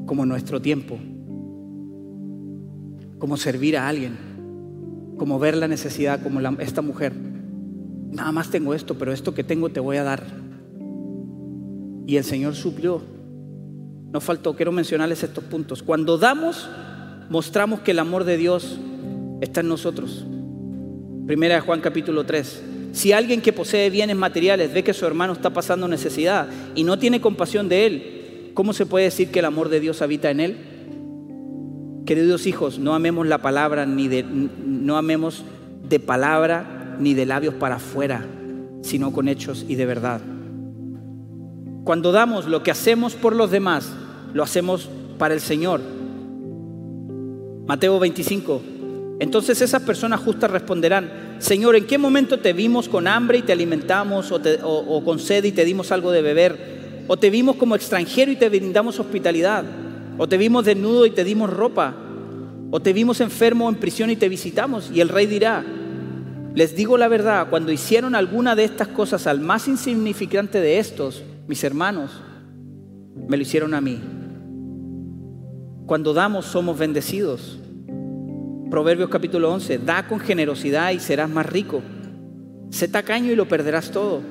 como 0.07 0.27
nuestro 0.27 0.61
tiempo, 0.61 0.99
como 3.19 3.37
servir 3.37 3.77
a 3.77 3.89
alguien? 3.89 4.33
como 5.23 5.39
ver 5.39 5.57
la 5.57 5.69
necesidad, 5.69 6.21
como 6.21 6.41
esta 6.59 6.83
mujer. 6.83 7.13
Nada 8.11 8.33
más 8.33 8.51
tengo 8.51 8.75
esto, 8.75 8.99
pero 8.99 9.13
esto 9.13 9.35
que 9.35 9.45
tengo 9.45 9.69
te 9.69 9.79
voy 9.79 9.97
a 9.97 10.03
dar. 10.03 10.25
Y 12.09 12.17
el 12.17 12.25
Señor 12.25 12.57
suplió. 12.57 13.01
No 14.13 14.21
faltó, 14.21 14.57
quiero 14.57 14.73
mencionarles 14.73 15.23
estos 15.23 15.45
puntos. 15.45 15.83
Cuando 15.83 16.19
damos, 16.19 16.69
mostramos 17.31 17.79
que 17.81 17.93
el 17.93 18.01
amor 18.01 18.25
de 18.25 18.37
Dios 18.37 18.81
está 19.41 19.61
en 19.61 19.69
nosotros. 19.69 20.27
Primera 21.27 21.55
de 21.55 21.61
Juan 21.61 21.81
capítulo 21.81 22.25
3. 22.25 22.72
Si 22.93 23.13
alguien 23.13 23.41
que 23.41 23.53
posee 23.53 23.89
bienes 23.89 24.17
materiales 24.17 24.73
ve 24.73 24.85
que 24.85 24.93
su 24.93 25.07
hermano 25.07 25.33
está 25.33 25.51
pasando 25.51 25.89
necesidad 25.89 26.49
y 26.75 26.85
no 26.85 26.99
tiene 26.99 27.23
compasión 27.23 27.69
de 27.69 27.87
él, 27.87 28.51
¿cómo 28.55 28.75
se 28.75 28.87
puede 28.87 29.07
decir 29.07 29.31
que 29.31 29.39
el 29.39 29.47
amor 29.47 29.71
de 29.71 29.81
Dios 29.81 30.03
habita 30.03 30.31
en 30.31 30.41
él? 30.41 30.57
Queridos 32.05 32.47
hijos, 32.47 32.79
no 32.79 32.95
amemos 32.95 33.27
la 33.27 33.39
palabra 33.39 33.87
ni 33.87 34.09
de 34.09 34.25
no 34.25 34.97
amemos 34.97 35.45
de 35.89 36.01
palabra 36.01 36.97
ni 36.99 37.15
de 37.15 37.25
labios 37.25 37.55
para 37.55 37.77
afuera, 37.77 38.27
sino 38.83 39.13
con 39.13 39.29
hechos 39.29 39.65
y 39.69 39.77
de 39.77 39.87
verdad. 39.87 40.21
Cuando 41.85 42.13
damos 42.13 42.47
lo 42.47 42.63
que 42.63 42.71
hacemos 42.71 43.15
por 43.15 43.35
los 43.35 43.51
demás, 43.51 43.91
lo 44.35 44.43
hacemos 44.43 44.91
para 45.19 45.35
el 45.35 45.41
Señor. 45.41 45.81
Mateo 47.67 47.99
25. 47.99 48.72
Entonces 49.21 49.61
esas 49.61 49.83
personas 49.83 50.21
justas 50.21 50.51
responderán, 50.51 51.37
Señor, 51.39 51.77
¿en 51.77 51.87
qué 51.87 51.99
momento 51.99 52.39
te 52.39 52.53
vimos 52.53 52.89
con 52.89 53.07
hambre 53.07 53.39
y 53.39 53.43
te 53.43 53.53
alimentamos 53.53 54.33
o, 54.33 55.03
con 55.05 55.19
sed 55.19 55.45
y 55.45 55.53
te 55.53 55.65
dimos 55.65 55.93
algo 55.93 56.11
de 56.11 56.23
beber? 56.23 57.05
¿O 57.09 57.17
te 57.17 57.31
vimos 57.31 57.57
como 57.57 57.75
extranjero 57.75 58.31
y 58.31 58.37
te 58.37 58.49
brindamos 58.49 58.99
hospitalidad? 58.99 59.65
O 60.19 60.29
te 60.29 60.39
vimos 60.39 60.65
desnudo 60.65 61.07
y 61.07 61.11
te 61.11 61.25
dimos 61.25 61.51
ropa. 61.51 61.95
O 62.71 62.81
te 62.81 62.93
vimos 62.93 63.21
enfermo 63.21 63.69
en 63.69 63.77
prisión 63.77 64.11
y 64.11 64.17
te 64.17 64.29
visitamos. 64.29 64.91
Y 64.93 65.01
el 65.01 65.09
rey 65.09 65.27
dirá, 65.27 65.65
les 66.55 66.77
digo 66.77 66.99
la 66.99 67.09
verdad, 67.09 67.49
cuando 67.49 67.73
hicieron 67.73 68.15
alguna 68.15 68.55
de 68.55 68.65
estas 68.65 68.89
cosas 68.89 69.27
al 69.27 69.41
más 69.41 69.69
insignificante 69.69 70.61
de 70.61 70.79
estos, 70.79 71.23
mis 71.49 71.65
hermanos, 71.65 72.11
me 73.29 73.37
lo 73.37 73.43
hicieron 73.43 73.75
a 73.75 73.81
mí. 73.81 74.01
Cuando 75.87 76.13
damos 76.13 76.47
somos 76.47 76.79
bendecidos. 76.79 77.59
Proverbios 78.73 79.11
capítulo 79.11 79.53
11, 79.53 79.81
da 79.85 80.09
con 80.09 80.19
generosidad 80.19 80.93
y 80.93 80.99
serás 80.99 81.29
más 81.29 81.45
rico. 81.45 81.83
Sé 82.71 82.89
tacaño 82.89 83.31
y 83.31 83.37
lo 83.37 83.47
perderás 83.47 83.91
todo. 83.91 84.23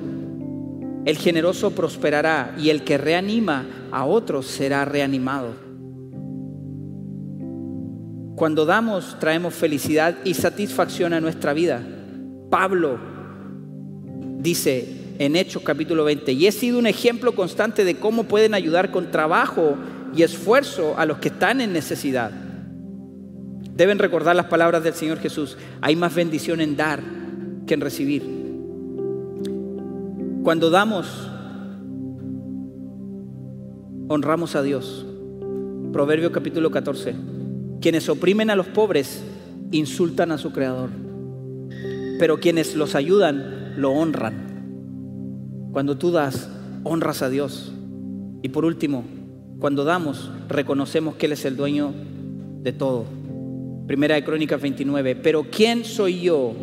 El 1.04 1.16
generoso 1.16 1.70
prosperará 1.70 2.52
y 2.58 2.70
el 2.70 2.82
que 2.82 2.98
reanima 2.98 3.64
a 3.92 4.04
otros 4.04 4.48
será 4.48 4.84
reanimado. 4.84 5.52
Cuando 8.34 8.66
damos, 8.66 9.16
traemos 9.20 9.54
felicidad 9.54 10.16
y 10.24 10.34
satisfacción 10.34 11.12
a 11.12 11.20
nuestra 11.20 11.52
vida. 11.52 11.80
Pablo 12.50 12.98
dice 14.40 15.14
en 15.20 15.36
Hechos 15.36 15.62
capítulo 15.62 16.02
20, 16.02 16.32
y 16.32 16.48
he 16.48 16.52
sido 16.52 16.80
un 16.80 16.88
ejemplo 16.88 17.36
constante 17.36 17.84
de 17.84 17.94
cómo 17.94 18.24
pueden 18.24 18.54
ayudar 18.54 18.90
con 18.90 19.12
trabajo 19.12 19.76
y 20.16 20.24
esfuerzo 20.24 20.98
a 20.98 21.06
los 21.06 21.18
que 21.18 21.28
están 21.28 21.60
en 21.60 21.72
necesidad. 21.72 22.41
Deben 23.74 23.98
recordar 23.98 24.36
las 24.36 24.46
palabras 24.46 24.84
del 24.84 24.94
Señor 24.94 25.18
Jesús. 25.18 25.56
Hay 25.80 25.96
más 25.96 26.14
bendición 26.14 26.60
en 26.60 26.76
dar 26.76 27.02
que 27.66 27.74
en 27.74 27.80
recibir. 27.80 28.22
Cuando 30.42 30.70
damos, 30.70 31.30
honramos 34.08 34.56
a 34.56 34.62
Dios. 34.62 35.06
Proverbio 35.92 36.32
capítulo 36.32 36.70
14. 36.70 37.14
Quienes 37.80 38.08
oprimen 38.08 38.50
a 38.50 38.56
los 38.56 38.66
pobres 38.66 39.22
insultan 39.70 40.32
a 40.32 40.38
su 40.38 40.52
creador, 40.52 40.90
pero 42.18 42.38
quienes 42.38 42.76
los 42.76 42.94
ayudan 42.94 43.74
lo 43.80 43.92
honran. 43.92 45.70
Cuando 45.72 45.96
tú 45.96 46.10
das, 46.10 46.50
honras 46.84 47.22
a 47.22 47.30
Dios. 47.30 47.72
Y 48.42 48.50
por 48.50 48.64
último, 48.64 49.04
cuando 49.58 49.84
damos, 49.84 50.30
reconocemos 50.48 51.14
que 51.14 51.26
Él 51.26 51.32
es 51.32 51.44
el 51.44 51.56
dueño 51.56 51.92
de 52.62 52.72
todo. 52.72 53.21
Primera 53.86 54.14
de 54.14 54.24
Crónicas 54.24 54.60
29. 54.60 55.16
Pero 55.16 55.46
¿quién 55.50 55.84
soy 55.84 56.20
yo 56.20 56.54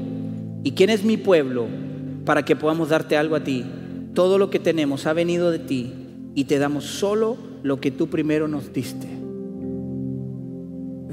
y 0.63 0.71
quién 0.71 0.89
es 0.89 1.03
mi 1.03 1.17
pueblo 1.17 1.67
para 2.25 2.43
que 2.43 2.55
podamos 2.55 2.89
darte 2.89 3.17
algo 3.17 3.35
a 3.35 3.43
ti? 3.43 3.65
Todo 4.13 4.37
lo 4.37 4.49
que 4.49 4.59
tenemos 4.59 5.05
ha 5.05 5.13
venido 5.13 5.51
de 5.51 5.59
ti 5.59 5.93
y 6.35 6.45
te 6.45 6.59
damos 6.59 6.85
solo 6.85 7.37
lo 7.63 7.79
que 7.79 7.91
tú 7.91 8.07
primero 8.07 8.47
nos 8.47 8.71
diste. 8.73 9.07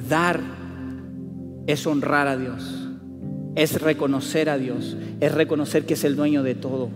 Dar 0.09 0.41
es 1.67 1.87
honrar 1.87 2.29
a 2.29 2.37
Dios, 2.37 2.89
es 3.57 3.81
reconocer 3.81 4.49
a 4.49 4.59
Dios, 4.59 4.97
es 5.21 5.35
reconocer 5.35 5.85
que 5.85 5.95
es 5.95 6.05
el 6.05 6.17
dueño 6.17 6.43
de 6.43 6.55
todo. 6.55 6.91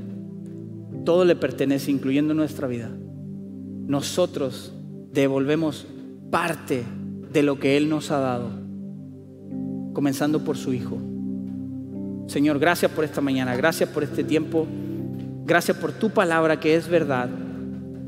Todo 1.05 1.25
le 1.25 1.35
pertenece, 1.35 1.91
incluyendo 1.91 2.35
nuestra 2.35 2.69
vida. 2.69 2.91
Nosotros 3.87 4.73
devolvemos 5.13 5.87
parte 6.31 6.85
de 7.33 7.43
lo 7.43 7.59
que 7.59 7.77
Él 7.77 7.89
nos 7.89 8.11
ha 8.11 8.21
dado, 8.21 8.51
comenzando 10.01 10.43
por 10.43 10.57
su 10.57 10.73
Hijo. 10.73 10.97
Señor, 12.27 12.59
gracias 12.59 12.91
por 12.91 13.05
esta 13.05 13.21
mañana, 13.21 13.55
gracias 13.55 13.87
por 13.91 14.03
este 14.03 14.25
tiempo, 14.25 14.67
gracias 15.45 15.77
por 15.77 15.93
tu 15.93 16.09
palabra 16.09 16.59
que 16.59 16.75
es 16.75 16.89
verdad. 16.89 17.29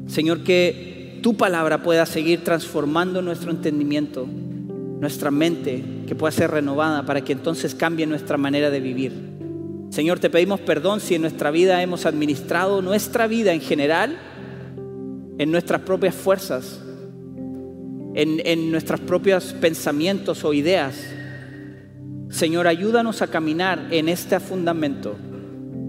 Señor, 0.07 0.43
que 0.43 1.20
tu 1.22 1.36
palabra 1.36 1.82
pueda 1.82 2.07
seguir 2.07 2.45
transformando 2.45 3.20
nuestro 3.20 3.51
entendimiento, 3.51 4.26
nuestra 4.26 5.30
mente, 5.30 5.84
que 6.07 6.14
pueda 6.14 6.32
ser 6.32 6.51
renovada 6.51 7.05
para 7.05 7.20
que 7.20 7.34
entonces 7.34 7.74
cambie 7.74 8.07
nuestra 8.07 8.38
manera 8.38 8.70
de 8.70 8.80
vivir. 8.80 9.12
Señor, 9.90 10.18
te 10.18 10.30
pedimos 10.30 10.61
perdón 10.61 10.99
si 11.01 11.16
en 11.16 11.20
nuestra 11.20 11.51
vida 11.51 11.82
hemos 11.82 12.07
administrado 12.07 12.80
nuestra 12.80 13.26
vida 13.26 13.53
en 13.53 13.61
general 13.61 14.16
en 15.36 15.51
nuestras 15.51 15.82
propias 15.82 16.14
fuerzas, 16.14 16.80
en, 18.14 18.70
nuestros 18.70 18.99
propios 19.01 19.53
pensamientos 19.61 20.43
o 20.43 20.55
ideas. 20.55 20.97
Señor, 22.33 22.66
ayúdanos 22.66 23.22
a 23.22 23.28
caminar 23.28 23.89
en 23.91 24.09
este 24.09 24.41
fundamento, 24.41 25.14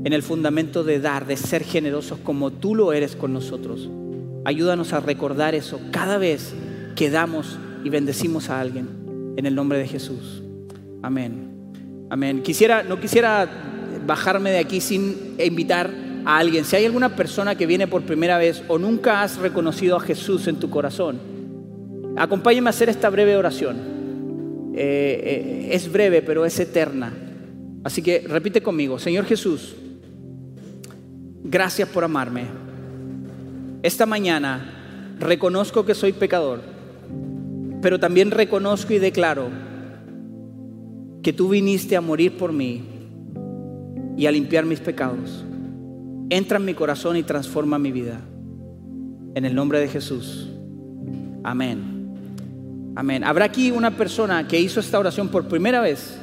en 0.04 0.14
el 0.14 0.22
fundamento 0.22 0.84
de 0.84 1.00
dar, 1.00 1.26
de 1.26 1.38
ser 1.38 1.64
generosos 1.64 2.20
como 2.20 2.52
tú 2.52 2.76
lo 2.76 2.94
eres 2.94 3.16
con 3.16 3.34
nosotros. 3.34 3.89
Ayúdanos 4.46 4.94
a 4.94 5.00
recordar 5.00 5.56
eso 5.56 5.80
cada 5.91 6.20
vez 6.20 6.54
que 6.96 7.10
damos 7.10 7.58
y 7.84 7.89
bendecimos 7.89 8.50
a 8.50 8.60
alguien. 8.60 9.34
En 9.38 9.48
el 9.48 9.56
nombre 9.56 9.80
de 9.80 9.88
Jesús. 9.88 10.44
Amén. 11.02 12.08
Amén. 12.12 12.44
Quisiera, 12.44 12.84
no 12.84 13.00
quisiera 13.00 13.50
bajarme 14.06 14.52
de 14.52 14.60
aquí 14.60 14.82
sin 14.82 15.36
invitar 15.44 15.89
a 16.26 16.38
alguien. 16.38 16.66
Si 16.66 16.76
hay 16.76 16.86
alguna 16.86 17.16
persona 17.16 17.56
que 17.56 17.66
viene 17.66 17.88
por 17.88 18.04
primera 18.04 18.38
vez 18.38 18.62
o 18.68 18.78
nunca 18.78 19.24
has 19.24 19.38
reconocido 19.38 19.96
a 19.96 20.02
Jesús 20.02 20.48
en 20.48 20.58
tu 20.58 20.70
corazón, 20.70 21.34
Acompáñeme 22.16 22.70
a 22.70 22.72
hacer 22.72 22.89
esta 22.89 23.10
breve 23.10 23.36
oración. 23.36 24.03
Eh, 24.76 25.68
eh, 25.68 25.70
es 25.72 25.92
breve, 25.92 26.22
pero 26.22 26.46
es 26.46 26.60
eterna. 26.60 27.14
Así 27.84 28.02
que 28.02 28.26
repite 28.28 28.62
conmigo, 28.62 28.98
Señor 28.98 29.26
Jesús, 29.26 29.76
gracias 31.44 31.90
por 31.90 32.04
amarme. 32.04 32.46
Esta 33.84 34.06
mañana 34.06 35.16
reconozco 35.20 35.86
que 35.86 35.94
soy 35.94 36.14
pecador, 36.14 36.62
pero 37.82 38.00
también 38.00 38.32
reconozco 38.32 38.94
y 38.94 39.00
declaro 39.00 39.50
que 41.22 41.34
tú 41.34 41.50
viniste 41.50 41.96
a 41.96 42.02
morir 42.02 42.38
por 42.38 42.52
mí 42.52 42.84
y 44.18 44.26
a 44.26 44.32
limpiar 44.32 44.66
mis 44.66 44.80
pecados. 44.80 45.44
Entra 46.30 46.58
en 46.58 46.66
mi 46.66 46.74
corazón 46.74 47.18
y 47.18 47.24
transforma 47.24 47.78
mi 47.78 47.92
vida. 47.92 48.22
En 49.36 49.46
el 49.46 49.54
nombre 49.54 49.80
de 49.80 49.88
Jesús. 49.88 50.50
Amén. 51.44 51.93
Amén. 52.96 53.24
Habrá 53.24 53.46
aquí 53.46 53.72
una 53.72 53.91
persona 53.91 54.48
que 54.48 54.60
hizo 54.60 54.80
esta 54.80 55.00
oración 55.00 55.30
por 55.30 55.48
primera 55.48 55.82
vez. 55.82 56.16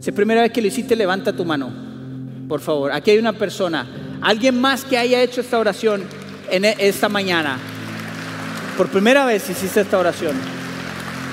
Si 0.00 0.10
es 0.10 0.16
primera 0.16 0.42
vez 0.42 0.50
que 0.50 0.60
lo 0.60 0.66
hiciste, 0.66 0.96
levanta 0.96 1.32
tu 1.32 1.44
mano. 1.44 1.70
Por 2.48 2.60
favor, 2.60 2.90
aquí 2.92 3.12
hay 3.12 3.18
una 3.18 3.32
persona. 3.32 3.86
Alguien 4.20 4.60
más 4.60 4.84
que 4.84 4.98
haya 4.98 5.22
hecho 5.22 5.40
esta 5.40 5.58
oración 5.58 6.02
en 6.50 6.64
e, 6.64 6.74
esta 6.80 7.08
mañana. 7.08 7.58
Por 8.76 8.88
primera 8.88 9.24
vez 9.24 9.48
hiciste 9.48 9.80
esta 9.80 9.98
oración. 9.98 10.34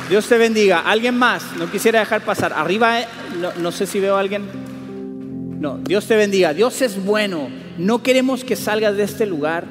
Dios 0.10 0.28
te 0.28 0.38
bendiga. 0.38 0.82
Alguien 0.82 1.18
más, 1.18 1.44
no 1.58 1.72
quisiera 1.72 2.00
dejar 2.00 2.22
pasar. 2.22 2.54
Arriba, 2.54 3.02
eh, 3.02 3.08
no, 3.60 3.72
sé 3.72 3.88
si 3.88 4.00
veo 4.00 4.16
a 4.16 4.20
alguien. 4.20 4.44
No, 5.60 5.80
Dios 5.80 6.06
te 6.06 6.16
bendiga. 6.16 6.54
Dios 6.54 6.84
es 6.84 7.04
bueno. 7.04 7.50
No 7.80 8.04
queremos 8.04 8.44
que 8.44 8.56
salgas 8.56 8.96
de 8.96 9.04
este 9.04 9.26
lugar 9.26 9.66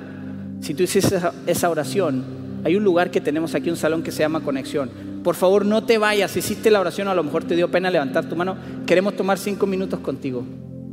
si 0.61 0.75
tú 0.75 0.83
hiciste 0.83 1.21
esa 1.47 1.71
oración. 1.71 2.25
Hay 2.65 2.75
un 2.75 2.83
lugar 2.83 3.13
que 3.13 3.21
tenemos 3.21 3.55
aquí, 3.55 3.71
un 3.71 3.77
salón 3.77 4.03
que 4.03 4.11
se 4.11 4.21
llama 4.21 4.41
Conexión 4.41 5.12
por 5.23 5.37
favor, 5.37 5.65
no 5.65 5.85
te 5.85 5.99
vayas. 5.99 6.33
Si 6.33 6.41
hiciste 6.41 6.71
la 6.71 6.81
oración, 6.81 7.09
a 7.09 7.15
lo 7.15 7.23
mejor 7.23 7.45
te 7.45 7.55
dio 7.55 7.71
pena 7.71 7.91
levantar 7.91 8.29
tu 8.29 8.37
mano. 8.37 8.57
Queremos 8.87 9.17
tomar 9.17 9.39
cinco 9.39 9.67
minutos 9.67 10.01
contigo. 10.01 10.45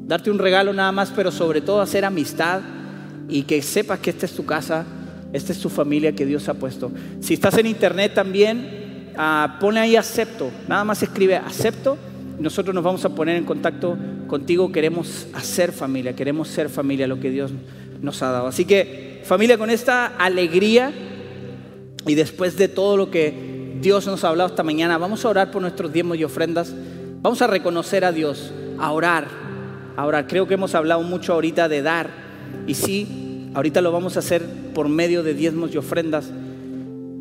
Darte 0.06 0.32
un 0.32 0.40
regalo 0.40 0.74
nada 0.74 0.92
más, 0.92 1.12
pero 1.16 1.32
sobre 1.32 1.62
todo 1.62 1.82
hacer 1.82 2.06
amistad 2.06 2.62
y 3.28 3.44
que 3.44 3.62
sepas 3.62 4.00
que 4.00 4.10
esta 4.10 4.26
es 4.26 4.34
tu 4.34 4.46
casa, 4.46 4.86
esta 5.34 5.52
es 5.52 5.60
tu 5.60 5.70
familia 5.70 6.14
que 6.14 6.26
Dios 6.26 6.50
ha 6.50 6.54
puesto. 6.56 6.92
Si 7.20 7.36
estás 7.36 7.58
en 7.58 7.68
internet 7.68 8.14
también, 8.14 9.12
ah, 9.18 9.58
pone 9.60 9.80
ahí 9.80 9.96
acepto. 9.96 10.52
Nada 10.68 10.84
más 10.84 11.02
escribe 11.04 11.36
acepto. 11.36 11.98
Nosotros 12.40 12.74
nos 12.74 12.84
vamos 12.84 13.04
a 13.06 13.10
poner 13.10 13.36
en 13.36 13.46
contacto 13.46 13.98
contigo. 14.28 14.72
Queremos 14.72 15.28
hacer 15.34 15.72
familia, 15.72 16.16
queremos 16.16 16.48
ser 16.48 16.70
familia, 16.70 17.08
lo 17.08 17.20
que 17.20 17.30
Dios 17.32 17.52
nos 18.02 18.22
ha 18.22 18.32
dado. 18.32 18.48
Así 18.48 18.66
que 18.66 19.22
familia, 19.26 19.58
con 19.58 19.70
esta 19.70 20.06
alegría 20.06 20.92
y 22.06 22.16
después 22.16 22.58
de 22.58 22.68
todo 22.68 22.98
lo 22.98 23.12
que 23.12 23.59
Dios 23.82 24.06
nos 24.08 24.24
ha 24.24 24.30
hablado 24.30 24.50
esta 24.50 24.64
mañana. 24.64 24.98
Vamos 24.98 25.24
a 25.24 25.30
orar 25.30 25.52
por 25.52 25.62
nuestros 25.62 25.94
diezmos 25.94 26.18
y 26.18 26.26
ofrendas. 26.26 26.74
Vamos 27.22 27.42
a 27.42 27.48
reconocer 27.48 28.04
a 28.04 28.12
Dios, 28.12 28.52
a 28.78 28.92
orar, 28.92 29.28
orar. 29.98 30.28
Creo 30.28 30.48
que 30.48 30.56
hemos 30.56 30.76
hablado 30.76 31.02
mucho 31.02 31.34
ahorita 31.34 31.70
de 31.70 31.82
dar. 31.82 32.10
Y 32.68 32.74
sí, 32.74 33.50
ahorita 33.54 33.82
lo 33.82 33.94
vamos 33.94 34.18
a 34.18 34.20
hacer 34.20 34.46
por 34.74 34.90
medio 34.90 35.24
de 35.24 35.34
diezmos 35.34 35.74
y 35.74 35.78
ofrendas. 35.78 36.30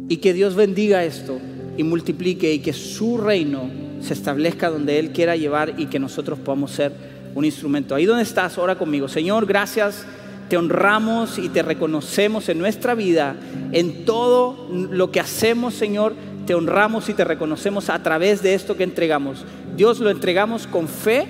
Y 0.09 0.17
que 0.17 0.33
Dios 0.33 0.57
bendiga 0.57 1.05
esto 1.05 1.39
y 1.77 1.85
multiplique 1.85 2.53
y 2.53 2.59
que 2.59 2.73
su 2.73 3.19
reino 3.19 3.71
se 4.01 4.15
establezca 4.15 4.69
donde 4.69 4.99
Él 4.99 5.13
quiera 5.13 5.37
llevar 5.37 5.75
y 5.79 5.87
que 5.87 6.01
nosotros 6.01 6.41
podamos 6.41 6.73
ser 6.73 6.93
un 7.37 7.45
instrumento. 7.45 7.95
Ahí 7.95 8.05
donde 8.05 8.25
estás, 8.25 8.59
ora 8.59 8.77
conmigo. 8.77 9.07
Señor, 9.07 9.47
gracias. 9.47 10.05
Te 10.49 10.57
honramos 10.57 11.39
y 11.39 11.51
te 11.51 11.63
reconocemos 11.63 12.49
en 12.49 12.59
nuestra 12.59 12.95
vida, 12.95 13.37
en 13.71 14.07
todo 14.07 14.67
lo 14.73 15.11
que 15.11 15.21
hacemos, 15.21 15.75
Señor 15.75 16.15
te 16.49 16.55
honramos 16.55 17.11
y 17.11 17.13
te 17.13 17.25
reconocemos 17.25 17.91
a 17.91 18.03
través 18.03 18.43
de 18.43 18.55
esto 18.55 18.75
que 18.75 18.83
entregamos. 18.83 19.45
Dios 19.77 19.99
lo 20.01 20.09
entregamos 20.09 20.67
con 20.67 20.89
fe, 20.89 21.27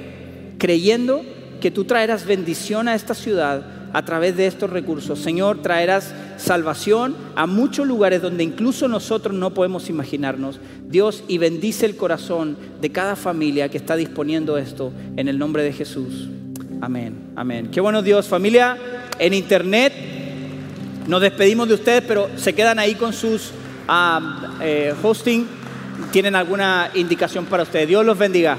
creyendo 0.59 1.23
que 1.61 1.73
tú 1.73 1.83
traerás 1.83 2.25
bendición 2.25 2.87
a 2.87 2.95
esta 2.95 3.15
ciudad 3.15 3.67
a 3.93 4.05
través 4.05 4.37
de 4.37 4.47
estos 4.47 4.71
recursos. 4.71 5.19
Señor, 5.19 5.61
traerás 5.61 6.15
salvación 6.37 7.17
a 7.35 7.49
muchos 7.49 7.85
lugares 7.85 8.23
donde 8.23 8.45
incluso 8.45 8.87
nosotros 8.87 9.35
no 9.35 9.53
podemos 9.53 9.91
imaginarnos. 9.91 10.61
Dios, 10.87 11.25
y 11.27 11.39
bendice 11.39 11.85
el 11.85 11.97
corazón 11.97 12.57
de 12.81 12.93
cada 12.93 13.17
familia 13.17 13.69
que 13.69 13.79
está 13.79 13.97
disponiendo 13.97 14.57
esto 14.57 14.93
en 15.17 15.27
el 15.27 15.37
nombre 15.37 15.65
de 15.65 15.73
Jesús. 15.73 16.29
Amén, 16.81 17.33
amén. 17.35 17.71
Qué 17.73 17.81
bueno 17.81 18.03
Dios, 18.03 18.29
familia 18.29 18.79
en 19.19 19.35
internet. 19.35 19.93
Nos 21.09 21.21
despedimos 21.21 21.67
de 21.67 21.75
ustedes, 21.75 22.05
pero 22.07 22.29
se 22.37 22.53
quedan 22.53 22.79
ahí 22.79 22.95
con 22.95 23.13
sus 23.13 23.51
eh, 24.61 24.95
hosting, 25.03 25.47
¿tienen 26.11 26.37
alguna 26.37 26.91
indicación 26.95 27.47
para 27.47 27.63
ustedes? 27.63 27.89
Dios 27.89 28.05
los 28.05 28.19
bendiga. 28.19 28.57